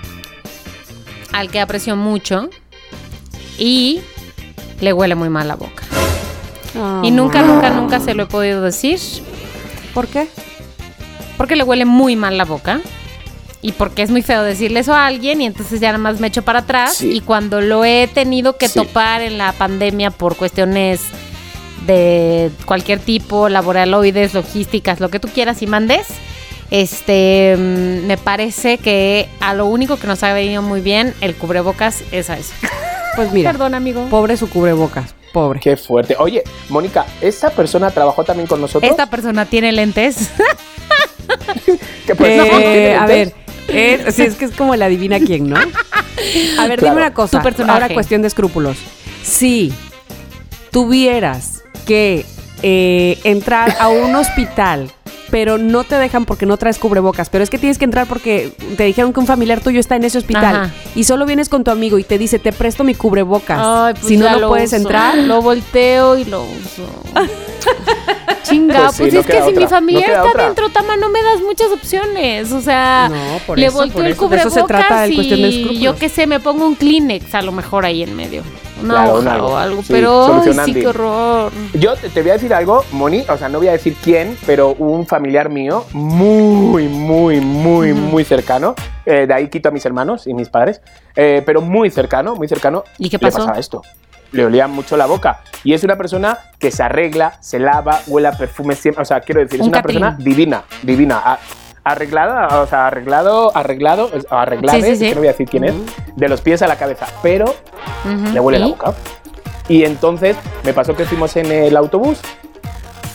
[1.33, 2.49] al que aprecio mucho
[3.59, 4.01] y
[4.81, 5.83] le huele muy mal la boca.
[7.03, 8.99] Y nunca, nunca, nunca se lo he podido decir
[9.95, 10.29] ¿Por qué?
[11.37, 12.81] porque le huele muy mal la boca
[13.61, 16.29] y porque es muy feo decirle eso a alguien y entonces ya nada más me
[16.29, 17.11] echo para atrás Sí.
[17.13, 18.75] y cuando lo he tenido que Sí.
[18.79, 21.01] topar en la pandemia por cuestiones
[21.87, 26.07] de cualquier tipo, laboraloides, logísticas, lo que tú quieras y mandes,
[26.71, 31.35] este mm, me parece que a lo único que nos ha venido muy bien el
[31.35, 32.53] cubrebocas es a eso.
[33.17, 34.07] Pues mira, Perdón, amigo.
[34.09, 35.15] pobre su cubrebocas.
[35.35, 35.59] Pobre.
[35.59, 36.15] Qué fuerte.
[36.19, 38.89] Oye, Mónica, ¿esta persona trabajó también con nosotros?
[38.89, 40.31] Esta persona tiene lentes.
[42.07, 43.35] ¿Qué persona Eh, tiene a lentes?
[43.67, 45.57] ver, eh, sí, es que es como la adivina quién, ¿no?
[46.59, 46.95] A ver, Claro.
[46.95, 47.39] dime una cosa.
[47.39, 47.83] Tu personaje.
[47.83, 48.77] Ahora cuestión de escrúpulos.
[49.25, 49.73] Si
[50.71, 52.25] tuvieras que
[52.63, 54.91] eh, entrar a un hospital,
[55.35, 58.53] pero no te dejan porque no traes cubrebocas, pero es que tienes que entrar porque
[58.77, 60.71] te dijeron que un familiar tuyo está en ese hospital Ajá.
[60.95, 63.59] y solo vienes con tu amigo y te dice, te presto mi cubrebocas.
[63.61, 64.77] Ay, pues si no, no lo puedes uso.
[64.77, 65.19] entrar.
[65.19, 66.87] Lo volteo y lo uso.
[68.45, 70.45] Chinga, Pues pues, sí, no es que si mi familiar no está otra.
[70.45, 72.53] dentro, Tama, no me das muchas opciones.
[72.53, 75.05] O sea, No, por le eso, volteo por el eso, de eso cubrebocas se trata
[75.07, 75.83] el cuestión de y escrúpulos.
[75.83, 78.45] yo qué sé, me pongo un Kleenex a lo mejor ahí en medio.
[78.85, 79.47] Una Claro, hoja algo.
[79.49, 79.83] o algo.
[79.83, 81.53] Sí, pero, ay, sí, qué horror.
[81.75, 84.37] Yo te, te voy a decir algo, Moni, o sea, no voy a decir quién,
[84.47, 88.75] pero un familiar mío muy, muy, muy, muy cercano,
[89.07, 90.81] eh, de ahí quito a mis hermanos y mis padres,
[91.17, 92.85] eh, pero muy cercano, muy cercano.
[92.99, 93.39] ¿Y qué Le pasó?
[93.39, 93.83] pasaba esto.
[94.33, 95.41] Le olía mucho la boca.
[95.63, 99.03] Y es una persona que se arregla, se lava, huele a perfume siempre.
[99.03, 100.01] O sea, quiero decir, es Un una catín.
[100.01, 101.39] persona divina, divina.
[101.85, 105.09] Arreglada, o sea, arreglado, arreglado, arreglada, Sí, sí, sí.
[105.09, 105.75] que no voy a decir quién es,
[106.17, 107.45] de los pies a la cabeza, pero
[108.05, 108.33] Ujú.
[108.33, 108.71] le huele la ¿Y?
[108.71, 108.95] boca.
[109.69, 112.21] Y entonces me pasó que fuimos en el autobús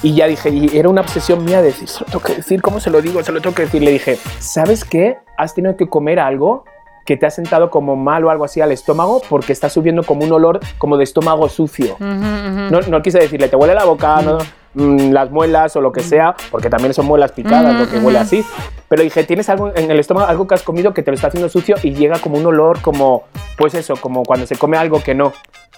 [0.01, 2.79] y ya dije, y era una obsesión mía decir, se lo tengo que decir, ¿cómo
[2.79, 3.21] se lo digo?
[3.23, 3.81] Se lo tengo que decir.
[3.83, 5.17] Le dije, ¿sabes qué?
[5.37, 6.63] Has tenido que comer algo
[7.05, 10.23] que te ha sentado como mal o algo así al estómago porque está subiendo como
[10.25, 11.95] un olor como de estómago sucio.
[11.95, 12.71] Ujú, ujú.
[12.71, 14.37] No, no quise decirle, te huele la boca, no,
[14.73, 18.19] mm, las muelas o lo que sea, porque también son muelas picadas, lo que huele
[18.19, 18.43] así.
[18.87, 21.27] Pero dije, tienes algo en el estómago, algo que has comido que te lo está
[21.27, 23.23] haciendo sucio y llega como un olor como,
[23.57, 25.31] pues eso, como cuando se come algo que no.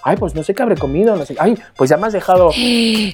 [0.04, 1.36] Ay, pues no sé qué habré comido, no sé.
[1.38, 2.50] Ay, pues ya me has dejado.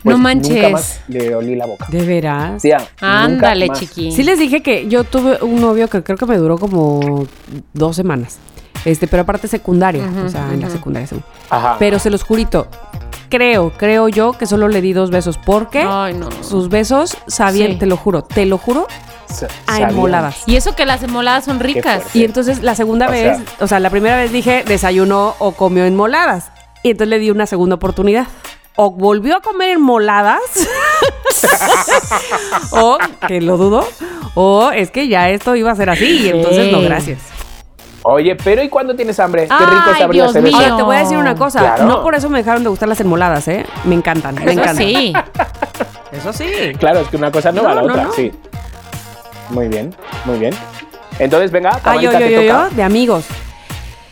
[0.03, 0.73] Pues no Nunca manches.
[0.73, 1.87] más le olí la boca.
[1.91, 2.63] ¿De veras?
[2.65, 4.13] Nunca Ándale, chiqui.
[4.13, 7.27] Sí les dije que yo tuve un novio que creo que me duró como
[7.73, 8.39] dos semanas.
[8.85, 11.07] Este, pero aparte secundaria, o sea, en la secundaria.
[11.07, 11.25] según.
[11.51, 11.77] Ajá.
[11.79, 12.69] Pero se los jurito,
[13.29, 16.29] creo, creo yo que solo le di dos besos porque Ay, no.
[16.43, 17.79] sus besos sabían, Sí.
[17.79, 18.87] te lo juro, te lo juro,
[19.67, 20.43] a enmoladas.
[20.47, 22.03] Y eso que las emoladas son ricas.
[22.15, 25.53] Y entonces la segunda O vez, sea- o sea, la primera vez dije desayunó o
[25.53, 26.51] comió enmoladas.
[26.83, 28.27] Y entonces le di una segunda oportunidad.
[28.77, 30.41] O volvió a comer enmoladas.
[32.71, 33.87] o, que lo dudo.
[34.35, 36.05] O es que ya esto iba a ser así.
[36.07, 37.19] Y entonces no, gracias.
[38.03, 39.47] Oye, pero ¿y cuándo tienes hambre?
[39.49, 40.53] Qué Ay, rico sabría Dios hacer mío.
[40.53, 40.63] eso.
[40.65, 41.61] Ahora te voy a decir una cosa.
[41.61, 41.85] Claro.
[41.87, 43.67] No por eso me dejaron de gustar las enmoladas, ¿eh?
[43.85, 44.77] Me encantan, me Eso encantan.
[44.77, 45.13] sí.
[46.13, 46.47] Eso sí.
[46.79, 48.13] Claro, es que una cosa no, No, va a la no, otra, no.
[48.13, 48.33] sí.
[49.51, 49.95] Muy bien,
[50.25, 50.55] muy bien.
[51.19, 52.69] Entonces, venga, Ah, yo, yo, te yo, toca.
[52.71, 53.27] yo, de amigos.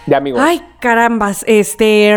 [0.07, 0.41] De amigos.
[0.45, 1.45] Ay, carambas.
[1.49, 2.17] Este.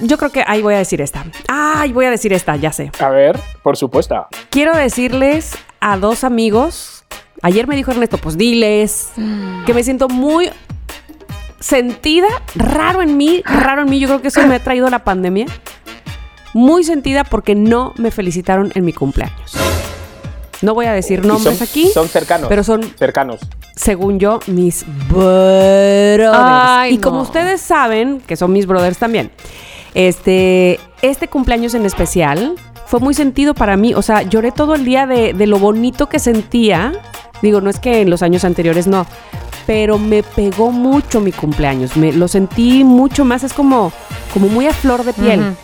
[0.00, 1.24] Yo creo que ahí voy a decir esta.
[1.48, 2.90] Ay, voy a decir esta, ya sé.
[2.98, 4.26] A ver, por supuesto.
[4.50, 6.95] Quiero decirles a dos amigos.
[7.42, 9.10] Ayer me dijo Ernesto, pues diles.
[9.66, 10.50] Que me siento muy
[11.60, 13.98] sentida, raro en mí, raro en mí.
[13.98, 15.46] Yo creo que eso me ha traído la pandemia.
[16.54, 19.56] Muy sentida porque no me felicitaron en mi cumpleaños.
[20.62, 22.48] No voy a decir nombres son, aquí, Son cercanos.
[22.48, 23.40] pero son cercanos.
[23.74, 26.32] según yo, mis brothers.
[26.34, 29.30] Ay, y como ustedes saben, que son mis brothers también,
[29.92, 32.54] este, este cumpleaños en especial
[32.86, 33.92] fue muy sentido para mí.
[33.94, 36.92] O sea, lloré todo el día de, de lo bonito que sentía.
[37.42, 39.06] Digo, no es que en los años anteriores no,
[39.66, 41.96] pero me pegó mucho mi cumpleaños.
[41.96, 43.92] Me lo sentí mucho más, es como,
[44.32, 45.54] como muy a flor de piel.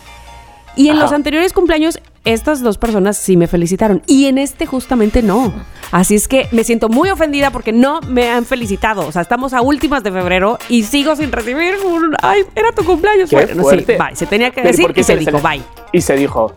[0.75, 1.03] Y en Ajá.
[1.03, 4.01] los anteriores cumpleaños, estas dos personas sí me felicitaron.
[4.07, 5.53] Y en este justamente no.
[5.91, 9.05] Así es que me siento muy ofendida porque no me han felicitado.
[9.07, 12.15] O sea, estamos a últimas de febrero y sigo sin recibir un...
[12.23, 13.29] Ay, era tu cumpleaños.
[13.29, 14.15] Qué Bueno, sí, bye.
[14.15, 15.61] Se tenía que Pero ¿y decir y se dijo, le- bye.
[15.91, 16.51] Y se dijo,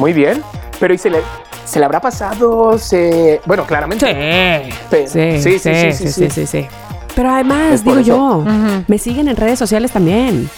[0.00, 0.42] muy bien,
[0.80, 1.18] pero ¿y se le,
[1.70, 2.76] se le habrá pasado?
[2.78, 3.40] Se...
[3.46, 4.06] Bueno, claramente.
[4.90, 6.66] Pero- Sí, sí, sí, sí, sí, sí, sí.
[7.14, 8.06] Pero además, digo eso.
[8.06, 8.44] yo,
[8.86, 10.48] me siguen en redes sociales también.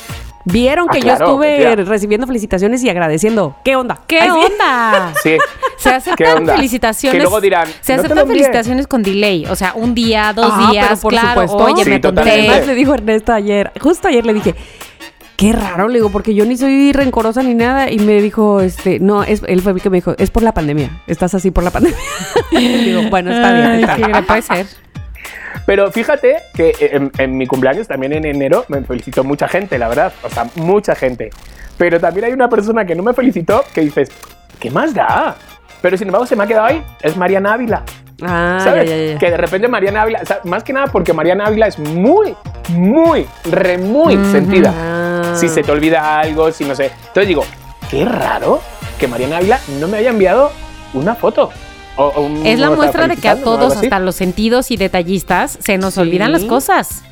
[0.44, 3.54] Vieron Ah, que claro, yo estuve recibiendo felicitaciones y agradeciendo.
[3.64, 4.00] ¿Qué onda?
[4.08, 4.52] ¿Qué Ay, sí.
[4.52, 5.12] onda?
[5.22, 5.36] Sí.
[5.76, 7.16] Se ¿Qué aceptan felicitaciones.
[7.16, 8.34] Que luego dirán, se "No te lo aceptan envié".
[8.34, 9.46] felicitaciones con delay.
[9.46, 11.42] O sea, un día, dos Ah, días, pero por claro.
[11.48, 11.56] supuesto.
[11.72, 12.30] Oye, Sí, me totalmente.
[12.32, 12.50] atonté.
[12.50, 14.54] Además le dijo Ernesto ayer, justo ayer le dije,
[15.36, 17.90] qué raro, le digo, porque yo ni soy rencorosa ni nada.
[17.90, 20.52] Y me dijo, este, no, es, él fue el que me dijo, es por la
[20.54, 21.02] pandemia.
[21.06, 21.98] Estás así por la pandemia.
[22.52, 23.66] Le digo, bueno, está bien.
[23.66, 24.12] Ay, está sí, bien.
[24.12, 24.66] no puede ser.
[25.66, 29.88] Pero fíjate que en, en mi cumpleaños, también en enero, me felicitó mucha gente, la
[29.88, 30.12] verdad.
[30.22, 31.30] O sea, mucha gente.
[31.78, 34.10] Pero también hay una persona que no me felicitó que dices,
[34.58, 35.36] ¿qué más da?
[35.80, 36.82] Pero sin embargo se me ha quedado ahí.
[37.00, 37.82] Es Mariana Ávila.
[38.22, 38.88] Ah, ¿Sabes?
[38.88, 39.18] ya, ya, ya.
[39.18, 42.34] Que de repente Mariana Ávila, o sea, más que nada porque Mariana Ávila es muy,
[42.68, 44.30] muy, re muy Ujú.
[44.32, 44.72] sentida.
[45.22, 45.36] Ah.
[45.36, 46.86] Si se te olvida algo, si no sé.
[47.08, 47.44] Entonces digo,
[47.90, 48.60] qué raro
[48.98, 50.50] que Mariana Ávila no me haya enviado
[50.94, 51.50] una foto.
[51.96, 55.58] O- o un- Es la muestra de que a todos, hasta los sentidos y detallistas,
[55.60, 56.00] se nos Sí.
[56.00, 57.02] olvidan las cosas.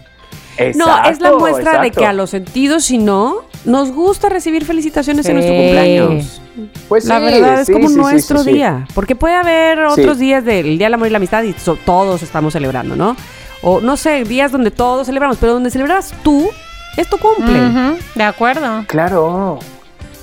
[0.58, 2.00] No, es la Exacto, muestra de exacto.
[2.00, 6.42] que a los sentidos, si no, nos gusta recibir felicitaciones en nuestro cumpleaños.
[6.88, 8.86] Pues la sí, verdad es sí, como nuestro día.
[8.94, 12.22] Porque puede haber otros días del Día del Amor y la Amistad y so- todos
[12.22, 13.16] estamos celebrando, ¿no?
[13.62, 16.50] O no sé, días donde todos celebramos, pero donde celebras tú,
[16.96, 17.98] es tu cumple.
[18.14, 18.84] De acuerdo.
[18.86, 19.58] Claro,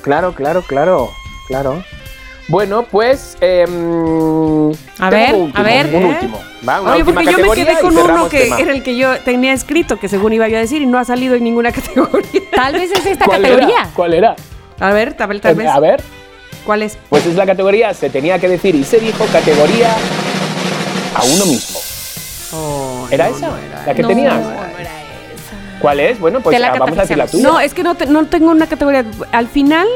[0.01, 1.09] claro, claro, claro,
[1.47, 1.83] claro.
[2.49, 3.35] Bueno, pues.
[3.41, 5.85] em, A ver, un último, a ver.
[5.87, 6.05] Un ¿Eh?
[6.05, 6.39] último.
[6.67, 8.59] Va, una Oye, porque yo me quedé con uno que tema.
[8.59, 11.03] era el que yo tenía escrito, que según iba yo a decir, y no ha
[11.05, 12.41] salido en ninguna categoría.
[12.55, 13.81] Tal vez es esta ¿Cuál categoría.
[13.81, 13.89] Era?
[13.93, 14.35] ¿Cuál era?
[14.79, 15.67] A ver, tal vez, tal Eh, vez.
[15.67, 16.01] A ver,
[16.65, 16.97] ¿Cuál es?
[17.09, 19.93] pues es la categoría, se tenía que decir y se dijo categoría
[21.15, 21.79] a uno mismo.
[23.11, 23.49] ¿Era esa?
[23.85, 24.35] ¿La que No, tenías?
[24.41, 24.91] no era.
[25.79, 26.19] ¿Cuál es?
[26.19, 27.43] Bueno, pues la ah, vamos a decir la tuya.
[27.47, 29.05] No, es que no, te- no tengo una categoría.
[29.31, 29.87] Al final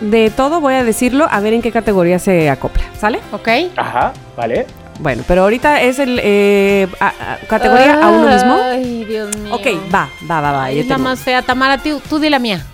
[0.00, 3.20] de todo voy a decirlo, a ver en qué categoría se acopla, ¿sale?
[3.32, 3.48] ¿Ok?
[3.76, 4.66] Ajá, vale.
[4.98, 8.58] Bueno, pero ahorita es el eh, a- a- categoría a uno mismo.
[8.62, 9.54] Ay, Dios mío.
[9.54, 10.70] Ok, va, va, va, va.
[10.72, 11.42] yo Es la más fea.
[11.42, 12.64] Tamara, tú, tú di la mía.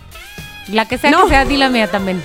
[0.69, 1.25] La que sea No.
[1.25, 2.21] que sea, di la mía también.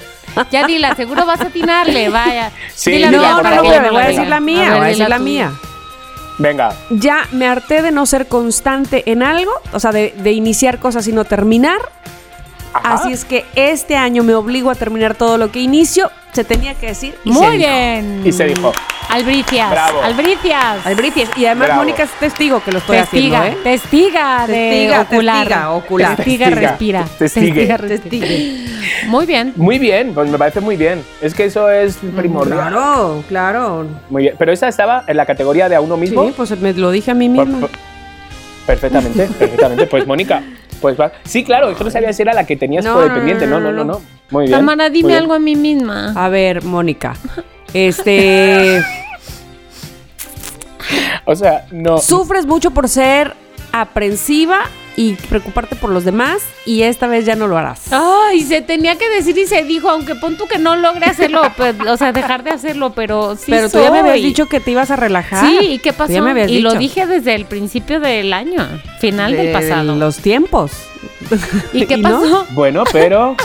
[0.49, 2.51] Ya dila, seguro vas a atinarle, vaya.
[2.73, 4.39] Sí, Di la dila, mía, No, por no, para no, no voy a decir la
[4.39, 5.51] mía, ver, voy a decir la mía.
[6.41, 6.73] Venga.
[6.89, 11.07] Ya me harté de no ser constante en algo, o sea, de, de iniciar cosas
[11.07, 11.79] y no terminar.
[12.73, 12.93] Ajá.
[12.93, 16.73] Así es que este año me obligo a terminar todo lo que inicio se tenía
[16.75, 17.69] que decir y se Muy dijo.
[17.69, 18.21] bien.
[18.25, 18.71] Y se dijo.
[19.09, 19.69] Albricias.
[19.71, 20.01] Bravo.
[20.03, 20.85] Albricias.
[20.85, 21.29] Albricias.
[21.35, 21.81] Y además Bravo.
[21.83, 23.63] Mónica es testigo que lo estoy Testiga, haciendo, ¿eh?
[23.63, 25.47] testiga de Testiga, ocular.
[25.47, 26.15] testiga, ocular.
[26.15, 27.05] Testiga, Testiga, respira.
[27.19, 27.45] testigue.
[27.53, 28.27] Testiga, respira.
[29.07, 29.53] Muy bien.
[29.57, 31.03] Muy bien, pues me parece muy bien.
[31.21, 32.69] Es que eso es primordial.
[32.69, 33.87] Claro, claro.
[34.09, 34.35] Muy bien.
[34.39, 36.23] Pero esa estaba en la categoría de a uno mismo.
[36.25, 37.69] Sí, pues me lo dije a mí por-
[38.65, 39.87] perfectamente, perfectamente.
[39.87, 40.41] Pues Mónica,
[40.79, 41.11] pues va.
[41.25, 43.45] Sí, claro, es que no sabía si era la que tenías No, por no, pendiente.
[43.45, 43.99] no, No, no, no, no, no.
[43.99, 44.20] no.
[44.31, 44.57] Muy bien.
[44.57, 45.19] Tamara, dime bien.
[45.19, 46.13] algo a mí misma.
[46.15, 47.15] A ver, Mónica.
[47.73, 48.83] Este.
[51.25, 51.99] O sea, no.
[51.99, 53.35] Sufres mucho por ser
[53.71, 54.61] aprensiva
[54.97, 57.83] y preocuparte por los demás y esta vez ya no lo harás.
[57.91, 61.41] Ay, se tenía que decir y se dijo, aunque pon tú que no logre hacerlo,
[61.57, 64.59] pues, o sea, dejar de hacerlo, pero sí Pero tú ya me habías dicho que
[64.59, 65.45] te ibas a relajar.
[65.45, 66.11] Sí, ¿y qué pasó?
[66.11, 68.67] ya me habías y lo dije desde el principio del año,
[68.99, 69.95] final del De pasado.
[69.95, 70.71] Los tiempos.
[71.71, 72.19] ¿Y qué ¿Y no?
[72.19, 72.47] pasó?
[72.51, 73.35] Bueno, pero.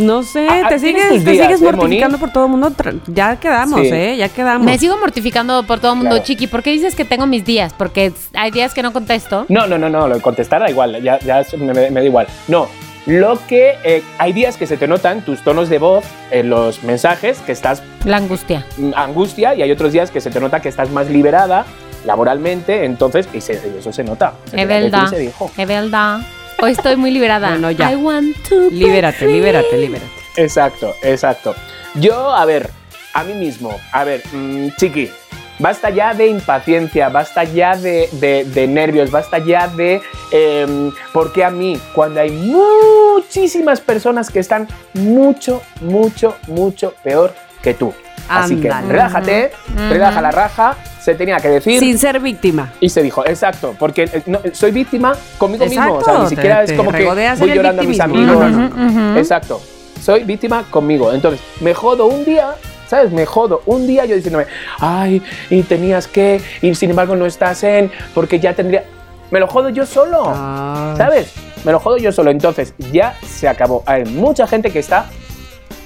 [0.00, 2.72] No sé, Ah, te tienes sigues, te días, sigues ¿eh, mortificando por todo el mundo.
[3.06, 3.88] Ya quedamos, Sí.
[3.92, 4.16] ¿eh?
[4.16, 4.64] Ya quedamos.
[4.64, 6.24] Me sigo mortificando por todo el mundo, Claro.
[6.24, 6.46] Chiqui.
[6.46, 7.72] ¿Por qué dices que tengo mis días?
[7.76, 9.44] Porque hay días que no contesto.
[9.48, 10.08] No, no, no, no.
[10.08, 11.02] Lo contestar da igual.
[11.02, 12.26] Ya, ya me, me da igual.
[12.48, 12.66] No.
[13.06, 13.74] Lo que.
[13.84, 17.52] eh, hay días que se te notan tus tonos de voz en los mensajes, que
[17.52, 18.66] estás La angustia.
[18.76, 21.64] mm, angustia, y hay otros días que se te nota que estás más liberada
[22.04, 22.84] laboralmente.
[22.84, 24.34] Entonces, y, se- y eso se nota.
[24.50, 25.06] Se Es verdad.
[25.08, 25.50] se dijo.
[25.56, 26.20] Es verdad.
[26.62, 27.50] Hoy estoy muy liberada.
[27.50, 27.90] Bueno, ya.
[27.92, 29.32] I want to be Libérate, free.
[29.34, 30.10] libérate, libérate.
[30.36, 31.54] Exacto, exacto.
[31.94, 32.70] Yo, a ver,
[33.14, 35.10] a mí mismo, a ver, mm, chiqui,
[35.58, 40.00] basta ya de impaciencia, basta ya de, de- de nervios, basta ya de...
[40.32, 47.74] em, porque a mí, cuando hay muchísimas personas que están mucho, mucho, mucho peor que
[47.74, 47.92] tú.
[48.30, 49.52] Así que relájate,
[49.88, 51.80] relaja la raja, se tenía que decir...
[51.80, 52.72] Sin ser víctima.
[52.80, 55.94] Y se dijo, exacto, porque eh, no, soy víctima conmigo mismo.
[55.94, 58.36] O sea, ni siquiera te- es como que voy llorando a mis amigos.
[58.36, 59.18] Ujú.
[59.18, 59.60] Exacto.
[60.00, 61.12] Soy víctima conmigo.
[61.12, 62.54] Entonces, me jodo un día,
[62.86, 63.10] ¿sabes?
[63.12, 64.46] Me jodo un día yo diciéndome,
[64.78, 68.84] ay, y tenías que, y sin embargo no estás en, porque ya tendría.
[69.30, 70.96] Me lo jodo yo solo, Ay.
[70.96, 71.32] ¿sabes?
[71.64, 72.30] Me lo jodo yo solo.
[72.30, 73.82] Entonces, ya se acabó.
[73.86, 75.06] Hay mucha gente que está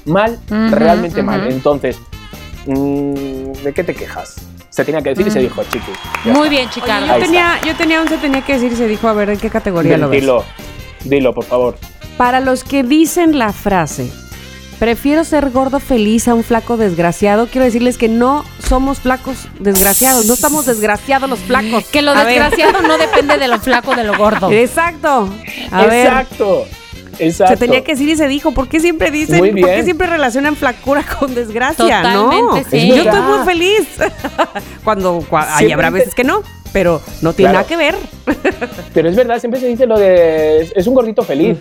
[0.07, 1.47] mal, realmente mal.
[1.51, 1.99] Entonces,
[2.67, 4.37] ¿de qué te quejas?
[4.71, 5.91] Se tenía que decir y se dijo, chiqui.
[6.25, 6.49] Muy está.
[6.49, 7.07] bien, Oye, Chicardo.
[7.07, 9.39] yo tenía, yo tenía un se tenía que decir y se dijo a ver en
[9.39, 10.21] qué categoría lo ves.
[10.21, 10.45] Dilo,
[11.05, 11.77] dilo, por favor.
[12.17, 14.11] Para los que dicen la frase,
[14.79, 20.27] prefiero ser gordo feliz a un flaco desgraciado, quiero decirles que no somos flacos desgraciados,
[20.27, 21.85] no estamos desgraciados los flacos.
[21.87, 22.27] Que lo A ver.
[22.43, 24.51] desgraciado no depende de lo flaco de lo gordo.
[24.53, 25.29] Exacto.
[25.71, 26.27] A ver.
[27.19, 27.55] Exacto.
[27.55, 28.53] Se tenía que decir y se dijo.
[28.53, 29.39] ¿Por qué siempre dicen?
[29.39, 31.85] Muy ¿Por qué siempre relacionan flacura con desgracia?
[32.03, 32.65] Totalmente, no.
[32.71, 32.89] sí.
[32.89, 33.89] Yo Es estoy muy feliz.
[34.85, 36.43] Cuando cua- ahí habrá veces que no,
[36.73, 37.65] pero no tiene Claro.
[37.65, 37.95] nada que ver.
[38.95, 41.57] Pero es verdad, siempre se dice lo de es- es un gordito feliz.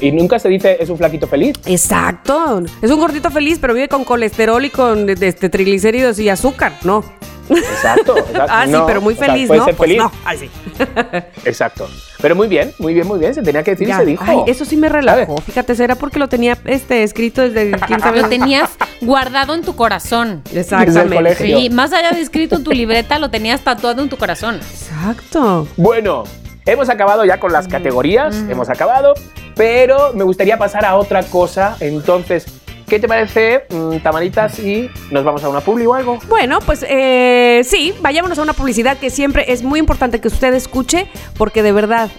[0.00, 1.54] Y nunca se dice es un flaquito feliz.
[1.66, 2.62] Exacto.
[2.82, 7.02] Es un gordito feliz, pero vive con colesterol y con este, triglicéridos y azúcar, ¿no?
[7.50, 8.16] Exacto.
[8.18, 8.46] exacto.
[8.48, 9.64] Ah, sí, pero muy o sea, feliz, puede ¿no?
[9.66, 10.02] ser Pues feliz.
[10.02, 10.12] no.
[10.24, 10.50] Ay, sí.
[11.44, 11.88] Exacto.
[12.20, 13.32] Pero muy bien, muy bien, muy bien.
[13.34, 13.98] Se tenía que decir y Ya.
[13.98, 14.24] se dijo.
[14.26, 15.26] Ay, eso sí me relajó.
[15.36, 15.44] ¿Sabes?
[15.44, 18.70] Fíjate, será porque lo tenía este, escrito desde quién sabe Lo tenías
[19.00, 20.42] guardado en tu corazón.
[20.52, 21.14] Exactamente.
[21.14, 21.58] colegio.
[21.58, 24.56] Sí, más allá de escrito en tu libreta, lo tenías tatuado en tu corazón.
[24.56, 25.68] Exacto.
[25.76, 26.24] Bueno,
[26.66, 29.14] hemos acabado ya con las categorías, hemos acabado,
[29.54, 31.76] pero me gustaría pasar a otra cosa.
[31.80, 32.46] Entonces,
[32.88, 36.18] ¿qué te parece, mm, Tamarita, si nos vamos a una publi o algo?
[36.28, 40.52] Bueno, pues eh, sí, vayámonos a una publicidad que siempre es muy importante que usted
[40.54, 42.10] escuche, porque de verdad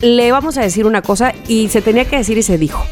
[0.00, 2.84] le vamos a decir una cosa y se tenía que decir y se dijo.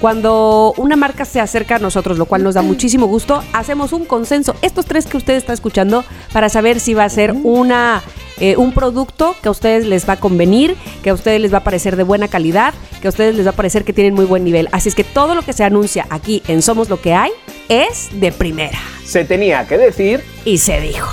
[0.00, 4.04] Cuando una marca se acerca a nosotros, lo cual nos da muchísimo gusto, hacemos un
[4.04, 8.02] consenso, estos tres que usted está escuchando, para saber si va a ser una,
[8.38, 11.58] eh, un producto que a ustedes les va a convenir, que a ustedes les va
[11.58, 14.26] a parecer de buena calidad, que a ustedes les va a parecer que tienen muy
[14.26, 14.68] buen nivel.
[14.72, 17.30] Así es que todo lo que se anuncia aquí en Somos lo que hay
[17.68, 18.78] es de primera.
[19.04, 21.08] Se tenía que decir Y se dijo.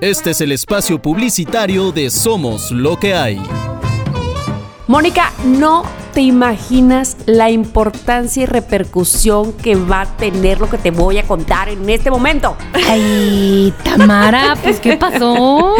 [0.00, 3.40] Este es el espacio publicitario de Somos lo que hay.
[4.86, 5.82] Mónica, no
[6.12, 11.22] te imaginas la importancia y repercusión que va a tener lo que te voy a
[11.22, 12.54] contar en este momento.
[12.86, 15.74] Ay, Tamara, pues ¿qué pasó?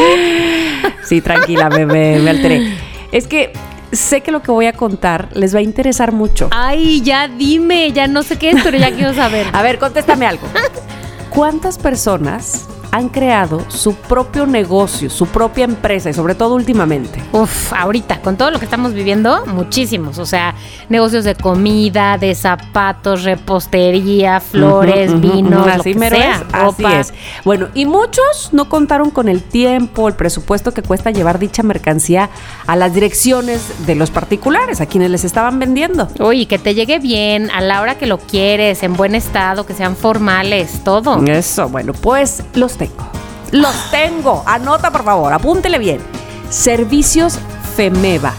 [1.05, 2.79] Sí, tranquila, me, me, me alteré.
[3.13, 3.53] Es que
[3.93, 6.49] sé que lo que voy a contar les va a interesar mucho.
[6.51, 9.47] Ay, ya dime, ya no sé qué es, pero ya quiero saber.
[9.53, 10.47] A ver, contéstame algo.
[11.29, 17.21] ¿Cuántas personas han creado su propio negocio, su propia empresa y sobre todo últimamente.
[17.33, 20.19] Uf, ahorita, con todo lo que estamos viviendo, muchísimos.
[20.19, 20.55] O sea,
[20.89, 26.17] negocios de comida, de zapatos, repostería, flores, Ujú, ujú, vinos, ujú, lo así que mero
[26.17, 27.15] sea, es, así es.
[27.45, 32.31] Bueno, y muchos no contaron con el tiempo, el presupuesto que cuesta llevar dicha mercancía
[32.69, 36.07] a las direcciones de los particulares, a quienes les estaban vendiendo.
[36.21, 39.75] Uy, que te llegue bien, a la hora que lo quieres, en buen estado, que
[39.75, 41.21] sean formales, todo.
[41.25, 43.11] Eso, bueno, pues los tengo.
[43.53, 44.43] Los tengo.
[44.47, 46.01] Anota, por favor, apúntele bien.
[46.51, 47.39] Servicios
[47.77, 48.35] FEMEVA.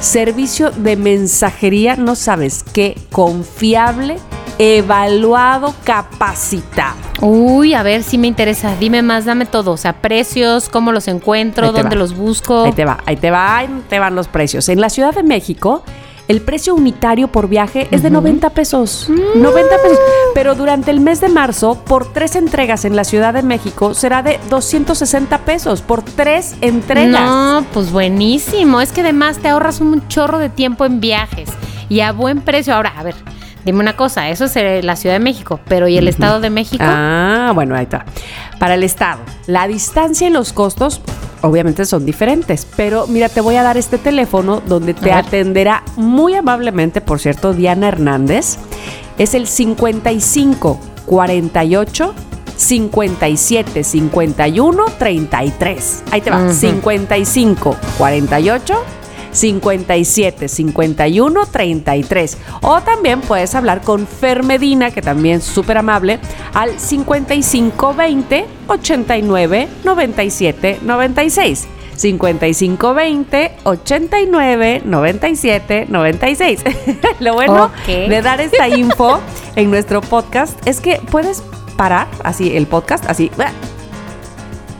[0.00, 4.18] Servicio de mensajería, no sabes qué, confiable,
[4.58, 6.96] evaluado, capacitado.
[7.22, 8.76] Uy, a ver si me interesa.
[8.78, 9.72] Dime más, dame todo.
[9.72, 11.94] O sea, precios, cómo los encuentro, dónde va.
[11.96, 12.64] los busco.
[12.64, 14.68] Ahí te va, ahí te va, ahí te van los precios.
[14.68, 15.82] En la Ciudad de México,
[16.28, 19.08] el precio unitario por viaje es de 90 pesos.
[19.08, 19.98] 90 pesos.
[20.34, 24.22] Pero durante el mes de marzo, por tres entregas en la Ciudad de México, será
[24.22, 27.20] de 260 pesos por tres entregas.
[27.20, 28.80] No, pues buenísimo.
[28.80, 31.48] Es que además te ahorras un chorro de tiempo en viajes
[31.88, 32.74] y a buen precio.
[32.74, 33.14] Ahora, a ver,
[33.66, 36.50] dime una cosa, eso es eh, la Ciudad de México, pero ¿y el Estado de
[36.50, 36.84] México?
[36.86, 38.06] Ah, bueno, ahí está.
[38.60, 41.02] Para el Estado, la distancia y los costos
[41.42, 46.34] obviamente son diferentes, pero mira, te voy a dar este teléfono donde te atenderá muy
[46.34, 48.56] amablemente, por cierto, Diana Hernández.
[49.18, 52.14] Es el 55 48
[52.56, 56.02] 57 51 33.
[56.10, 56.44] Ahí te va.
[56.44, 56.52] Ujú.
[56.52, 58.84] 55 48
[59.36, 62.38] 57 51 33.
[62.62, 66.18] O también puedes hablar con Fer Medina, que también es súper amable,
[66.54, 71.68] al 55 20 89 97 96.
[71.96, 76.60] 55 20 89 97 96.
[77.20, 77.86] Lo bueno Ok.
[77.86, 79.20] de dar esta info
[79.54, 81.42] en nuestro podcast es que puedes
[81.76, 83.30] parar así el podcast, así.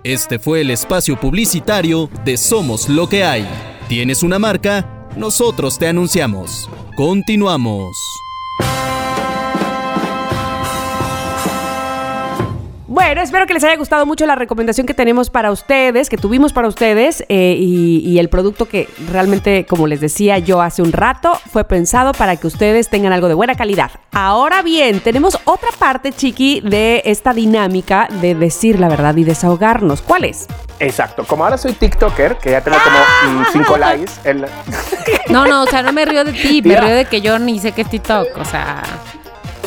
[0.04, 3.48] Este fue el espacio publicitario de Somos lo que hay.
[3.94, 5.08] ¿Tienes una marca?
[5.16, 6.68] Nosotros te anunciamos.
[6.96, 7.96] Continuamos.
[12.94, 16.54] Bueno, espero que les haya gustado mucho la recomendación que tenemos para ustedes, que tuvimos
[16.54, 20.92] para ustedes, eh, y, y el producto que realmente, como les decía yo hace un
[20.92, 23.90] rato, fue pensado para que ustedes tengan algo de buena calidad.
[24.12, 30.04] Ahora bien, tenemos otra parte, Chiqui, de esta dinámica de decir la verdad y desahogarnos.
[30.04, 30.46] ¿Cuál es?
[30.80, 31.24] Exacto.
[31.24, 34.12] Como ahora soy TikToker, que ya tengo como mm, cinco likes.
[34.24, 34.46] en
[35.30, 36.82] No, no, o sea, no me río de ti, me Mira.
[36.82, 38.84] río de que yo ni sé qué es TikTok, o sea...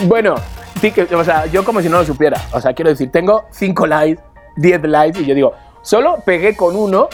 [0.03, 0.37] Bueno,
[0.81, 2.41] tic- o sea, yo como si no lo supiera.
[2.53, 4.23] O sea, quiero decir, tengo cinco likes,
[4.57, 7.09] 10 likes, y yo digo, solo pegué con uno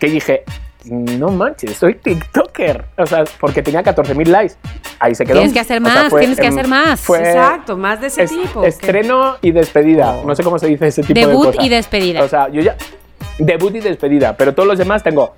[0.00, 0.44] que dije,
[0.84, 2.84] no manches, soy TikToker.
[2.98, 4.54] O sea, porque tenía 14.000 likes.
[4.98, 5.36] Ahí se quedó.
[5.36, 7.00] Tienes que hacer O sea, más, fue, tienes que em, hacer más.
[7.00, 8.64] Fue Exacto, más de ese es- tipo.
[8.64, 10.16] estreno y despedida.
[10.26, 11.64] No sé cómo se dice ese tipo de Debut cosas.
[11.64, 12.22] y despedida.
[12.22, 12.76] O sea, yo ya...
[13.44, 15.34] Debut y despedida, pero todos los demás tengo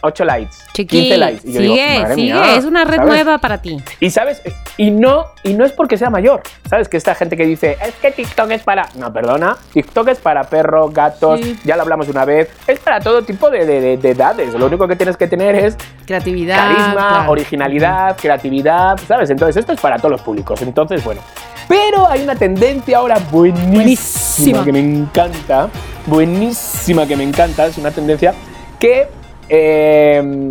[0.00, 1.40] 8 likes, Chiqui, 15 likes.
[1.48, 3.08] Y yo digo, sigue, madre sigue, mía, es una red ¿sabes?
[3.12, 3.76] nueva para ti.
[4.00, 4.42] Y sabes,
[4.76, 6.88] y no, y no es porque sea mayor, ¿sabes?
[6.88, 8.88] Que esta gente que dice, es que TikTok es para.
[8.96, 11.58] No, perdona, TikTok es para perros, gatos, Sí.
[11.64, 14.54] ya lo hablamos una vez, es para todo tipo de, de- de- de edades.
[14.54, 15.76] Lo único que tienes que tener es
[16.06, 16.56] Creatividad.
[16.56, 17.30] carisma, claro.
[17.32, 19.30] originalidad, creatividad, ¿sabes?
[19.30, 20.60] Entonces, esto es para todos los públicos.
[20.62, 21.20] Entonces, bueno.
[21.68, 24.64] Pero hay una tendencia ahora buenísima, Buenísima.
[24.64, 25.68] que me encanta,
[26.06, 28.34] buenísima que me encanta, es una tendencia
[28.78, 29.08] que
[29.48, 30.50] eh,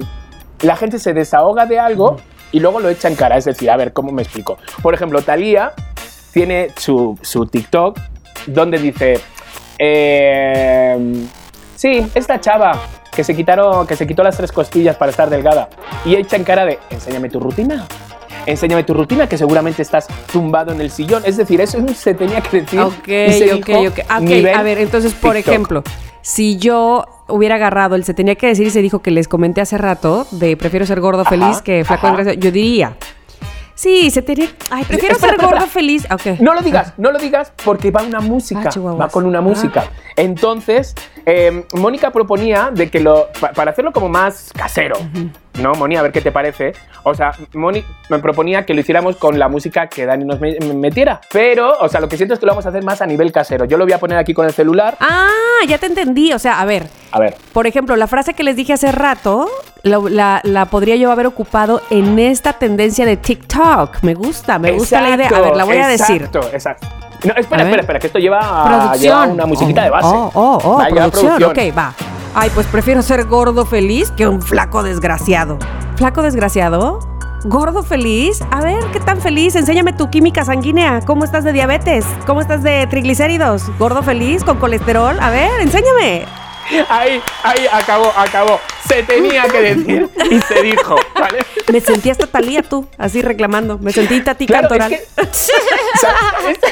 [0.61, 2.17] la gente se desahoga de algo
[2.51, 3.37] y luego lo echa en cara.
[3.37, 4.57] Es decir, a ver, ¿cómo me explico?
[4.81, 5.73] Por ejemplo, Thalía
[6.33, 7.99] tiene su, su TikTok
[8.47, 9.19] donde dice,
[9.77, 11.25] eh,
[11.75, 12.79] sí, esta chava
[13.11, 15.69] que se, quitaron, que se quitó las tres costillas para estar delgada
[16.05, 17.87] y echa en cara de, enséñame tu rutina.
[18.45, 21.23] Enséñame tu rutina, que seguramente estás tumbado en el sillón.
[21.25, 22.79] Es decir, eso se tenía que decir.
[22.79, 23.99] Ok, y se ok, dijo ok.
[24.09, 25.51] Ah, ok, nivel A ver, entonces, por TikTok.
[25.53, 25.83] ejemplo,
[26.21, 29.61] si yo hubiera agarrado el se tenía que decir y se dijo que les comenté
[29.61, 32.95] hace rato de prefiero ser gordo Ajá, feliz que flaco desgraciado, yo diría,
[33.73, 34.47] Sí, se tenía.
[34.69, 35.71] Ay, prefiero Espera, ser espera, gordo espera.
[35.71, 36.05] feliz.
[36.11, 36.39] Ok.
[36.39, 38.69] No lo digas, no lo digas porque va una música.
[38.75, 39.85] Ah, va con una música.
[40.15, 40.93] Entonces,
[41.25, 43.29] eh, Mónica proponía de que lo.
[43.39, 44.97] pa- para hacerlo como más casero.
[45.59, 45.95] ¿No, Moni?
[45.97, 46.73] A ver qué te parece.
[47.03, 50.57] O sea, Moni me proponía que lo hiciéramos con la música que Dani nos me-
[50.59, 51.19] me metiera.
[51.31, 53.31] Pero, o sea, lo que siento es que lo vamos a hacer más a nivel
[53.31, 53.65] casero.
[53.65, 54.95] Yo lo voy a poner aquí con el celular.
[55.01, 55.27] Ah,
[55.67, 56.31] ya te entendí.
[56.33, 56.87] O sea, a ver.
[57.11, 57.35] A ver.
[57.53, 59.49] Por ejemplo, la frase que les dije hace rato,
[59.83, 64.03] la podría yo haber ocupado en esta tendencia de TikTok.
[64.03, 65.27] Me gusta, me gusta la idea.
[65.27, 66.23] A ver, la voy a decir.
[66.23, 66.87] Exacto, exacto.
[67.24, 68.99] No, espera, espera, espera, que esto lleva, Producción.
[69.01, 70.07] lleva una musiquita de base.
[70.07, 71.43] Oh, oh, oh, Va, lleva producción.
[71.43, 71.93] Ok, va.
[72.34, 75.59] Ay, pues prefiero ser gordo feliz que un flaco desgraciado.
[75.97, 76.99] ¿Flaco desgraciado?
[77.43, 78.41] ¿Gordo feliz?
[78.51, 79.55] A ver, ¿qué tan feliz?
[79.55, 81.01] Enséñame tu química sanguínea.
[81.05, 82.05] ¿Cómo estás de diabetes?
[82.26, 83.63] ¿Cómo estás de triglicéridos?
[83.78, 84.43] ¿Gordo feliz?
[84.43, 85.17] ¿Con colesterol?
[85.19, 86.26] A ver, enséñame.
[86.89, 88.59] Ahí, ahí, acabó, acabó.
[88.88, 91.45] Se tenía que decir y se dijo, ¿vale?
[91.72, 93.78] Me sentí hasta Talía tú, así reclamando.
[93.80, 94.93] Me sentí Tati Claro, Cantoral.
[95.17, 95.51] es
[96.59, 96.67] que-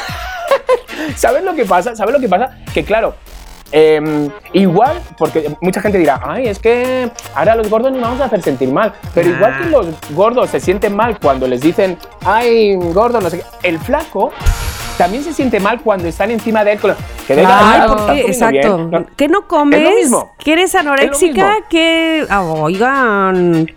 [0.50, 1.16] ¿sabes?
[1.20, 1.95] ¿Sabes lo que pasa?
[1.95, 2.58] ¿Sabes lo que pasa?
[2.74, 3.16] Que claro,
[3.72, 8.22] eh, igual, porque mucha gente dirá, ay, es que ahora a los gordos nos vamos
[8.22, 8.93] a hacer sentir mal.
[9.14, 9.36] Pero Nah.
[9.38, 13.45] igual que los gordos se sienten mal cuando les dicen, ay, gordo, no sé qué,
[13.68, 14.32] el flaco
[14.97, 16.80] también se siente mal cuando están encima de él.
[16.80, 16.93] con-
[17.26, 18.06] Que Ay, ah, ¿por ¿estás qué?
[18.06, 18.78] comiendo Exacto.
[18.78, 18.89] bien?
[18.91, 19.06] No.
[19.16, 19.80] ¿Qué no comes?
[19.80, 20.32] Es lo mismo.
[20.39, 21.54] ¿Que eres anoréxica?
[21.70, 22.26] ¿Que...?
[22.30, 23.68] Ah, oigan.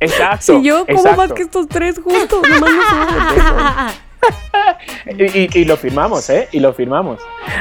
[0.00, 0.36] Exacto.
[0.58, 1.16] Si yo como exacto.
[1.20, 3.86] más que estos tres juntos, nomás no.
[5.06, 6.48] Y, y- y lo firmamos, ¿eh?
[6.52, 7.20] Y lo firmamos.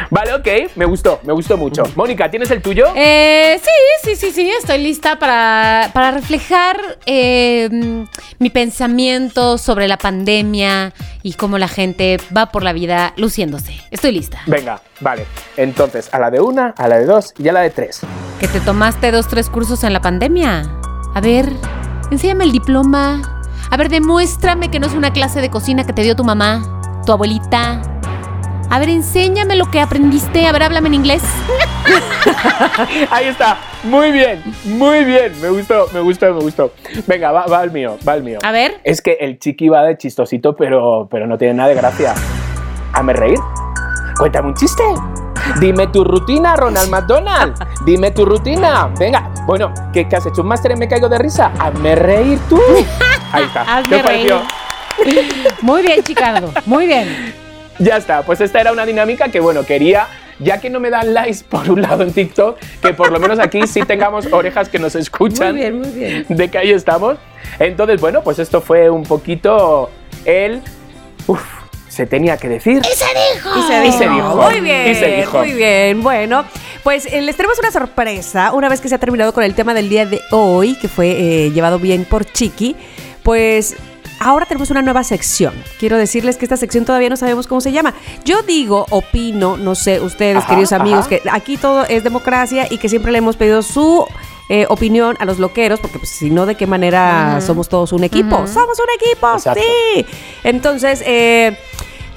[0.10, 1.84] Vale, ok, me gustó, me gustó mucho.
[1.96, 2.88] Mónica, ¿tienes el tuyo?
[2.96, 3.70] Eh, sí,
[4.04, 7.70] sí, sí, sí, estoy lista para, para reflejar eh,
[8.40, 13.80] mi pensamiento sobre la pandemia y cómo la gente va por la vida luciéndose.
[13.92, 14.42] Estoy lista.
[14.48, 15.26] Venga, vale.
[15.58, 18.02] Entonces, a la de una, a la de dos y a la de tres.
[18.40, 20.70] ¿Que te tomaste dos, tres cursos en la pandemia?
[21.14, 21.50] A ver,
[22.12, 23.32] enséñame el diploma.
[23.76, 27.02] A ver, demuéstrame que no es una clase de cocina que te dio tu mamá,
[27.06, 27.82] tu abuelita.
[28.70, 30.48] A ver, enséñame lo que aprendiste.
[30.48, 31.22] A ver, háblame en inglés.
[33.12, 33.58] Ahí está.
[33.84, 35.34] Muy bien, muy bien.
[35.42, 36.72] Me gustó, me gustó, me gustó.
[37.06, 38.40] Venga, va, va el mío, va el mío.
[38.44, 38.80] A ver.
[38.86, 42.14] Es que el chiqui va de chistosito, pero, pero no tiene nada de gracia.
[42.94, 43.40] ¿Hazme reír?
[44.18, 44.84] Cuéntame un chiste.
[45.60, 47.56] Dime tu rutina, Ronald McDonald.
[47.86, 48.90] Dime tu rutina.
[48.98, 50.44] Venga, bueno, ¿qué, qué has hecho?
[50.44, 51.52] ¿Un máster en Me Caigo de Risa?
[51.60, 52.62] Hazme reír tú.
[53.32, 53.62] Ahí está.
[53.62, 54.42] Hazme ¿Qué os pareció?
[55.62, 56.54] Muy bien, Chicardo.
[56.66, 57.34] Muy bien.
[57.80, 60.08] Ya está, pues esta era una dinámica que, bueno, quería,
[60.40, 63.38] ya que no me dan likes por un lado en TikTok, que por lo menos
[63.40, 65.52] aquí sí tengamos orejas que nos escuchan.
[65.52, 66.26] Muy bien, muy bien.
[66.30, 67.18] De que ahí estamos.
[67.60, 69.90] Entonces, bueno, pues esto fue un poquito
[70.24, 70.62] el...
[71.28, 71.42] Uf,
[71.90, 72.82] se tenía que decir.
[72.82, 73.06] Y se
[73.88, 74.36] Y se dijo.
[74.36, 75.40] Muy bien, Y se dijo.
[75.40, 76.02] muy bien.
[76.02, 76.46] Bueno,
[76.84, 78.54] pues eh, les tenemos una sorpresa.
[78.54, 81.12] Una vez que se ha terminado con el tema del día de hoy, que fue
[81.12, 82.76] eh, llevado bien por Chiqui,
[83.26, 83.76] pues
[84.20, 85.56] ahora tenemos una nueva sección.
[85.80, 87.96] Quiero decirles que esta sección todavía no sabemos cómo se llama.
[88.24, 91.10] Yo digo, opino, no sé, ustedes, Ajá, queridos amigos, ajá.
[91.10, 94.06] que aquí todo es democracia y que siempre le hemos pedido su
[94.48, 98.04] eh, opinión a los loqueros, porque pues, si no, ¿de qué manera somos todos un
[98.04, 98.46] equipo?
[98.46, 99.60] Somos un equipo, Exacto.
[99.96, 100.06] sí.
[100.44, 101.58] Entonces, eh,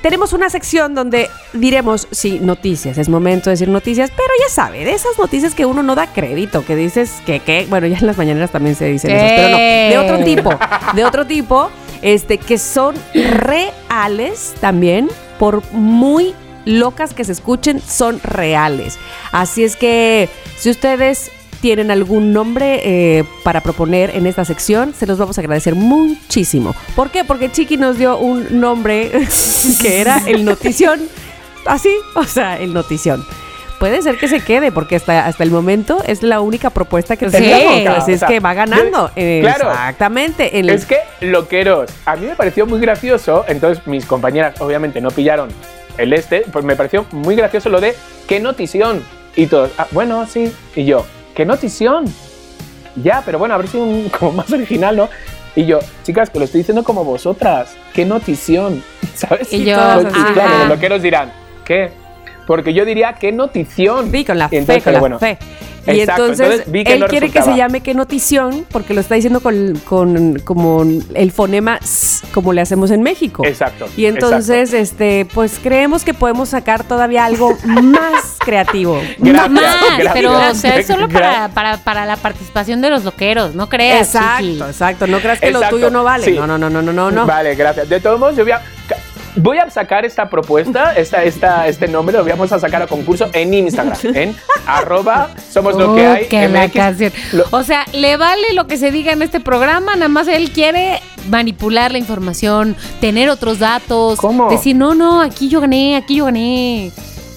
[0.03, 4.85] tenemos una sección donde diremos, sí, noticias, es momento de decir noticias, pero ya sabe,
[4.85, 8.07] de esas noticias que uno no da crédito, que dices que, que, bueno, ya en
[8.07, 10.51] las mañaneras también se dicen esas, pero no, de otro tipo,
[10.95, 11.71] de otro tipo,
[12.03, 16.35] este, que son reales también, por muy
[16.65, 18.99] locas que se escuchen, son reales.
[19.33, 20.29] Así es que,
[20.59, 21.31] si ustedes
[21.61, 26.75] tienen algún nombre eh, para proponer en esta sección, se los vamos a agradecer muchísimo.
[26.97, 27.25] ¿Por qué?
[27.25, 29.11] Porque Chiqui nos dio un nombre
[29.83, 31.01] que era el notición.
[31.67, 33.25] Así, o sea, el notición.
[33.79, 37.27] Puede ser que se quede, porque hasta, hasta el momento es la única propuesta que
[37.31, 37.37] Sí.
[37.37, 37.97] tenemos.
[37.99, 39.09] Así es O sea, que va ganando.
[39.15, 39.71] yo- claro.
[39.71, 40.59] Exactamente.
[40.59, 45.11] En Es que, loqueros, a mí me pareció muy gracioso, entonces mis compañeras obviamente no
[45.13, 45.49] pillaron
[45.97, 47.95] el este, pues me pareció muy gracioso lo de
[48.27, 49.03] qué notición.
[49.37, 50.53] Y todos, ah, bueno, sí.
[50.75, 51.07] Y yo,
[51.39, 52.05] ¿qué notición?
[52.97, 55.09] Ya, pero bueno, a ver si un como más original, ¿no?
[55.55, 58.83] Y yo, chicas, que lo estoy diciendo como vosotras, qué notición,
[59.15, 59.53] ¿sabes?
[59.53, 60.33] Y yo, Pues, así.
[60.35, 60.59] claro, ajá.
[60.59, 61.33] los loqueros dirán,
[61.65, 61.93] ¿qué?
[62.45, 64.11] Porque yo diría, qué notición.
[64.11, 65.39] Sí, con la Y entonces, fe, con la bueno, fe.
[65.95, 68.95] Y exacto, entonces, entonces vi que él no quiere que se llame qué notición, porque
[68.95, 70.85] lo está diciendo con, con como
[71.15, 73.45] el fonema s, como le hacemos en México.
[73.45, 73.89] Exacto.
[73.97, 79.01] Y entonces, este, pues creemos que podemos sacar todavía algo más creativo.
[79.19, 79.63] Gracias, Más,
[79.99, 80.13] gracias.
[80.13, 84.15] pero o sea, es solo para, para, para la participación de los loqueros, no creas.
[84.15, 84.63] Exacto, Chiqui.
[84.63, 85.07] exacto.
[85.07, 86.25] No creas que Exacto, lo tuyo no vale.
[86.25, 86.33] sí.
[86.33, 87.27] No, no, no, no, no, no, no.
[87.27, 87.89] Vale, gracias.
[87.89, 88.63] De todos modos, yo voy a,
[89.39, 93.29] voy a sacar esta propuesta, esta, esta, este nombre, lo vamos a sacar a concurso
[93.33, 94.37] en Instagram, en
[94.67, 96.25] arroba somos lo que hay.
[96.25, 97.13] Uh, que la canción.
[97.33, 100.51] Lo- O sea, le vale lo que se diga en este programa, nada más él
[100.51, 104.51] quiere manipular la información, tener otros datos, ¿Cómo?
[104.51, 106.91] decir, no, no, aquí yo gané, aquí yo gané.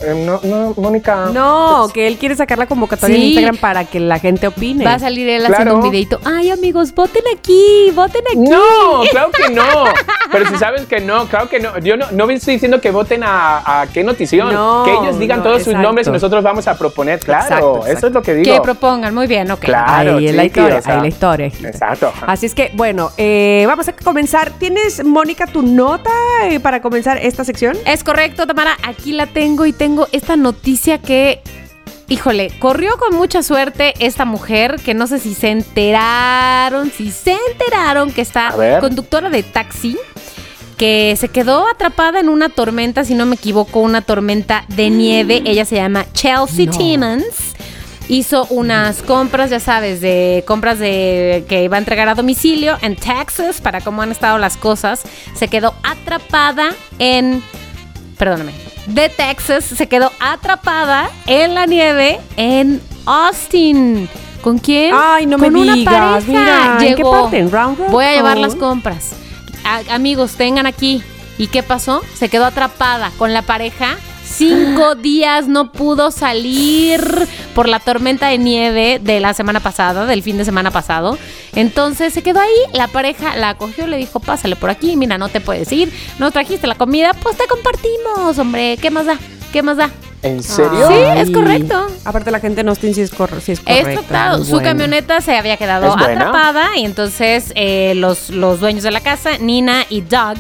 [0.04, 1.30] Eh, no, no, Mónica.
[1.34, 3.28] No, que él quiere sacar la convocatoria en Sí.
[3.30, 4.84] Instagram para que la gente opine.
[4.86, 5.54] Va a salir él Claro.
[5.54, 6.20] haciendo un videito.
[6.26, 8.38] Ay, amigos, voten aquí, voten aquí.
[8.38, 9.64] No, claro que no.
[10.32, 11.78] Pero si sabes que no, claro que no.
[11.80, 14.54] Yo no, no estoy diciendo que voten a, a qué notición.
[14.54, 17.20] No, que ellos digan no, todos sus nombres y nosotros vamos a proponer.
[17.20, 17.98] Claro, Exacto, exacto.
[17.98, 18.56] eso es lo que digo.
[18.56, 19.60] Que propongan, muy bien, ok.
[19.60, 21.46] Claro, ahí la chiqui, historia, o sea, ahí la historia.
[21.48, 22.12] Exacto.
[22.26, 24.52] Así es que, bueno, eh, vamos a comenzar.
[24.52, 26.10] ¿Tienes, Mónica, tu nota
[26.46, 27.78] eh, para comenzar esta sección?
[27.86, 28.78] Es correcto, Tamara.
[28.84, 31.42] Aquí la tengo y tengo esta noticia que,
[32.08, 37.38] híjole, corrió con mucha suerte esta mujer que no sé si se enteraron, si se
[37.52, 39.98] enteraron que está conductora de taxi
[40.78, 45.44] que se quedó atrapada en una tormenta, si no me equivoco, una tormenta de nieve.
[45.46, 46.72] Ella se llama Chelsea No.
[46.72, 47.54] Timmons.
[48.08, 52.96] Hizo unas compras, ya sabes, de compras de que iba a entregar a domicilio en
[52.96, 55.04] Texas para cómo han estado las cosas.
[55.36, 57.44] Se quedó atrapada en
[58.18, 58.54] perdóname,
[58.94, 64.10] de Texas se quedó atrapada en la nieve en Austin.
[64.42, 64.94] ¿Con quién?
[64.98, 66.28] Ay, no me Con una digas, pareja.
[66.28, 67.38] mira, ¿en qué parte?
[67.38, 69.12] ¿En Round Rock Voy a llevar las compras.
[69.64, 71.04] A- amigos, tengan aquí.
[71.38, 72.02] ¿Y qué pasó?
[72.16, 73.98] Se quedó atrapada con la pareja.
[74.34, 77.02] Cinco días no pudo salir
[77.54, 81.18] por la tormenta de nieve de la semana pasada, del fin de semana pasado.
[81.54, 85.30] Entonces se quedó ahí, la pareja la acogió, le dijo, pásale por aquí, mira, no
[85.30, 89.18] te puedes ir, no trajiste la comida, pues te compartimos, hombre, ¿qué más da?
[89.52, 89.90] ¿Qué más da?
[90.24, 90.88] ¿En serio?
[90.88, 91.20] Sí, Ay.
[91.20, 91.88] es correcto.
[92.06, 93.92] Aparte, la gente no está si es, cor- si es correcta.
[93.92, 94.70] Es total, Muy su bueno.
[94.70, 99.84] camioneta se había quedado atrapada y entonces eh, los, los dueños de la casa, Nina
[99.90, 100.38] y Doug,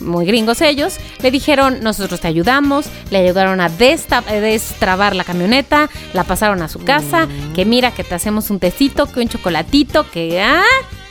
[0.00, 6.24] muy gringos ellos, le dijeron, nosotros te ayudamos, le ayudaron a destrabar la camioneta, la
[6.24, 7.52] pasaron a su casa, Mm.
[7.54, 10.62] que mira que te hacemos un tecito, que un chocolatito, que ah,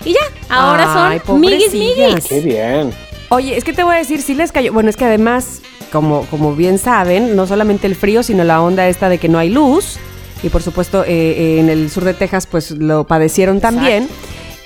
[0.06, 0.20] y ya,
[0.56, 2.26] ahora Ay, son miguis miguis.
[2.28, 2.92] Qué bien.
[3.30, 4.72] Oye, es que te voy a decir, sí les cayó.
[4.72, 5.62] Bueno, es que además,
[5.92, 9.38] como, como bien saben, no solamente el frío, sino la onda esta de que no
[9.38, 9.98] hay luz.
[10.44, 14.08] Y por supuesto, eh, eh, en el sur de Texas, pues lo padecieron también.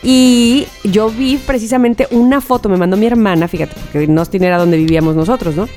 [0.03, 4.57] Y yo vi precisamente una foto, me mandó mi hermana, fíjate, porque en Austin era
[4.57, 5.67] donde vivíamos nosotros, ¿no?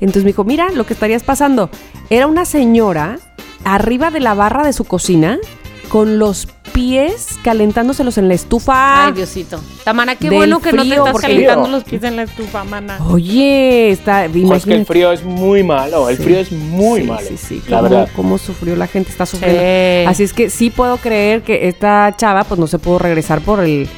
[0.00, 1.70] Entonces me dijo, mira lo que estarías pasando.
[2.10, 3.18] Era una señora
[3.64, 5.38] arriba de la barra de su cocina
[5.84, 9.06] con los pies calentándoselos en la estufa.
[9.06, 9.60] Ay, Diosito.
[9.84, 12.98] Tamara, qué bueno que no te estás calentando los pies en la estufa, mana.
[13.08, 14.22] Oye, está.
[14.22, 14.84] Pues que el imagínate.
[14.84, 16.08] frío es muy malo.
[16.08, 16.22] El Sí.
[16.24, 17.26] frío es muy Sí, malo.
[17.28, 18.08] Sí, sí, La cómo, verdad.
[18.16, 19.60] cómo sufrió la gente, está sufriendo.
[19.60, 20.06] Sí.
[20.08, 23.60] Así es que sí puedo creer que esta chava pues no se pudo regresar por
[23.60, 23.88] el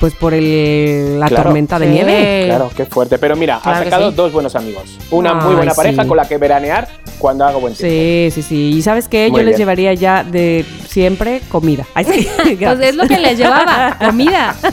[0.00, 1.44] pues por el la Claro.
[1.44, 1.92] tormenta de Sí.
[1.92, 2.42] nieve.
[2.46, 3.18] Claro, qué fuerte.
[3.18, 4.16] Pero mira, Claro ha sacado sí.
[4.16, 4.98] dos buenos amigos.
[5.10, 6.08] Una muy buena pareja sí.
[6.08, 6.88] con la que veranear
[7.18, 7.94] cuando haga buen tiempo.
[7.94, 8.70] Sí, sí, sí.
[8.78, 9.58] Y sabes qué, Muy yo les bien.
[9.58, 11.84] llevaría ya de siempre comida.
[11.94, 12.28] Ay, sí,
[12.58, 14.56] Pues es lo que les llevaba, comida.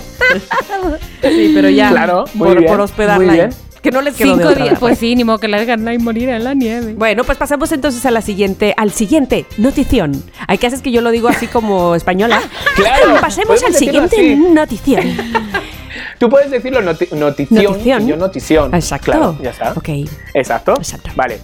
[1.22, 1.90] Sí, pero ya.
[1.90, 3.50] Claro, muy por, bien, por hospedarla muy ahí.
[3.82, 4.64] Que no les quedó de Cinco otra.
[4.66, 4.80] días.
[4.80, 6.94] Pues sí, ni modo que la dejan ahí morir en la nieve.
[6.96, 10.24] Bueno, pues pasemos entonces a la siguiente, al siguiente notición.
[10.48, 12.42] Hay que hacer que yo lo digo así como española.
[12.76, 14.36] Claro, Pasemos al siguiente así.
[14.36, 15.04] notición.
[16.20, 18.04] Tú puedes decirlo noti- notición, Notición.
[18.04, 18.74] y yo notición.
[18.74, 19.06] Exacto.
[19.12, 19.74] Claro, ya está.
[19.74, 19.90] Ok.
[20.34, 20.74] Exacto.
[20.78, 21.10] Exacto.
[21.16, 21.40] Vale.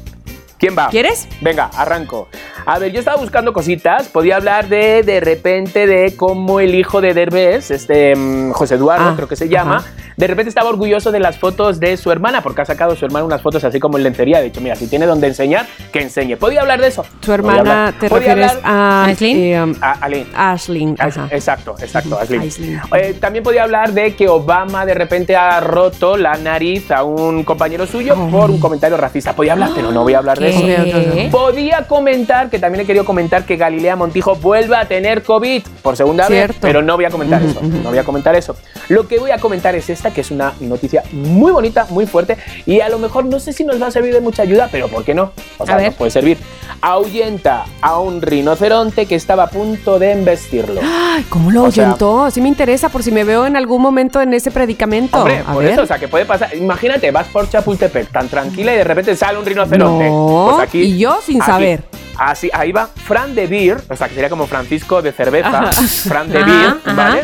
[0.64, 0.88] ¿Quién va?
[0.88, 1.28] ¿Quieres?
[1.42, 2.30] Venga, arranco.
[2.66, 4.08] A ver, yo estaba buscando cositas.
[4.08, 9.10] Podía hablar de, de repente, de cómo el hijo de Derbez, este mm, José Eduardo,
[9.10, 9.88] Ah, creo que se llama, ajá.
[10.16, 13.26] de repente estaba orgulloso de las fotos de su hermana, porque ha sacado su hermana
[13.26, 14.38] unas fotos así como en lencería.
[14.38, 16.38] Ha dicho, mira, si tiene donde enseñar, que enseñe.
[16.38, 17.04] ¿Podía hablar de eso?
[17.20, 17.94] Tu hermana, hablar.
[18.00, 19.06] ¿te Podía refieres hablar- a...
[19.08, 19.38] ¿Aislinn?
[19.38, 20.54] eh, um, a
[21.00, 21.28] Ajá.
[21.32, 22.42] Exacto, exacto, Aislinn.
[22.42, 22.82] Aislinn.
[22.96, 27.44] Eh, también podía hablar de que Obama de repente ha roto la nariz a un
[27.44, 28.30] compañero suyo Oh.
[28.30, 29.36] por un comentario racista.
[29.36, 30.53] Podía hablar, pero no voy a hablar de eso.
[30.62, 31.30] ¿Qué?
[31.32, 35.98] Podía comentar, que también he querido comentar, que Galilea Montijo vuelva a tener COVID por
[35.98, 36.54] segunda Cierto.
[36.54, 37.60] vez, pero no voy a comentar eso.
[37.62, 38.56] No voy a comentar eso.
[38.90, 42.38] Lo que voy a comentar es esta, que es una noticia muy bonita, muy fuerte,
[42.66, 44.88] y a lo mejor no sé si nos va a servir de mucha ayuda, pero
[44.88, 45.32] ¿por qué no?
[45.58, 45.88] O sea, A ver.
[45.88, 46.38] nos puede servir.
[46.82, 50.82] Ahuyenta a un rinoceronte que estaba a punto de embestirlo.
[50.84, 52.30] Ay, ¿cómo lo ahuyentó?
[52.30, 55.18] Sí me interesa por si me veo en algún momento en ese predicamento.
[55.20, 55.72] Hombre, a por ver.
[55.74, 56.54] eso, o sea, que puede pasar.
[56.56, 60.10] Imagínate, vas por Chapultepec tan tranquila y de repente sale un rinoceronte.
[60.10, 61.84] No, Pues aquí, y yo sin aquí, saber.
[62.18, 65.72] Así, ahí va Fran de Beer, o sea, que sería como Francisco de cerveza.
[65.72, 67.18] Fran de Beer, ajá.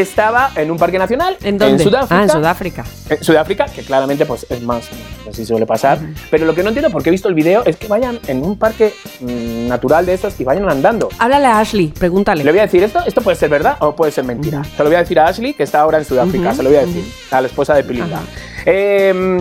[0.00, 1.82] Estaba en un parque nacional ¿En dónde?
[1.82, 2.18] Sudáfrica.
[2.18, 2.84] Ah, en Sudáfrica.
[3.08, 4.88] En Sudáfrica, que claramente pues es más,
[5.28, 5.98] así suele pasar.
[6.30, 8.58] Pero lo que no entiendo, porque he visto el video, es que vayan en un
[8.58, 11.08] parque mm, natural de estos y vayan andando.
[11.18, 12.44] Háblale a Ashley, pregúntale.
[12.44, 14.62] Le voy a decir esto, esto puede ser verdad o puede ser mentira.
[14.64, 16.68] Se lo voy a decir a Ashley, que está ahora en Sudáfrica, Ujú, se lo
[16.68, 18.20] voy a decir, a la esposa de Pilinga.
[18.66, 19.38] Eh,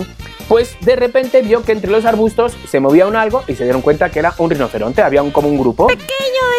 [0.47, 3.81] pues de repente vio que entre los arbustos se movía un algo y se dieron
[3.81, 5.87] cuenta que era un rinoceronte, había un, como un grupo.
[5.87, 6.05] Pequeño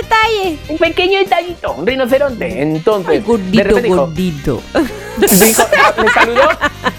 [0.03, 0.59] detalle.
[0.69, 2.63] Un pequeño detallito, un rinoceronte.
[2.63, 4.63] Entonces, Ay, de repente dijo, gordito.
[5.19, 5.63] dijo,
[6.03, 6.49] le saludó,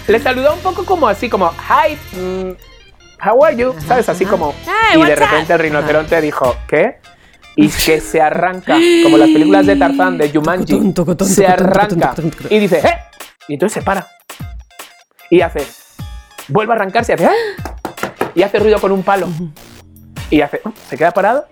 [0.06, 2.50] le saludó un poco como así, como, hi, mm,
[3.28, 3.74] how are you?
[3.86, 4.08] ¿Sabes?
[4.08, 6.98] Así como, Hey, y de repente el rinoceronte dijo, ¿qué?
[7.56, 12.14] Y que se arranca, como las películas de Tarzán, de Jumanji, se arranca
[12.48, 12.98] y dice, ¡eh!
[13.48, 14.06] Y entonces se para.
[15.28, 15.66] Y hace,
[16.46, 18.32] vuelve a arrancarse y hace, ¡eh!
[18.36, 19.26] Y hace ruido con un palo.
[20.30, 21.46] Y hace, se queda parado,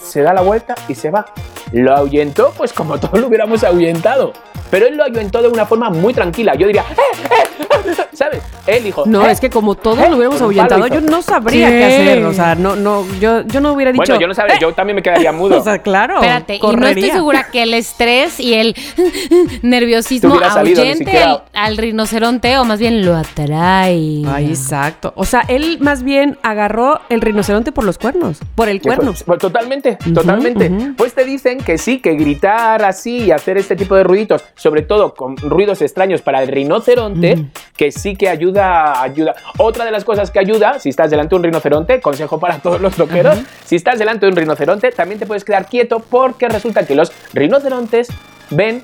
[0.00, 1.26] se da la vuelta y se va.
[1.72, 4.32] Lo ahuyentó, pues como todos lo hubiéramos ahuyentado.
[4.70, 6.54] Pero él lo ahuyentó de una forma muy tranquila.
[6.54, 6.96] Yo diría, ¡eh!
[7.30, 7.94] ¡eh!
[8.12, 8.42] ¿Sabes?
[8.66, 9.32] Él dijo, No, "Eh".
[9.32, 10.08] es que como todos ¿Eh?
[10.10, 11.78] lo hubiéramos ahuyentado, yo no sabría ¿Qué?
[11.78, 12.24] qué hacer.
[12.24, 14.02] O sea, no, no, yo, yo no hubiera dicho.
[14.02, 15.56] Bueno, yo no sabía, yo también me quedaría mudo.
[15.60, 16.16] O sea, claro.
[16.16, 18.74] Espérate, y no estoy segura que el estrés y el
[19.62, 24.22] nerviosismo ahuyente al, al rinoceronte o más bien lo atrae.
[24.26, 25.12] Ay, exacto.
[25.16, 29.14] O sea, él más bien agarró el rinoceronte por los cuernos, por el cuerno.
[29.24, 30.70] pues, totalmente, totalmente.
[30.96, 34.82] Pues te dicen que sí, que gritar así y hacer este tipo de ruiditos, sobre
[34.82, 37.46] todo con ruidos extraños para el rinoceronte,
[37.78, 39.34] que sí que ayuda, ayuda.
[39.56, 42.78] Otra de las cosas que ayuda, si estás delante de un rinoceronte, consejo para todos
[42.78, 46.86] los loqueros, si estás delante de un rinoceronte, también te puedes quedar quieto porque resulta
[46.86, 48.08] que los rinocerontes
[48.50, 48.82] ven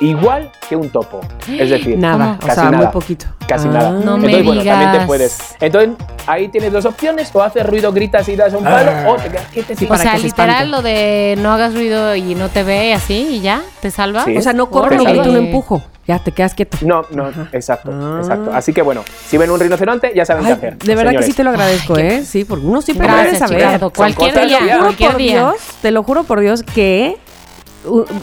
[0.00, 1.20] igual que un topo.
[1.48, 2.52] Es decir, Nada, ¿Cómo?
[2.52, 2.90] o sea, muy nada.
[2.90, 3.26] poquito.
[3.46, 3.72] Casi Ah.
[3.72, 3.90] nada.
[3.90, 5.38] No me Entonces, bueno, también te puedes.
[5.60, 5.90] Entonces,
[6.26, 9.46] ahí tienes dos opciones: o haces ruido, gritas y das un palo, o te quedas
[9.52, 9.92] quietecito.
[9.92, 13.40] o sea, se literal lo de no hagas ruido y no te ve así y
[13.40, 14.24] ya, te salva.
[14.24, 14.36] Sí.
[14.36, 15.18] O sea, no corro ni Órale.
[15.18, 15.82] grito, no empujo.
[16.06, 16.76] Ya te quedas quieto.
[16.82, 18.18] No, no, exacto, Ah.
[18.20, 18.50] exacto.
[18.52, 20.78] Así que bueno, si ven un rinoceronte, ya saben Ay, qué hacer.
[20.78, 22.22] de verdad que sí te lo agradezco, ¿eh?
[22.26, 23.80] Sí, porque uno siempre puede saber.
[23.94, 25.32] Cualquier día, que Te ya- lo juro cualquier por día.
[25.38, 27.16] Dios, te lo juro por Dios que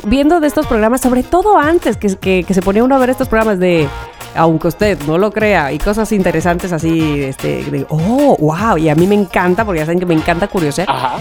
[0.06, 3.10] viendo de estos programas, sobre todo antes que, que- que se ponía uno a ver
[3.12, 3.88] estos programas de
[4.36, 8.96] aunque usted no lo crea y cosas interesantes así, este, de, oh, wow, y a
[8.96, 11.18] mí me encanta, porque ya saben que me encanta curiosear, Ajá.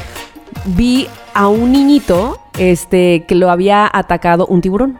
[0.67, 4.99] vi a un niñito este, que lo había atacado un tiburón.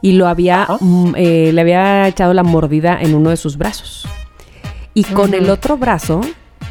[0.00, 4.06] Y lo había, mm, eh, le había echado la mordida en uno de sus brazos.
[4.92, 6.20] Y con el otro brazo,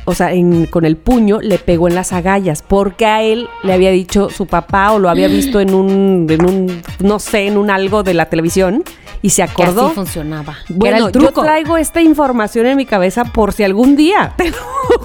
[0.06, 2.62] o sea, en- con el puño, le pegó en las agallas.
[2.68, 6.46] Porque a él le había dicho su papá o lo había visto en un, en
[6.46, 8.84] un no sé, en un algo de la televisión.
[9.22, 9.86] Y se que acordó.
[9.86, 10.58] así funcionaba.
[10.68, 14.34] Que Bueno, era el yo traigo esta información en mi cabeza por si algún día.
[14.38, 14.52] te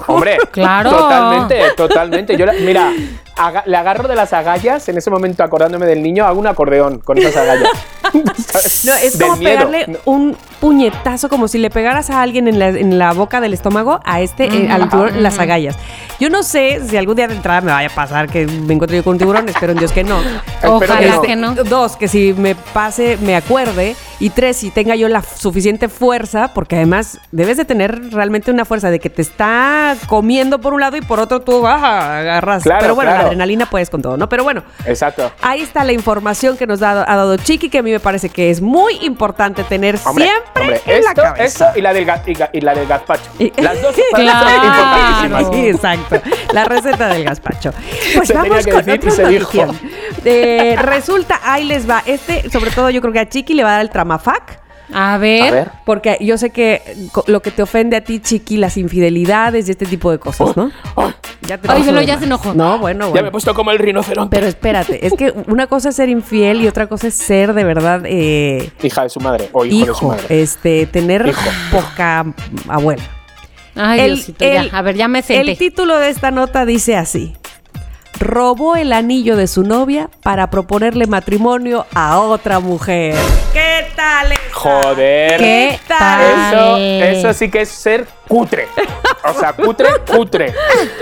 [0.07, 0.89] Hombre, Claro.
[0.91, 2.35] Totalmente, totalmente.
[2.37, 2.91] Yo, la- mira,
[3.37, 6.99] aga- le agarro de las agallas, en ese momento acordándome del niño, hago un acordeón
[6.99, 7.69] con esas agallas.
[8.11, 9.51] No, es Del como miedo.
[9.67, 9.97] pegarle No.
[10.05, 13.99] un puñetazo, como si le pegaras a alguien en la, en la boca del estómago,
[14.03, 15.77] a este, eh, al tiburón, las agallas.
[16.19, 18.97] Yo no sé si algún día de entrada me vaya a pasar que me encuentre
[18.97, 20.19] yo con un tiburón, espero en Dios que no.
[20.63, 21.21] Ojalá no.
[21.21, 21.55] que no.
[21.55, 23.95] Dos, que si me pase, me acuerde.
[24.19, 28.65] Y tres, si tenga yo la suficiente fuerza, porque además debes de tener realmente una
[28.65, 32.63] fuerza de que te está comiendo por un lado y por otro tú ah, agarras.
[32.63, 34.27] Claro, Pero bueno, la adrenalina puedes con todo, ¿no?
[34.27, 35.31] Pero bueno, Exacto.
[35.41, 38.29] Ahí está la información que nos ha, ha dado Chiqui, que a mí me parece
[38.29, 41.43] que es muy importante tener Hombre, siempre hombre, en la esto, cabeza.
[41.69, 43.29] esto y la del, ga- y, ga- y la del gazpacho.
[43.39, 45.53] Y- Las dos Claro.
[45.53, 46.21] Sí, exacto.
[46.53, 47.71] La receta del gazpacho.
[48.15, 49.65] Pues Se vamos con otra se dijo.
[49.65, 49.89] noticia.
[50.25, 52.03] Eh, resulta, ahí les va.
[52.05, 53.89] Este, sobre todo, yo creo que a Chiqui le va a dar el
[54.91, 55.43] A ver.
[55.43, 55.71] A ver.
[55.85, 56.81] Porque yo sé que
[57.27, 60.71] lo que te ofende a ti, Chiqui, las infidelidades y este tipo de cosas, ¿no?
[60.95, 61.11] Oh,
[61.43, 62.53] Ya te Ay, de ya se enojó.
[62.55, 63.23] No, bueno, ya bueno.
[63.23, 64.35] me he puesto como el rinoceronte.
[64.35, 67.63] Pero espérate, es que una cosa es ser infiel y otra cosa es ser de
[67.63, 70.41] verdad eh, Hija de su madre o hijo, de su madre.
[70.41, 71.39] este, tener Hijo.
[71.71, 72.25] poca
[72.67, 73.03] abuela.
[73.75, 74.77] Ay, El- Diosito, el- ya.
[74.77, 75.51] A ver, ya me senté.
[75.51, 77.35] El título de esta nota dice así.
[78.19, 83.15] Robó el anillo de su novia para proponerle matrimonio a otra mujer.
[83.53, 84.31] ¿Qué tal?
[84.33, 84.41] esa?
[84.53, 85.37] Joder.
[85.39, 86.53] ¿Qué tal?
[86.53, 88.67] Eso, eso sí que es ser cutre.
[89.23, 90.53] O sea, cutre, cutre.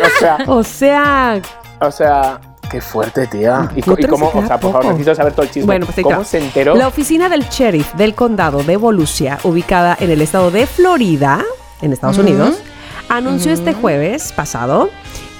[0.03, 1.41] O sea, O sea,
[1.79, 2.39] o sea,
[2.69, 3.69] qué fuerte, tía.
[3.75, 4.31] ¿Y, cómo?
[4.31, 4.83] se O sea, por favor, poco.
[4.93, 5.65] necesito saber todo el chisme.
[5.65, 6.75] Bueno, pues ¿Cómo se enteró?
[6.75, 11.43] La oficina del sheriff del condado de Volusia, ubicada en el estado de Florida,
[11.81, 12.59] en Estados Unidos,
[13.09, 14.89] anunció este jueves pasado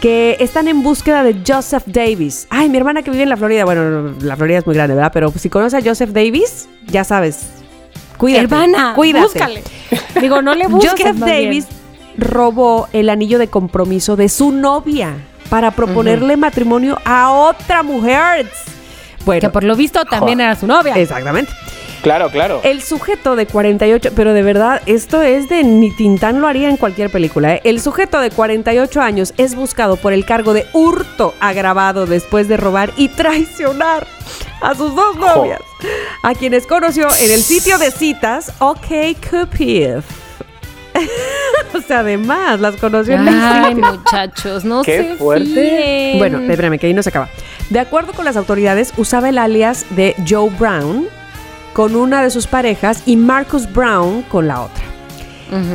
[0.02, 2.48] que están en búsqueda de Joseph Davis.
[2.50, 5.12] Ay, mi hermana que vive en la Florida, bueno, la Florida es muy grande, ¿verdad?
[5.14, 7.48] Pero si conoces a Joseph Davis, ya sabes.
[8.18, 8.44] Cuídate.
[8.44, 9.26] Hermana, cuídate.
[9.26, 9.64] búscale.
[10.22, 10.92] Digo, no le busques.
[10.92, 11.28] Joseph bien.
[11.28, 11.68] Davis
[12.18, 15.14] robó el anillo de compromiso de su novia
[15.50, 18.48] para proponerle matrimonio a otra mujer.
[19.26, 20.46] Bueno, Que por lo visto también Joder.
[20.52, 20.96] era su novia.
[20.96, 21.52] exactamente.
[22.02, 22.62] Claro, claro.
[22.64, 26.78] El sujeto de 48, pero de verdad, esto es de ni Tintán lo haría en
[26.78, 27.56] cualquier película.
[27.56, 27.62] ¿eh?
[27.64, 32.56] El sujeto de 48 años es buscado por el cargo de hurto agravado después de
[32.58, 34.08] robar y traicionar
[34.62, 35.36] a sus dos Jo.
[35.36, 35.62] novias,
[36.24, 38.88] a quienes conoció en el sitio de citas OK
[39.30, 39.98] Cupid.
[41.74, 45.46] o sea, además, las conoció en el Ay, muchachos, no Qué se fuerte.
[45.46, 46.18] fíen.
[46.18, 47.30] Bueno, espérame, que ahí no se acaba.
[47.70, 51.08] De acuerdo con las autoridades, usaba el alias de Joe Brown
[51.74, 54.84] con una de sus parejas y Marcus Brown con la otra.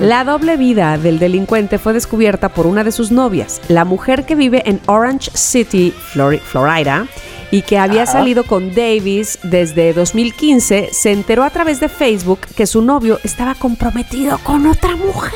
[0.03, 4.35] La doble vida del delincuente fue descubierta por una de sus novias, la mujer que
[4.35, 7.07] vive en Orange City, Flori- Florida,
[7.51, 12.67] y que había salido con Davis desde 2015, se enteró a través de Facebook que
[12.67, 15.33] su novio estaba comprometido con otra mujer.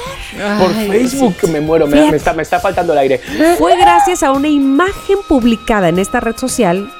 [0.59, 3.21] Por Facebook me muero, me está, me está faltando el aire.
[3.59, 6.91] Fue gracias a una imagen publicada en esta red social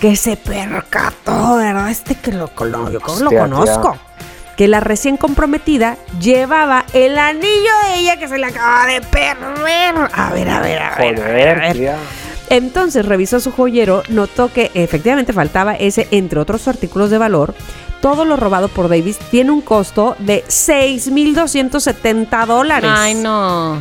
[0.00, 1.90] que se percató, ¿verdad?
[1.90, 3.96] Este que lo, lo- yo lo conozco.
[4.56, 9.94] Que la recién comprometida llevaba el anillo de ella que se le acaba de perder.
[10.12, 10.82] A ver, a ver, a ver.
[10.82, 11.72] a ver, a Joder, ver.
[11.72, 11.96] tía.
[12.50, 17.54] Entonces revisó su joyero, notó que efectivamente faltaba ese, entre otros artículos de valor.
[18.02, 22.90] Todo lo robado por Davis tiene un costo de 6.270 dólares.
[22.92, 23.80] Ay, no.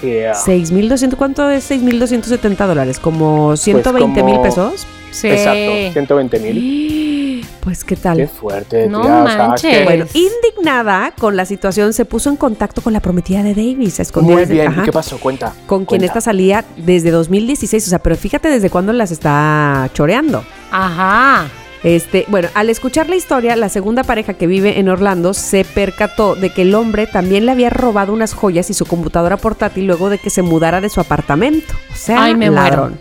[0.00, 0.32] Tía.
[0.34, 2.98] 6.200, ¿cuánto es 6.270 dólares?
[2.98, 4.86] ¿Como 120 mil como- pesos?
[5.10, 5.28] Sí.
[5.28, 7.44] Exacto, 120 mil.
[7.60, 8.16] Pues, ¿qué tal?
[8.16, 9.22] Qué fuerte, No tía.
[9.22, 9.84] o sea, es manches.
[9.84, 14.02] Bueno, indignada con la situación, se puso en contacto con la prometida de Davis, a
[14.02, 15.18] escondidas Muy bien, ajá, ¿y qué pasó?
[15.18, 15.52] Cuenta.
[15.66, 20.44] con quien esta salía desde 2016, o sea, pero fíjate desde cuándo las está choreando.
[20.70, 21.48] Ajá.
[21.82, 26.36] Este, bueno, al escuchar la historia, la segunda pareja que vive en Orlando se percató
[26.36, 30.08] de que el hombre también le había robado unas joyas y su computadora portátil luego
[30.08, 31.74] de que se mudara de su apartamento.
[31.92, 32.92] O sea, Ay, me muero.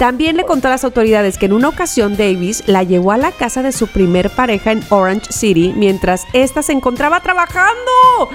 [0.00, 3.32] También le contó a las autoridades que en una ocasión Davis la llevó a la
[3.32, 8.30] casa de su primer pareja en Orange City mientras ésta se encontraba trabajando.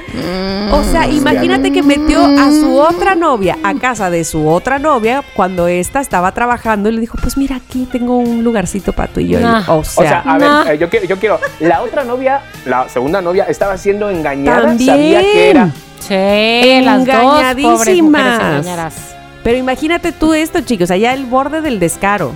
[0.72, 5.24] O sea, imagínate que metió a su otra novia a casa de su otra novia
[5.36, 9.22] cuando ésta estaba trabajando y le dijo, pues mira, aquí tengo un lugarcito para tú
[9.22, 9.40] y yo.
[9.40, 9.64] Nah.
[9.68, 11.40] O O sea, a ver, eh, yo, quiero, yo quiero.
[11.62, 14.68] La otra novia, la segunda novia, estaba siendo engañada.
[14.68, 14.92] También.
[14.92, 15.70] Sabía que era.
[15.98, 18.42] Sí, las dos pobres mujeres Engañadísimas.
[18.42, 19.15] engañadas.
[19.46, 22.32] Pero imagínate tú esto, chicos, allá el borde del descaro.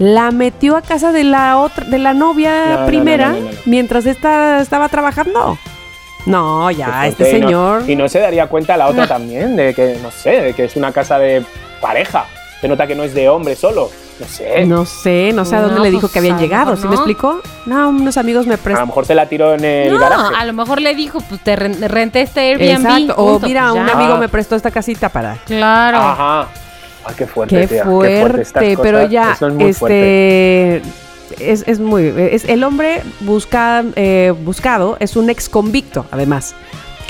[0.00, 3.50] La metió a casa de la otra, de la novia No, no, primera no, no,
[3.66, 5.56] mientras esta estaba trabajando.
[6.26, 7.82] No, ya, fuerte, este y no- señor.
[7.90, 9.08] Y no, se daría cuenta la otra Ah.
[9.08, 11.44] también, de que, no sé, de que es una casa de
[11.80, 12.24] pareja.
[12.60, 13.88] Se nota que no es de hombre solo.
[14.20, 14.66] No sé.
[14.66, 16.76] No sé, no sé a dónde No, le dijo pues, que habían llegado.
[16.76, 17.40] ¿Sí me explicó?
[17.66, 20.34] No, unos amigos me a lo mejor se la tiró en el No, garaje.
[20.38, 22.86] a lo mejor le dijo, pues te ren- renté este Airbnb.
[22.86, 23.14] Exacto.
[23.16, 24.18] O mira, pues, un amigo Ah.
[24.18, 25.36] me prestó esta casita para.
[25.46, 25.98] Claro.
[25.98, 26.48] Ajá.
[27.04, 28.78] Ay, qué fuerte, Qué tía, fuerte, estas cosas.
[28.82, 30.76] pero ya, Eso es muy fuerte.
[30.76, 36.54] este, es, es muy, es el hombre busca, eh, buscado es un ex convicto, además,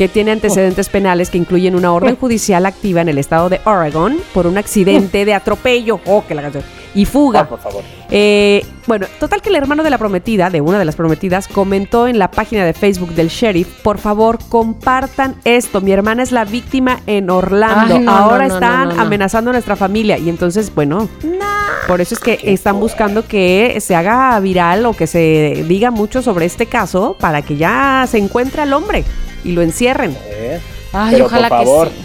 [0.01, 4.17] que tiene antecedentes penales que incluyen una orden judicial activa en el estado de Oregon
[4.33, 6.65] por un accidente de atropello, oh, que la canción,
[6.95, 7.41] y fuga.
[7.41, 7.83] Ah, por favor.
[8.09, 12.09] Eh, bueno, total que el hermano de la prometida, de una de las prometidas, comentó
[12.09, 15.83] en la página de Facebook del sheriff, por favor, compartan esto.
[15.83, 17.97] Mi hermana es la víctima en Orlando.
[17.97, 20.17] Ay, no, Ahora no, no, están amenazando a nuestra familia.
[20.17, 21.11] Y entonces, bueno,
[21.87, 25.91] por eso es que Qué están buscando que se haga viral o que se diga
[25.91, 29.05] mucho sobre este caso para que ya se encuentre al hombre
[29.45, 30.17] y lo encierren.
[30.27, 30.61] Eh,
[30.93, 32.03] Ay, pero ojalá por favor, que sí.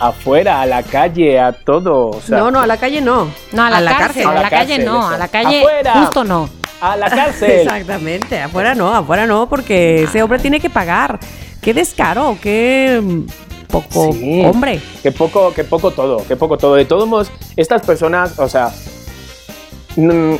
[0.00, 2.08] afuera, a la calle, a todo.
[2.10, 3.28] O sea, no, no, a la calle no.
[3.52, 5.08] No, a la, cárcel, A a la la, calle cárcel, no, eso.
[5.14, 5.92] a la calle Afuera.
[5.94, 6.48] justo no.
[6.80, 7.50] A la cárcel.
[7.50, 11.18] Exactamente, afuera no, afuera no, porque ese hombre tiene que pagar.
[11.62, 13.20] Qué descaro, qué mm,
[13.68, 14.42] poco Sí.
[14.44, 14.80] hombre.
[15.02, 16.74] Que poco, que poco todo, que poco todo.
[16.74, 18.70] De todos modos, estas personas, o sea,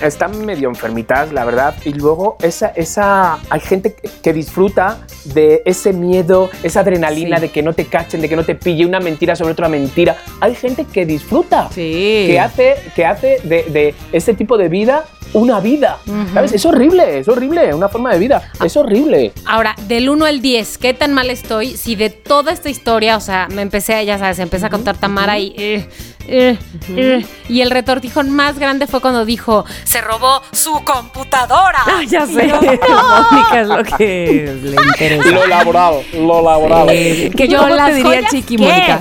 [0.03, 1.75] están medio enfermitas, la verdad.
[1.85, 7.43] Y luego esa, esa, hay gente que- disfruta de ese miedo, esa adrenalina Sí.
[7.43, 10.17] de que no te cachen, de que no te pille una mentira sobre otra mentira.
[10.41, 12.25] Hay gente que disfruta, Sí.
[12.27, 15.05] que hace, que hace de, de ese tipo de vida
[15.37, 15.99] una vida.
[16.33, 16.53] ¿Sabes?
[16.53, 18.51] Es horrible, es horrible, una forma de vida.
[18.65, 19.33] Es horrible.
[19.45, 21.77] Ahora, del 1 al 10, ¿qué tan mal estoy?
[21.77, 25.39] Si de toda esta historia, o sea, me empecé, ya sabes, empecé a contar Tamara
[25.39, 25.55] y...
[25.59, 25.89] eh,
[26.29, 26.59] eh,
[26.89, 31.79] eh, y el retortijón más grande fue cuando dijo, se robó su computadora.
[31.87, 32.47] Ah, ya sé.
[32.49, 35.31] Mónica es lo que le interesa.
[35.31, 36.89] Lo laboral, lo laboral.
[36.89, 38.63] Que yo te las diría joyas, Chiqui ¿qué?
[38.65, 39.01] Mónica.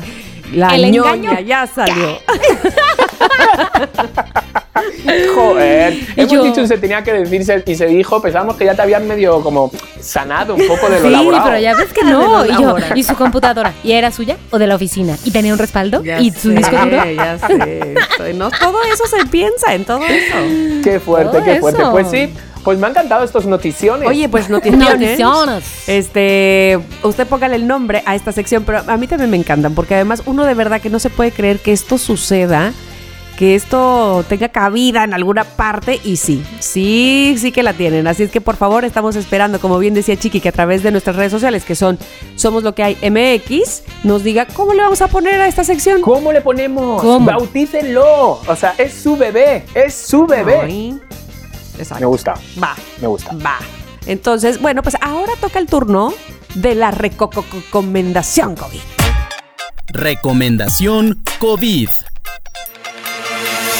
[0.54, 2.20] La El ñoña engaño, ya salió.
[5.36, 8.76] Joder, hemos yo- dicho que se tenía que decirse y se dijo, pensábamos que ya
[8.76, 11.42] te habían medio como sanado un poco de lo Sí, laboral.
[11.46, 12.46] pero ya ves que no.
[12.46, 12.76] Y yo.
[12.96, 13.74] ¿y su computadora?
[13.84, 15.18] ¿Y era suya o de la oficina?
[15.24, 16.04] ¿Y tenía un respaldo?
[16.04, 17.12] Ya ¿Y su sé, disco duro?
[17.16, 18.34] Ya sé.
[18.36, 20.36] no, todo eso se piensa en todo eso.
[20.84, 21.82] Qué fuerte, Todo qué fuerte.
[21.82, 21.92] eso.
[21.92, 22.34] Pues sí,
[22.64, 24.08] pues me han encantado estos noticiones.
[24.08, 24.90] Oye, pues noticiones.
[25.00, 25.64] Noticiones.
[25.88, 29.96] Este, usted póngale el nombre a esta sección, pero a mí también me encantan, porque
[29.96, 32.74] además uno de verdad que no se puede creer que esto suceda,
[33.38, 38.08] que esto tenga cabida en alguna parte, y sí, sí, sí que la tienen.
[38.08, 40.92] Así es que por favor estamos esperando, como bien decía Chiqui, que a través de
[40.92, 41.98] nuestras redes sociales, que son
[42.36, 46.02] Somos lo que hay MX, nos diga cómo le vamos a poner a esta sección.
[46.02, 47.02] ¿Cómo le ponemos?
[47.02, 47.26] ¿Cómo?
[47.26, 48.42] Bautícenlo.
[48.48, 50.60] O sea, es su bebé, es su bebé.
[50.64, 51.00] Ay,
[51.78, 52.08] Me Exacto.
[52.08, 53.32] gusta, Va, me gusta.
[53.46, 53.58] va.
[54.06, 56.14] Entonces, bueno, pues ahora toca el turno
[56.56, 58.80] de la recomendación COVID.
[59.88, 61.90] Recomendación COVID.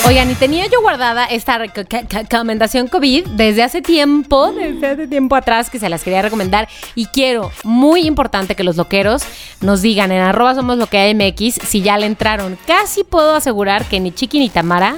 [0.08, 5.72] Oigan, y tenía yo guardada esta recomendación COVID desde hace tiempo, desde hace tiempo atrás
[5.72, 9.24] que se las quería recomendar y quiero, muy importante que los loqueros
[9.62, 12.56] nos digan en arroba somos lo que MX si ya le entraron.
[12.68, 14.98] Casi puedo asegurar que ni Chiqui ni Tamara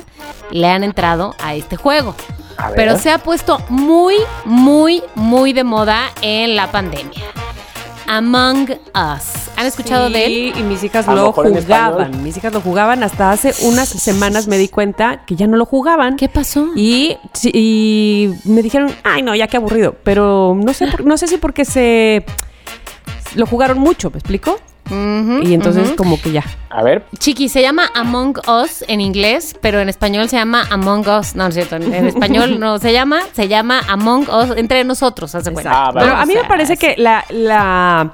[0.52, 2.14] le han entrado a este juego.
[2.58, 2.72] A.
[2.76, 7.24] Pero se ha puesto muy, muy, muy de moda en la pandemia.
[8.08, 9.50] Among Us.
[9.58, 10.54] ¿Han escuchado de él?
[10.56, 12.24] Sí, y mis hijas lo jugaban.
[12.24, 15.66] Mis hijas lo jugaban hasta hace unas semanas me di cuenta que ya no lo
[15.66, 16.16] jugaban.
[16.16, 16.68] ¿Qué pasó?
[16.76, 19.96] Y, sí, y me dijeron, ay no, ya qué aburrido.
[20.04, 22.24] Pero no sé, por- no sé si porque se
[23.36, 24.58] lo jugaron mucho, ¿me explico?
[24.90, 26.44] Y entonces como que ya.
[26.70, 31.08] A ver, Chiqui, se llama Among Us en inglés, pero en español se llama Among
[31.08, 31.36] Us.
[31.36, 31.76] No, no es cierto.
[31.78, 35.88] En, español no se llama, se llama Among Us entre nosotros, hace cuenta.
[35.88, 36.08] Ah, vale.
[36.08, 38.14] Pero a mí O me parece que la, la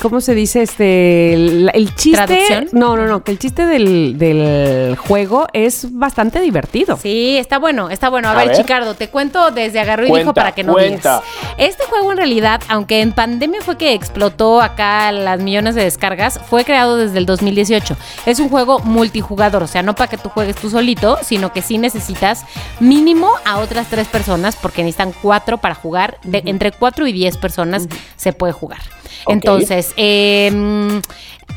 [0.00, 0.62] ¿cómo se dice?
[0.62, 2.24] Este, el, el chiste.
[2.24, 2.68] ¿Traducción?
[2.72, 6.96] No, no, no, que el chiste del, del juego es bastante divertido.
[7.00, 8.28] Sí, está bueno, está bueno.
[8.28, 8.56] A, A ver, ver.
[8.56, 11.20] Chicardo, te cuento desde agarró y dijo para que no cuenta.
[11.20, 11.22] digas.
[11.58, 16.40] Este juego en realidad, aunque en pandemia fue que explotó acá las millones de descargas,
[16.48, 17.96] fue creado desde el 2018.
[18.26, 21.62] Es un juego multijugador, o sea, no para que tú juegues tú solito, sino que
[21.62, 22.44] sí necesitas
[22.80, 26.18] mínimo a otras tres personas, porque necesitan cuatro para jugar.
[26.22, 28.80] De, Entre cuatro y diez personas se puede jugar.
[29.26, 29.92] Entonces,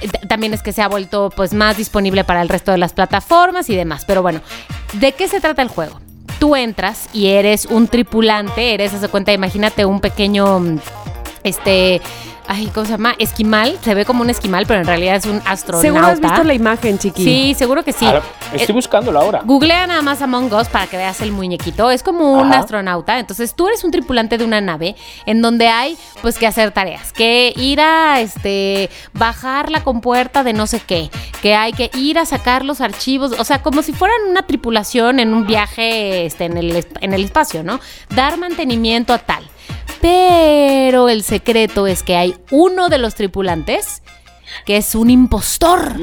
[0.02, 2.94] t- también es que se ha vuelto pues más disponible para el resto de las
[2.94, 4.04] plataformas y demás.
[4.06, 4.42] Pero bueno,
[4.94, 6.00] ¿de qué se trata el juego?
[6.40, 10.80] Tú entras y eres un tripulante, eres, haz de cuenta, imagínate un pequeño,
[11.44, 12.02] este,
[12.52, 13.16] ay, ¿cómo se llama?
[13.18, 15.82] Esquimal, se ve como un esquimal, pero en realidad es un astronauta.
[15.88, 17.24] Seguro has visto la imagen, chiqui.
[17.24, 18.06] Sí, seguro que sí.
[18.06, 18.22] ahora,
[18.54, 19.42] estoy Eh, buscándolo ahora.
[19.46, 21.90] Googlea nada más Among Us para que veas el muñequito.
[21.92, 22.60] Es como un Ajá.
[22.60, 23.20] astronauta.
[23.20, 24.96] Entonces tú eres un tripulante de una nave
[25.26, 27.14] en donde hay pues que hacer tareas.
[27.14, 31.10] Que ir a este bajar la compuerta de no sé qué.
[31.42, 33.32] Que hay que ir a sacar los archivos.
[33.40, 37.24] O sea, como si fueran una tripulación en un viaje este, en, el, en el
[37.24, 37.80] espacio, ¿no?
[38.14, 39.44] Dar mantenimiento a tal.
[40.02, 44.02] Pero el secreto es que hay uno de los tripulantes
[44.66, 45.96] que es un impostor.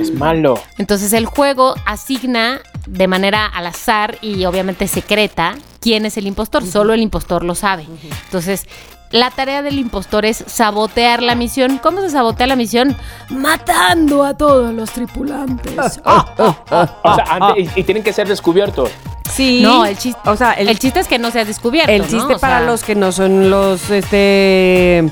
[0.00, 0.60] Es malo.
[0.78, 6.64] Entonces el juego asigna de manera al azar y obviamente secreta quién es el impostor.
[6.66, 7.86] Solo el impostor lo sabe.
[8.24, 8.66] Entonces
[9.12, 11.78] la tarea del impostor es sabotear la misión.
[11.78, 12.96] ¿Cómo se sabotea la misión?
[13.28, 16.00] Matando a todos los tripulantes.
[17.04, 18.90] O sea, antes- y, y tienen que ser descubiertos.
[19.32, 19.60] Sí.
[19.62, 21.90] No, el chiste, O sea, el, el chiste es que no seas descubierto.
[21.90, 22.08] el ¿no?
[22.08, 25.10] chiste O para sea, los que no son los, este,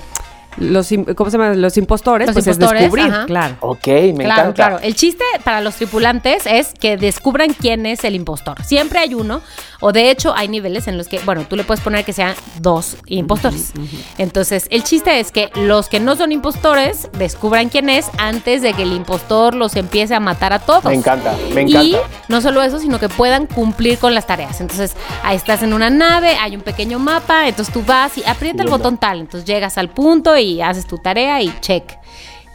[0.58, 1.54] los, ¿cómo se llama?
[1.54, 3.26] Los impostores, Los pues impostores, es descubrir, ajá.
[3.26, 3.56] claro.
[3.60, 4.52] Ok, me claro, encanta.
[4.54, 4.78] claro.
[4.80, 8.62] El chiste para los tripulantes es que descubran quién es el impostor.
[8.64, 9.40] Siempre hay uno,
[9.80, 12.34] o de hecho hay niveles en los que, bueno, tú le puedes poner que sean
[12.60, 13.72] dos impostores.
[14.18, 18.74] Entonces, el chiste es que los que no son impostores descubran quién es antes de
[18.74, 20.84] que el impostor los empiece a matar a todos.
[20.84, 21.82] Me encanta, me encanta.
[21.82, 21.96] Y
[22.28, 24.60] no solo eso, sino que puedan cumplir con las tareas.
[24.60, 28.62] Entonces, ahí estás en una nave, hay un pequeño mapa, entonces tú vas y aprieta
[28.62, 31.84] el botón tal, entonces llegas al punto y haces tu tarea y check.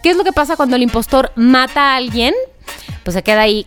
[0.03, 2.33] ¿Qué es lo que pasa cuando el impostor mata a alguien?
[3.03, 3.65] Pues se queda ahí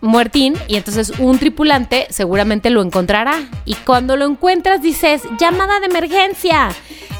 [0.00, 3.34] muertín y entonces un tripulante seguramente lo encontrará
[3.64, 6.70] y cuando lo encuentras dices llamada de emergencia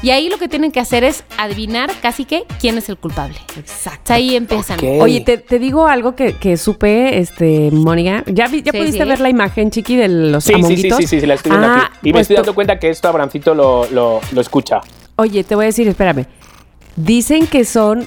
[0.01, 3.37] y ahí lo que tienen que hacer es adivinar casi que quién es el culpable.
[3.57, 4.11] Exacto.
[4.11, 4.77] Ahí empiezan.
[4.99, 8.21] Oye, te, te digo algo que, que supe, este, Mónica.
[8.27, 9.07] ¿Ya, vi- ya Sí, pudiste sí.
[9.09, 11.67] ver la imagen, Chiqui, de los Sí, sí, sí, sí, sí, sí, la estoy viendo
[11.69, 11.97] Ah, aquí.
[12.03, 14.81] Y me pues estoy to- dando cuenta que esto Abrancito lo, lo, lo escucha.
[15.15, 16.25] Oye, te voy a decir, espérame.
[16.95, 18.05] Dicen que son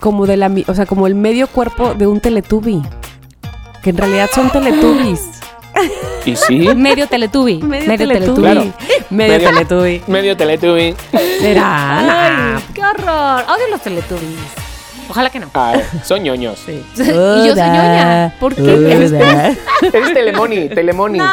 [0.00, 2.82] como de la, mi- o sea, como el medio cuerpo de un teletubi.
[3.82, 5.20] Que en realidad son teletubbies.
[6.24, 7.58] Y sí, Medio teletubi.
[7.62, 8.40] Medio, teletubi.
[8.40, 8.60] Claro.
[9.10, 10.02] Medio, Medio- teletubi.
[10.06, 10.94] medio Teletubby.
[11.40, 12.56] Será.
[12.56, 13.42] Ay, qué horror.
[13.44, 14.38] Odio los teletubbies.
[15.08, 15.50] Ojalá que no.
[15.54, 15.74] Ah,
[16.04, 16.58] son ñoños.
[16.68, 18.34] y yo soy ñoña.
[18.38, 18.62] ¿Por qué?
[18.62, 19.56] Uda.
[19.92, 21.18] Eres Telemoni, Telemoni.
[21.18, 21.26] No,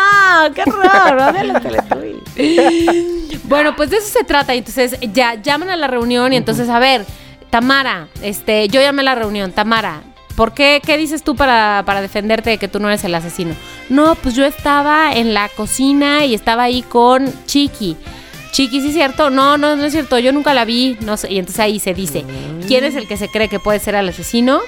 [0.54, 1.34] qué horror.
[1.36, 3.44] Odio los teletubbies.
[3.44, 4.54] bueno, pues de eso se trata.
[4.54, 7.06] Entonces ya llaman a la reunión y entonces, a ver,
[7.50, 9.52] Tamara, este, yo llamé a la reunión.
[9.52, 10.02] Tamara,
[10.36, 10.82] ¿por qué?
[10.86, 13.56] ¿Qué dices tú para, para defenderte de que tú no eres el asesino?
[13.90, 17.98] No, pues yo estaba en la cocina y estaba ahí con Chiqui.
[18.56, 19.30] Chiqui, ¿sí es cierto?
[19.30, 20.18] No, no, no es cierto.
[20.18, 20.98] Yo nunca la vi.
[21.02, 21.30] No sé.
[21.30, 22.24] Y entonces ahí se dice,
[22.68, 24.62] ¿quién es el que se cree que puede ser el asesino?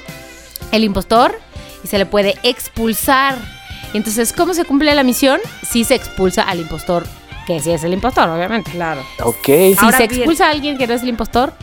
[0.73, 1.39] El impostor.
[1.85, 3.37] Y se le puede expulsar.
[3.93, 5.39] Y entonces, ¿cómo se cumple la misión?
[5.65, 7.07] Si se expulsa al impostor,
[7.45, 8.71] que sí es el impostor, obviamente.
[8.71, 8.99] Claro.
[9.23, 9.45] Ok.
[9.45, 10.19] Si Ahora se bien.
[10.19, 11.53] expulsa a alguien que no es el impostor,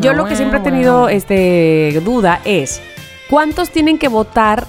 [0.00, 2.80] Yo lo que siempre he tenido este duda es
[3.28, 4.66] ¿cuántos tienen que votar?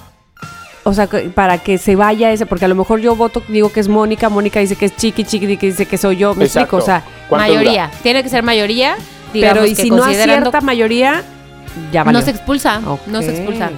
[0.88, 3.72] O sea, que- para que se vaya ese, porque a lo mejor yo voto, digo
[3.72, 6.78] que es Mónica, Mónica dice que es Chiqui, Chiqui dice que soy yo, me Exacto.
[6.78, 7.92] explico, o sea, ¿Cuánto Mayoría.
[8.04, 8.96] Tiene que ser mayoría.
[9.34, 11.24] Pero y que si no acierta mayoría,
[11.92, 12.20] ya valió.
[12.20, 12.80] No se expulsa.
[13.08, 13.70] No se expulsa.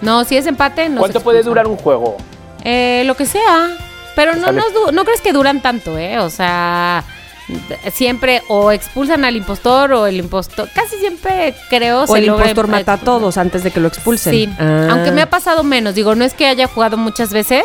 [0.00, 2.16] No, si es empate, no ¿Cuánto se puede durar un juego?
[2.64, 3.68] Eh, lo que sea.
[4.14, 6.18] Pero no, no, du- no crees que duran tanto, ¿eh?
[6.20, 7.04] O sea,
[7.92, 10.68] siempre o expulsan al impostor o el impostor.
[10.74, 13.88] Casi siempre creo O se el logra impostor mata a todos antes de que lo
[13.88, 14.32] expulsen.
[14.32, 14.88] Sí, Ah.
[14.90, 15.94] aunque me ha pasado menos.
[15.94, 17.64] Digo, no es que haya jugado muchas veces.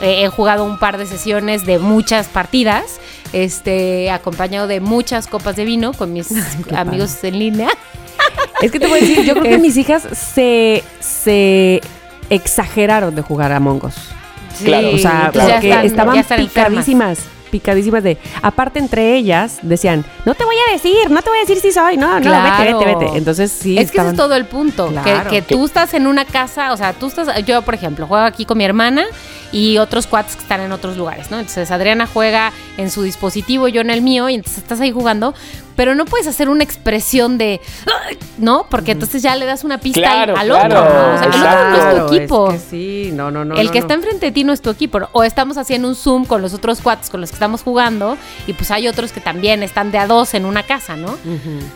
[0.00, 2.84] Eh, he jugado un par de sesiones de muchas partidas.
[3.32, 6.28] Este, acompañado de muchas copas de vino con mis
[6.76, 7.68] amigos en línea.
[8.62, 11.80] Es que te voy a decir, yo creo que mis hijas se, se
[12.30, 13.94] exageraron de jugar a Among Us.
[14.64, 15.86] Claro, O sea, claro, porque claro.
[15.86, 16.86] estaban enfermas.
[17.54, 18.02] Picadísimas.
[18.02, 18.18] De.
[18.42, 21.70] Aparte, entre ellas decían: No te voy a decir, no te voy a decir si
[21.72, 22.78] soy, no, no, Claro.
[22.78, 23.18] vete, vete, vete.
[23.18, 23.78] Entonces, sí.
[23.78, 24.88] es que ese estaban- es todo el punto.
[24.88, 25.30] Claro.
[25.30, 27.44] Que, que tú estás en una casa, o sea, tú estás.
[27.44, 29.04] Yo, por ejemplo, juego aquí con mi hermana
[29.52, 31.38] y otros cuates que están en otros lugares, ¿no?
[31.38, 35.32] Entonces Adriana juega en su dispositivo, yo en el mío, y entonces estás ahí jugando,
[35.76, 37.60] pero no puedes hacer una expresión de.
[38.38, 38.66] ¿No?
[38.68, 41.14] Porque entonces ya le das una pista Claro, al claro, otro, ¿no?
[41.14, 42.50] O sea, el otro no es tu equipo.
[42.50, 43.54] es que sí, no, no, no.
[43.56, 43.84] el no, que no.
[43.84, 45.00] está enfrente de ti no es tu equipo.
[45.12, 48.16] O estamos haciendo un Zoom con los otros cuates con los que estamos jugando.
[48.46, 51.16] Y pues hay otros que también están de a dos en una casa, ¿no?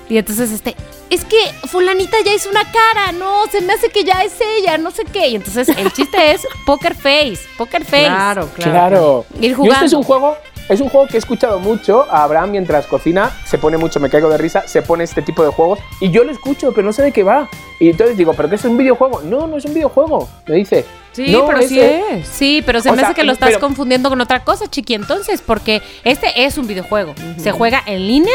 [0.08, 0.74] Y entonces, este,
[1.10, 1.38] es que
[1.68, 5.04] fulanita ya hizo una cara, no, se me hace que ya es ella, no sé
[5.04, 5.28] qué.
[5.28, 8.06] Y entonces el chiste es poker face, poker face.
[8.06, 8.72] Claro, claro.
[8.72, 9.26] Claro.
[9.40, 9.74] Ir jugando.
[9.74, 10.36] este es un juego,
[10.68, 12.06] es un juego que he escuchado mucho.
[12.10, 15.42] A Abraham mientras cocina se pone mucho, me caigo de risa, se pone este tipo
[15.44, 17.48] de juegos y yo lo escucho, pero no sé de qué va.
[17.80, 19.22] Y entonces digo, ¿pero qué es un videojuego?
[19.22, 20.28] No, no es un videojuego.
[20.46, 20.84] Me dice.
[21.12, 22.26] Sí, "No, pero sí es.
[22.28, 24.66] Sí, pero se O me sea, hace que lo estás pero- confundiendo con otra cosa,
[24.68, 24.94] chiqui.
[24.94, 27.14] Entonces, porque este es un videojuego.
[27.38, 28.34] Se juega en línea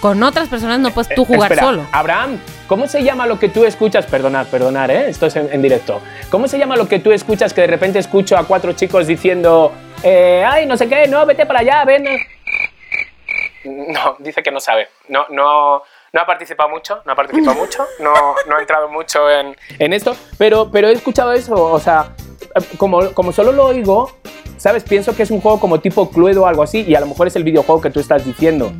[0.00, 1.86] con otras personas, no puedes tú Eh, jugar espera, solo.
[1.92, 4.06] Abraham, ¿cómo se llama lo que tú escuchas?
[4.06, 5.08] Perdonar, perdonar, ¿eh?
[5.08, 6.00] Esto es en, en directo.
[6.30, 9.72] ¿Cómo se llama lo que tú escuchas que de repente escucho a cuatro chicos diciendo,
[10.02, 12.04] eh, ay, no sé qué, no, vete para allá, ven?
[13.64, 14.88] No, dice que no sabe.
[15.08, 15.82] No, no,
[16.12, 18.12] no ha participado mucho, no ha participado mucho, no,
[18.48, 22.12] no ha entrado mucho en, en esto, pero, pero he escuchado eso, o sea,
[22.78, 24.10] como, como solo lo oigo,
[24.56, 24.82] ¿sabes?
[24.82, 27.26] Pienso que es un juego como tipo Cluedo o algo así, y a lo mejor
[27.26, 28.72] es el videojuego que tú estás diciendo.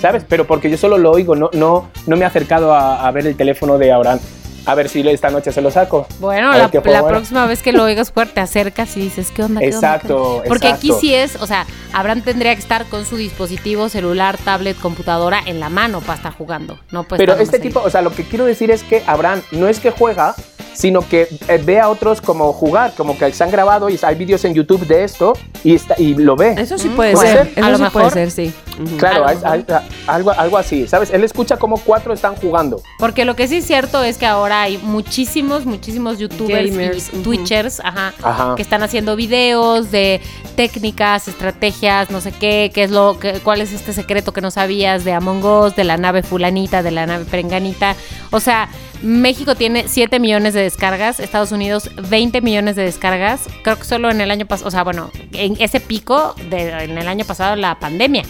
[0.00, 0.24] ¿Sabes?
[0.28, 3.26] Pero porque yo solo lo oigo, no, no, no me he acercado a, a ver
[3.26, 4.18] el teléfono de Abraham.
[4.66, 6.06] A ver si esta noche se lo saco.
[6.20, 9.60] Bueno, la, la próxima vez que lo oigas jugar, te acercas y dices, ¿qué onda?
[9.60, 9.94] ¿Qué onda?
[9.96, 10.48] Exacto, ¿Qué onda?".
[10.48, 14.78] Porque aquí sí es, o sea, Abraham tendría que estar con su dispositivo, celular, tablet,
[14.78, 16.78] computadora en la mano para estar jugando.
[16.92, 19.66] No puede Pero este tipo, o sea, lo que quiero decir es que Abraham no
[19.66, 20.34] es que juega,
[20.80, 24.14] sino que eh, ve a otros como jugar, como que se han grabado y hay
[24.14, 26.54] vídeos en YouTube de esto y, está, y lo ve.
[26.56, 27.48] Eso sí puede puede ser.
[27.48, 27.52] ser.
[27.58, 28.02] Eso A lo sí mejor.
[28.02, 28.54] puede ser, sí.
[28.96, 31.10] Claro, a algo, algo así, ¿sabes?
[31.10, 32.80] Él escucha como cuatro están jugando.
[32.98, 37.18] Porque lo que sí es cierto es que ahora hay muchísimos, muchísimos youtubers Gamers, y
[37.18, 38.54] twitchers, ajá, Ajá.
[38.56, 40.22] que están haciendo videos de
[40.56, 44.50] técnicas, estrategias, no sé qué, qué es lo, que, cuál es este secreto que no
[44.50, 47.96] sabías de Among Us, de la nave fulanita, de la nave perenganita.
[48.30, 48.70] O sea,
[49.02, 53.42] México tiene 7 millones de descargas, Estados Unidos 20 millones de descargas.
[53.62, 56.98] Creo que solo en el año pasado, o sea, bueno, en ese pico de, en
[56.98, 58.24] el año pasado la pandemia.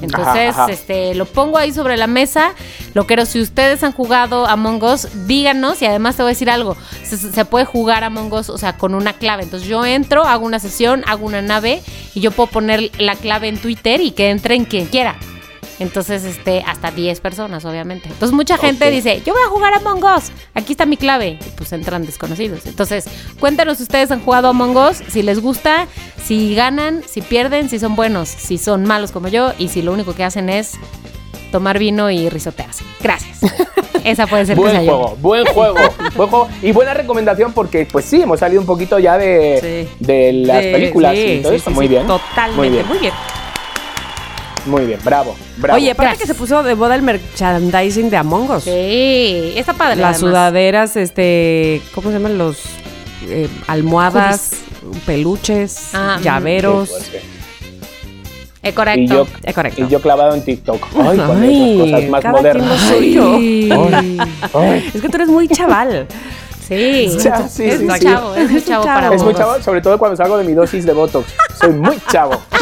[0.00, 0.72] Entonces, Ajá, ajá.
[0.72, 2.54] este, lo pongo ahí sobre la mesa.
[2.94, 5.82] Lo quiero, si ustedes han jugado Among Us, díganos.
[5.82, 6.76] Y además te voy a decir algo.
[7.02, 9.42] Se, se puede jugar Among Us, o sea, con una clave.
[9.42, 11.82] Entonces yo entro, hago una sesión, hago una nave
[12.14, 15.16] y yo puedo poner la clave en Twitter y que entren quien quiera.
[15.80, 18.08] Entonces, este, hasta 10 personas, obviamente.
[18.08, 21.38] Entonces, mucha gente dice, yo voy a jugar Among Us, aquí está mi clave.
[21.44, 22.66] Y pues entran desconocidos.
[22.66, 23.06] Entonces,
[23.40, 25.86] cuéntanos si ustedes han jugado Among Us, si les gusta,
[26.24, 29.92] si ganan, si pierden, si son buenos, si son malos como yo y si lo
[29.92, 30.72] único que hacen es
[31.50, 32.84] tomar vino y risotearse.
[33.00, 33.40] Gracias.
[34.04, 35.74] Esa puede ser Buen juego, buen juego,
[36.16, 36.48] buen juego.
[36.62, 40.04] Y buena recomendación porque, pues sí, hemos salido un poquito ya de, Sí.
[40.04, 41.70] de las películas sí, y todo sí, eso.
[41.70, 42.06] sí, muy bien.
[42.06, 42.56] Totalmente.
[42.60, 42.86] Muy bien.
[42.86, 43.12] Muy bien.
[44.66, 45.76] Muy bien, bravo, bravo.
[45.78, 48.64] Oye, aparte que se puso de moda el merchandising de Among Us.
[48.64, 49.96] Sí, está padre.
[49.96, 50.20] Las además.
[50.20, 52.38] sudaderas, este, ¿cómo se llaman?
[52.38, 52.60] Los
[53.28, 54.52] eh, almohadas,
[55.06, 56.88] peluches, Ah, llaveros.
[56.88, 57.22] Qué fuerte.
[58.62, 59.14] Eh, Y correcto.
[59.14, 59.82] yo, Eh, correcto.
[59.84, 60.82] y yo clavado en TikTok.
[60.98, 62.90] Ay, con Ay, esas cosas más cada quien lo modernas.
[62.90, 64.18] Ay,
[64.54, 64.90] ay.
[64.94, 66.06] Es que tú eres muy chaval.
[66.66, 67.04] Sí.
[67.04, 68.06] Es sí, muy sí.
[68.06, 70.86] chavo, es muy chavo para Es muy chavo, sobre todo cuando salgo de mi dosis
[70.86, 71.26] de Botox.
[71.60, 72.40] Soy muy chavo.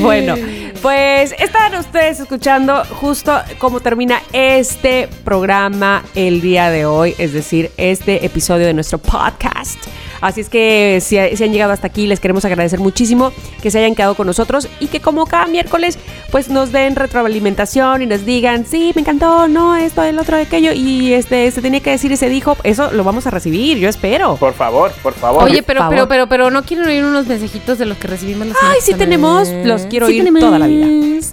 [0.00, 0.34] Bueno,
[0.82, 7.70] pues están ustedes escuchando justo cómo termina este programa el día de hoy, es decir,
[7.76, 9.78] este episodio de nuestro podcast.
[10.20, 13.32] Así es que si, si han llegado hasta aquí, les queremos agradecer muchísimo
[13.62, 15.98] que se hayan quedado con nosotros y que como cada miércoles,
[16.30, 20.72] pues nos den retroalimentación y nos digan, sí, me encantó, no, esto, el otro, aquello,
[20.72, 24.36] y este, se tenía que decir, ese dijo, eso lo vamos a recibir, yo espero.
[24.36, 25.44] Por favor, por favor.
[25.44, 25.94] Oye, pero, favor.
[25.94, 28.94] pero, pero, pero, ¿no quieren oír unos mensajitos de los que recibimos semana Ay, sí
[28.94, 30.40] tenemos, los quiero Sí oír tenemos.
[30.40, 30.86] toda la vida.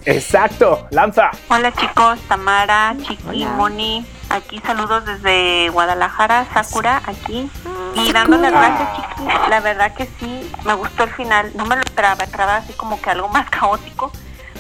[0.06, 1.32] Exacto, lanza.
[1.50, 7.50] Hola chicos, Tamara, Chiqui, Moni, aquí saludos desde Guadalajara, Sakura, aquí.
[7.96, 11.82] Y dándole gracias, Chiqui, la verdad que sí, me gustó el final, no me lo
[11.82, 14.12] esperaba, esperaba así como que algo más caótico,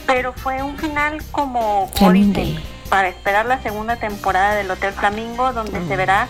[0.05, 5.53] pero fue un final como, como dicen, para esperar la segunda temporada del Hotel Flamingo,
[5.53, 6.27] donde se verá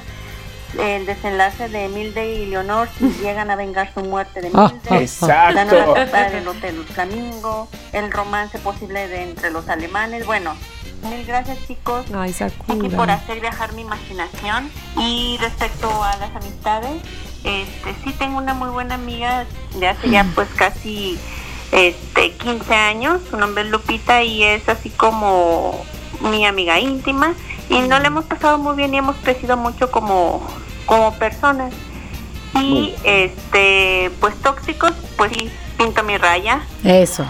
[0.78, 4.90] el desenlace de Milde y Leonor si llegan a vengar su muerte de Ah, Milde.
[4.92, 5.54] ah, Exacto.
[5.54, 10.26] La nueva temporada del Hotel Flamingo, el romance posible de entre los alemanes.
[10.26, 10.56] Bueno,
[11.04, 12.06] mil gracias chicos.
[12.14, 14.70] Ay, Aquí por hacer viajar mi imaginación.
[14.98, 17.02] Y respecto a las amistades,
[17.44, 19.46] este sí tengo una muy buena amiga
[19.80, 21.18] de hace ya pues casi
[21.72, 23.22] este 15 años.
[23.30, 25.84] Su nombre es Lupita y es así como
[26.22, 27.34] mi amiga íntima.
[27.70, 30.46] Y no le hemos pasado muy bien y hemos crecido mucho como,
[30.86, 31.74] como personas.
[32.56, 36.62] Y este, pues tóxicos, pues sí, pinto mi raya.
[36.84, 37.26] Eso.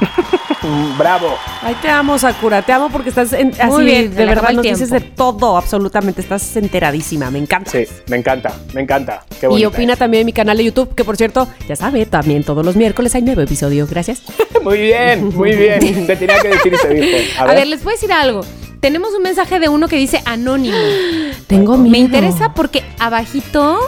[0.64, 1.36] Mm, Bravo.
[1.61, 2.61] Ay, te amo, Sakura.
[2.61, 6.22] Te amo porque estás en- así, bien, se de verdad, nos dices de todo, absolutamente.
[6.22, 7.69] Estás enteradísima, me encanta.
[7.72, 9.24] Sí, me encanta, me encanta.
[9.40, 9.99] Qué Y opina es.
[9.99, 13.14] también en mi canal de YouTube, que por cierto, ya sabe, también todos los miércoles
[13.15, 13.86] hay nuevo episodio.
[13.88, 14.22] Gracias.
[14.64, 15.80] Muy bien, muy bien.
[16.07, 17.18] Se tenía que decir y se dijo.
[17.41, 18.41] A ver, les voy a decir algo.
[18.82, 20.76] Tenemos un mensaje de uno que dice anónimo.
[21.48, 21.91] Tengo miedo.
[21.91, 23.80] Me interesa porque abajito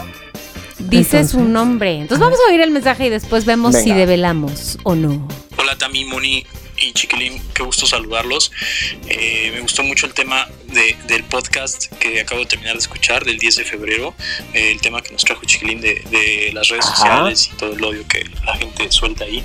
[0.89, 1.31] dice Entonces.
[1.31, 1.93] su nombre.
[1.93, 3.95] Entonces vamos a oír el mensaje y después vemos si Venga.
[3.97, 5.27] develamos o no.
[5.57, 6.45] Hola Tami, Moni
[6.81, 8.51] y Chiquilín, qué gusto saludarlos.
[9.07, 13.25] Eh, me gustó mucho el tema de- del podcast que acabo de terminar de escuchar
[13.25, 14.15] del 10 de febrero,
[14.53, 16.95] eh, el tema que nos trajo Chiquilín de, de las redes Ajá.
[16.95, 19.43] sociales y todo el odio que la gente suelta ahí.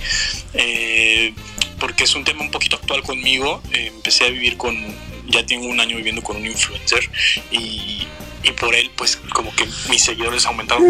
[0.55, 1.35] Eh,
[1.81, 3.61] porque es un tema un poquito actual conmigo.
[3.73, 4.77] Eh, empecé a vivir con,
[5.27, 7.11] ya tengo un año viviendo con un influencer
[7.51, 8.07] y,
[8.45, 10.85] y por él pues como que mis seguidores aumentaron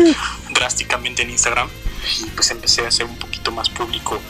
[0.51, 1.69] drásticamente en Instagram
[2.21, 4.21] y pues empecé a ser un poquito más público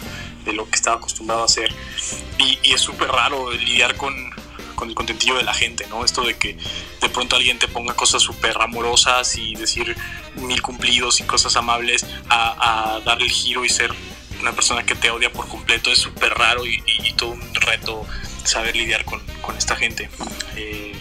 [0.45, 1.75] de lo que estaba acostumbrado a hacer
[2.39, 4.15] y, y es súper raro lidiar con,
[4.75, 6.05] con el contentillo de la gente, ¿no?
[6.05, 6.57] Esto de que
[7.01, 9.97] de pronto alguien te ponga cosas súper amorosas y decir
[10.37, 13.93] mil cumplidos y cosas amables a, a darle el giro y ser
[14.41, 17.55] una persona que te odia por completo es súper raro y, y- y todo un
[17.55, 18.07] reto
[18.45, 20.11] saber lidiar con, con esta gente.
[20.57, 20.93] Eh,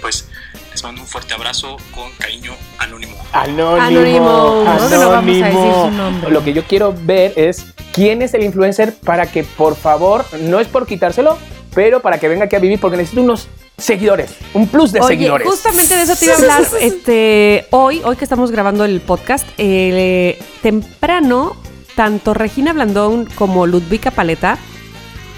[0.00, 0.28] pues
[0.72, 3.16] les mando un fuerte abrazo con cariño anónimo.
[3.32, 3.76] Anónimo.
[3.76, 4.64] Anónimo.
[4.88, 5.84] Que no vamos a decir anónimo.
[5.84, 6.30] su nombre.
[6.30, 10.60] Lo que yo quiero ver es quién es el influencer para que, por favor, no
[10.60, 11.36] es por quitárselo,
[11.74, 15.08] pero para que venga aquí a vivir, porque necesito unos seguidores, un plus de Oye,
[15.08, 15.48] seguidores.
[15.48, 16.62] justamente de eso te iba a hablar.
[16.80, 21.56] este, hoy, hoy que estamos grabando el podcast, eh, temprano,
[21.94, 24.58] tanto Regina Blandón como Ludvika Paleta,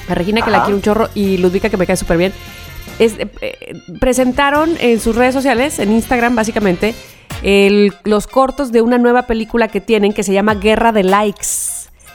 [0.09, 2.33] a Regina que la quiero un chorro y Ludvika que me cae súper bien,
[2.99, 6.95] es- eh, presentaron en sus redes sociales, en Instagram básicamente,
[7.43, 11.47] el- los cortos de una nueva película que tienen que se llama Guerra de Likes.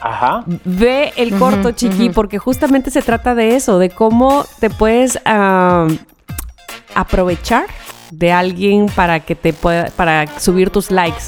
[0.01, 0.43] Ajá.
[0.63, 5.19] Ve el corto, chiqui, porque justamente se trata de eso, de cómo te puedes
[6.95, 7.65] aprovechar
[8.11, 11.23] de alguien para que te pueda, para subir tus likes.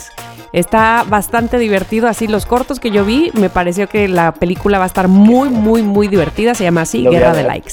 [0.54, 4.86] Está bastante divertido, así los cortos que yo vi, me pareció que la película va
[4.86, 6.56] a estar muy, muy, muy divertida.
[6.56, 7.46] Se llama así, Lo Guerra de ver.
[7.52, 7.72] Likes.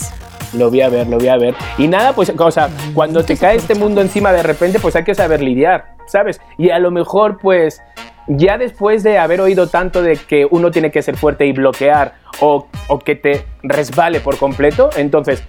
[0.54, 1.54] Lo voy a ver, lo voy a ver.
[1.76, 2.50] Y nada, pues, o
[2.94, 6.40] cuando te cae este mundo encima de repente, pues hay que saber lidiar, ¿sabes?
[6.56, 7.82] Y a lo mejor, pues,
[8.26, 12.14] ya después de haber oído tanto de que uno tiene que ser fuerte y bloquear
[12.40, 15.42] o, o que te resbale por completo, entonces,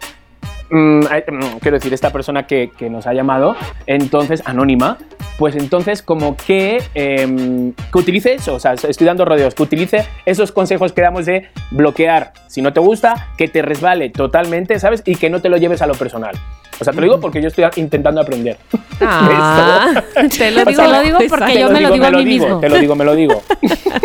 [0.70, 3.56] mm, mm, quiero decir, esta persona que, que nos ha llamado,
[3.86, 4.98] entonces, anónima,
[5.40, 10.06] pues entonces como que, em, que utilice eso, o sea, estoy dando rodeos, que utilice
[10.26, 15.02] esos consejos que damos de bloquear, si no te gusta, que te resbale totalmente, ¿sabes?
[15.06, 16.36] Y que no te lo lleves a lo personal.
[16.82, 18.58] O sea, te lo digo porque yo estoy intentando aprender.
[19.02, 20.04] Ah,
[20.38, 22.26] te lo O digo, sea, lo digo porque Te yo me lo digo a mí
[22.26, 22.60] digo, mismo.
[22.60, 23.42] Te lo digo, me lo digo.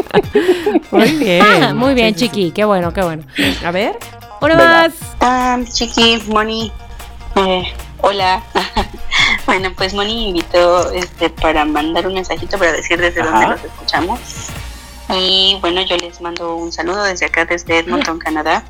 [0.93, 1.43] Muy bien.
[1.44, 2.52] Ah, muy bien, Chiqui.
[2.52, 3.24] Qué bueno, qué bueno.
[3.65, 3.97] A ver.
[4.40, 4.65] Una Venga.
[4.70, 4.93] más.
[5.20, 6.70] Ah, Chiqui, Moni,
[7.35, 7.65] eh,
[8.02, 8.40] hola.
[9.47, 13.31] Bueno, pues Moni invitó este, para mandar un mensajito para decir desde Ajá.
[13.31, 14.21] dónde los escuchamos.
[15.11, 18.65] Y bueno, yo les mando un saludo desde acá, desde Edmonton, Canadá,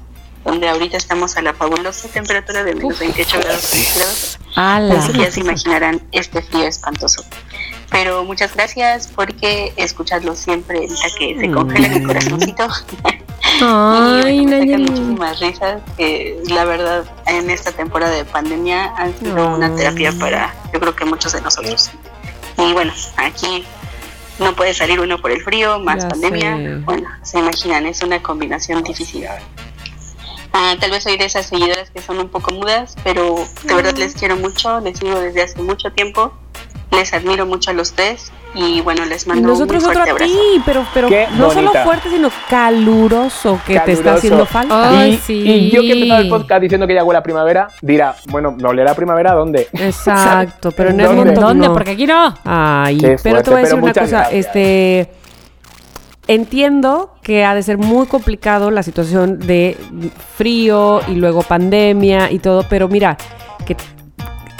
[0.45, 4.39] donde ahorita estamos a la fabulosa temperatura de menos 28 grados centígrados.
[4.57, 7.25] Así que ya se imaginarán este frío espantoso.
[7.95, 12.67] Pero muchas gracias porque escucharlo siempre evita que se congele mi corazoncito.
[13.63, 19.55] Ay, y bueno, muchísimas risas que la verdad en esta temporada de pandemia han sido
[19.55, 21.93] una terapia para yo creo que muchos de nosotros.
[22.59, 23.65] Y bueno, aquí
[24.41, 26.57] no puede salir uno por el frío, más Ya pandemia.
[26.57, 26.75] sé.
[26.79, 29.29] Bueno, se imaginan, es una combinación difícil.
[30.53, 33.95] Ah, tal vez soy de esas seguidoras que son un poco mudas, pero de verdad
[33.97, 36.33] les quiero mucho, les sigo desde hace mucho tiempo,
[36.95, 40.11] les admiro mucho a los tres y bueno, les mando nosotros un muy otro fuerte
[40.11, 40.33] a abrazo.
[40.55, 45.01] ti, pero, pero Qué no solo fuerte, sino caluroso que te está haciendo falta.
[45.01, 45.33] Ay, y, sí.
[45.45, 48.53] y yo que he empezado el podcast diciendo que ya huele a primavera, dirá, bueno,
[48.53, 49.69] ¿me olerá a primavera dónde?
[49.73, 51.35] Exacto, pero en el ¿Dónde?
[51.35, 51.67] ¿Dónde?
[51.67, 51.73] no.
[51.73, 52.33] Porque aquí no.
[52.45, 54.47] Ay, Qué pero fuerte, te voy a decir una cosa, gracias.
[54.47, 55.11] este
[56.27, 59.77] entiendo que ha de ser muy complicado la situación de
[60.37, 63.17] frío y luego pandemia y todo, pero mira,
[63.67, 63.77] que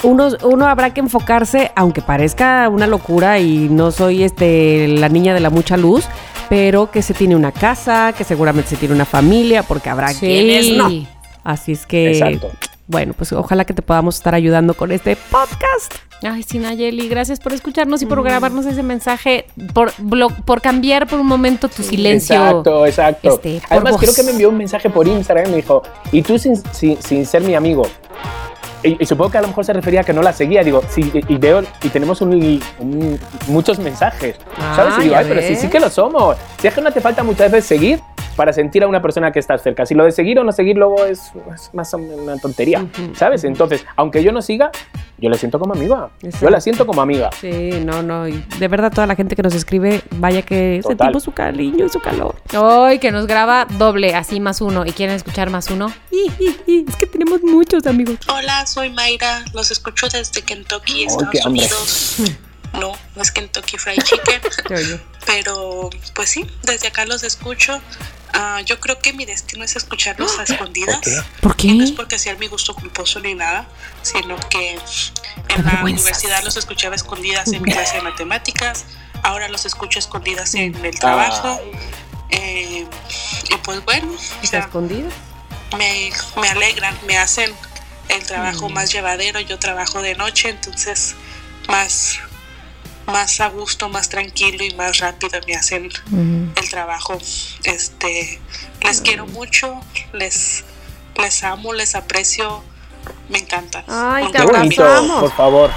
[0.05, 5.33] uno, uno habrá que enfocarse, aunque parezca una locura y no soy este la niña
[5.33, 6.05] de la mucha luz,
[6.49, 10.71] pero que se tiene una casa, que seguramente se tiene una familia, porque habrá quienes
[10.77, 10.89] no.
[11.43, 12.51] Así es que, Exacto.
[12.87, 15.93] bueno, pues ojalá que te podamos estar ayudando con este podcast.
[16.23, 19.91] Ay, sí, Nayeli, gracias por escucharnos y por grabarnos ese mensaje, por,
[20.45, 22.35] por cambiar por un momento tu silencio.
[22.35, 23.29] Exacto, exacto.
[23.35, 26.39] este, Además, creo que me envió un mensaje por Instagram y me dijo, y tú
[26.39, 27.83] sin, sin, sin ser mi amigo.
[28.85, 30.63] Y, y supongo que a lo mejor se refería a que no la seguía.
[30.63, 32.33] Digo, sí, y, y veo, y tenemos un-
[32.79, 34.35] un- muchos mensajes.
[34.75, 34.93] ¿Sabes?
[34.95, 35.61] Ah, Y digo, ya ay, pero sí, ves.
[35.61, 36.37] sí que lo somos.
[36.61, 37.99] Si es que no te falta muchas veces seguir
[38.35, 39.85] para sentir a una persona que estás cerca.
[39.85, 42.85] Si lo de seguir o no seguir luego es, es más o menos una tontería,
[43.15, 43.43] ¿sabes?
[43.43, 44.71] Entonces, aunque yo no siga,
[45.17, 46.09] yo la siento como amiga.
[46.21, 46.49] Yo Exacto.
[46.49, 47.29] la siento como amiga.
[47.39, 48.27] Sí, no, no.
[48.27, 50.97] Y de verdad, toda la gente que nos escribe, vaya que Total.
[50.97, 52.35] sentimos su cariño y su calor.
[52.53, 54.85] Ay, que nos graba doble, así más uno.
[54.85, 55.91] ¿Y quieren escuchar más uno?
[56.11, 56.85] I, i, i.
[56.87, 58.17] Es que tenemos muchos amigos.
[58.27, 61.61] Hola, soy Mayra, los escucho desde Kentucky, Estados qué hambre.
[61.63, 62.17] Unidos.
[62.73, 64.41] No, no es Kentucky Fried Chicken,
[65.25, 67.79] pero pues sí, desde acá los escucho.
[68.37, 70.99] Ah, yo creo que mi destino es escucharlos a escondidas.
[71.01, 71.21] qué?
[71.41, 73.67] ¿Por Y no es porque sea mi gusto culposo ni nada,
[74.01, 74.71] sino que
[75.49, 78.85] en la universidad los escuchaba escondidas en mi clase de matemáticas,
[79.23, 81.59] ahora los escucho escondidas en el trabajo.
[82.29, 82.85] Eh,
[83.49, 85.09] y pues bueno, o ¿Está sea, escondido?
[85.77, 87.53] me, me alegran, me hacen
[88.09, 89.39] el trabajo más llevadero.
[89.39, 91.15] Yo trabajo de noche, entonces
[91.69, 92.19] más,
[93.07, 95.89] más a gusto, más tranquilo y más rápido me hacen
[96.55, 97.17] el trabajo.
[97.63, 98.39] Este,
[98.83, 99.79] les quiero mucho,
[100.13, 100.63] les,
[101.21, 102.63] les amo, les aprecio,
[103.29, 103.83] me encantan.
[103.87, 105.21] Ay, te Qué bonito, abrazamos.
[105.21, 105.71] por favor.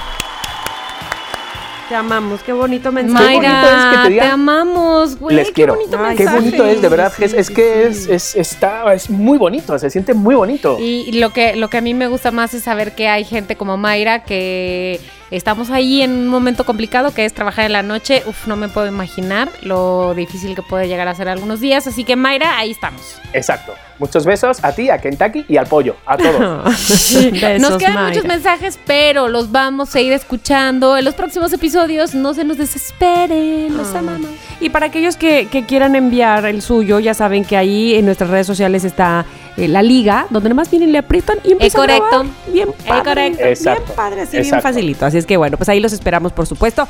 [1.89, 3.25] Te amamos, qué bonito mensaje.
[3.25, 5.37] bonito Mayra, es que te amamos, güey.
[5.37, 5.75] Les qué quiero.
[5.75, 7.11] bonito Ay, Qué bonito es, de verdad.
[7.17, 8.11] Sí, es, es sí, que sí.
[8.13, 10.77] es, es, está, es muy bonito, se siente muy bonito.
[10.79, 13.57] Y lo que, lo que a mí me gusta más es saber que hay gente
[13.57, 15.01] como Mayra que
[15.31, 18.23] estamos ahí en un momento complicado que es trabajar en la noche.
[18.27, 21.87] Uf, no me puedo imaginar lo difícil que puede llegar a ser algunos días.
[21.87, 23.17] Así que Mayra, ahí estamos.
[23.33, 23.75] Exacto.
[23.99, 26.65] Muchos besos a ti, a Kentucky y al pollo, a todos.
[27.33, 28.09] Besos, Nos quedan Mayra.
[28.11, 32.15] muchos mensajes, pero los vamos a ir escuchando en los próximos episodios.
[32.15, 33.99] No se nos desesperen, los Ah.
[33.99, 34.31] amamos.
[34.61, 38.31] Y para aquellos que, que quieran enviar el suyo, ya saben que ahí en nuestras
[38.31, 39.25] redes sociales está
[39.59, 42.05] eh, la liga, donde nomás vienen, le aprietan y empiezan correcto.
[42.05, 42.27] a grabar.
[42.53, 43.05] Bien padre.
[43.05, 43.45] correcto.
[43.45, 43.83] Exacto.
[43.85, 45.05] Bien padre, así bien facilito.
[45.07, 46.87] Así es que bueno, pues ahí los esperamos, por supuesto.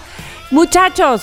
[0.51, 1.23] Muchachos,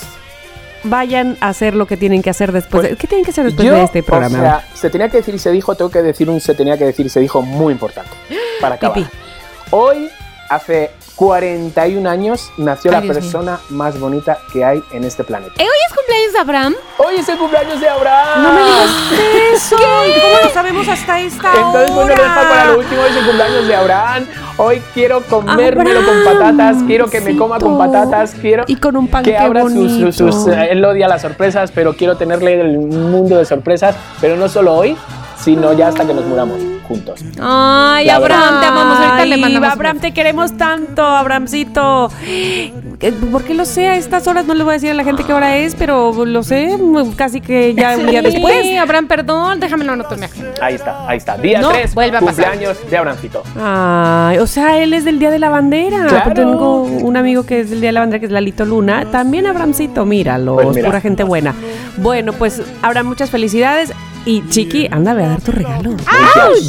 [0.84, 2.84] vayan a hacer lo que tienen que hacer después.
[2.84, 4.38] de- Pues, ¿Qué tienen que hacer después Yo, de este programa?
[4.38, 6.78] O sea, se tenía que decir y se dijo, tengo que decir un se tenía
[6.78, 8.12] que decir y se dijo muy importante.
[8.62, 8.98] Para acabar.
[9.00, 9.10] Pipí.
[9.72, 10.10] Hoy,
[10.50, 13.22] hace 41 años, nació Ay, la Dios mío.
[13.22, 15.54] persona más bonita que hay en este planeta.
[15.58, 16.76] ¿Eh, ¿Hoy es cumpleaños de Abraham?
[16.98, 18.44] Hoy es el cumpleaños de Abraham.
[18.44, 18.90] No me digas
[19.54, 19.76] eso.
[19.78, 22.16] ¿Y ¿Cómo lo sabemos hasta esta Entonces, bueno, hora?
[22.16, 24.26] lo dejo para lo último, es el cumpleaños de Abraham.
[24.58, 29.08] Hoy quiero comérmelo con patatas, quiero que me coma con patatas, quiero Y con un
[29.08, 32.60] pan, que qué abra sus, sus- sus- eh, Él odia las sorpresas, pero quiero tenerle
[32.62, 34.96] el mundo de sorpresas, pero no solo hoy,
[35.38, 37.22] sino ya hasta que nos muramos juntos.
[37.42, 38.60] Ay, La Abraham, verdad.
[38.62, 38.98] te amamos.
[39.00, 39.70] Ahorita le mandamos.
[39.70, 42.10] Abraham, te queremos tanto, Abrahamcito.
[42.28, 42.72] Eh,
[43.32, 43.88] ¿Por qué lo sé?
[43.90, 46.26] A estas horas no le voy a decir a la gente qué hora es, pero
[46.26, 48.66] lo sé mm, casi que ya un día Sí, después.
[48.80, 50.52] Abraham, perdón, déjamelo anotar en mi agenda.
[50.62, 51.38] Ahí está, ahí está.
[51.38, 52.46] Día No 3, vuelva a pasar.
[52.52, 53.44] cumpleaños de Abrahamcito.
[53.62, 56.06] Ay, o sea, él es del Día de la Bandera.
[56.08, 56.34] Claro.
[56.34, 59.06] Tengo un amigo que es del Día de la Bandera, que es Lalito Luna.
[59.12, 60.88] También Abrahamcito, míralo, Pues mira.
[60.88, 61.54] pura gente buena.
[61.98, 63.92] Bueno, pues Abraham, muchas felicidades.
[64.28, 65.92] Y Chiqui, anda, ve a dar tu regalo.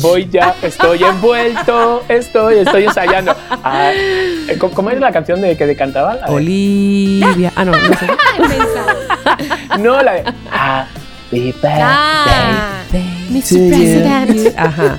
[0.06, 3.34] Voy ya, estoy envuelto, estoy, estoy ensayando.
[3.64, 6.14] Ah, eh, ¿cómo- ¿Cómo es la canción de que de cantaba?
[6.16, 7.52] La de- Olivia.
[7.56, 8.06] Ah, no, no sé.
[9.78, 11.80] No, la de Happy birthday.
[11.82, 13.04] Ah, Baby.
[13.30, 13.68] Mr.
[13.68, 14.58] President.
[14.58, 14.96] Ajá.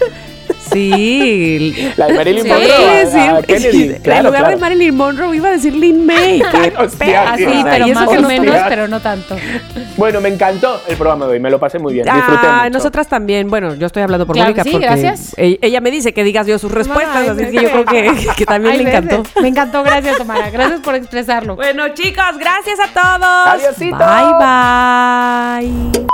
[0.77, 1.89] Sí.
[1.97, 2.73] La de Marilyn Sí, Monroe.
[2.73, 3.05] a- a
[3.41, 3.83] sí, Kennedy.
[3.83, 4.55] en Claro, lugar claro.
[4.55, 6.41] de Marilyn Monroe iba a decir Lin May.
[6.79, 7.63] Hostia, Así, tío.
[7.63, 9.35] pero más o no menos, pero no tanto.
[9.97, 12.05] Bueno, me encantó el programa de hoy, me lo pasé muy bien.
[12.05, 12.77] Disfruté Ah, mucho.
[12.77, 13.49] nosotras también.
[13.49, 15.33] Bueno, yo estoy hablando por Claro Mónica sí, porque gracias.
[15.37, 18.27] e- ella me dice que digas yo sus respuestas, Ay, así que yo creo que,
[18.35, 19.23] que también le encantó.
[19.23, 19.41] veces.
[19.41, 20.49] Me encantó, gracias, Tamara.
[20.51, 21.55] Gracias por expresarlo.
[21.55, 23.47] Bueno, chicos, gracias a todos.
[23.47, 23.97] Adiosito.
[23.97, 24.33] Bye,
[25.91, 26.07] bye.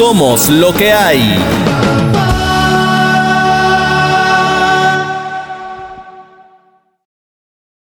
[0.00, 1.36] Somos lo que hay.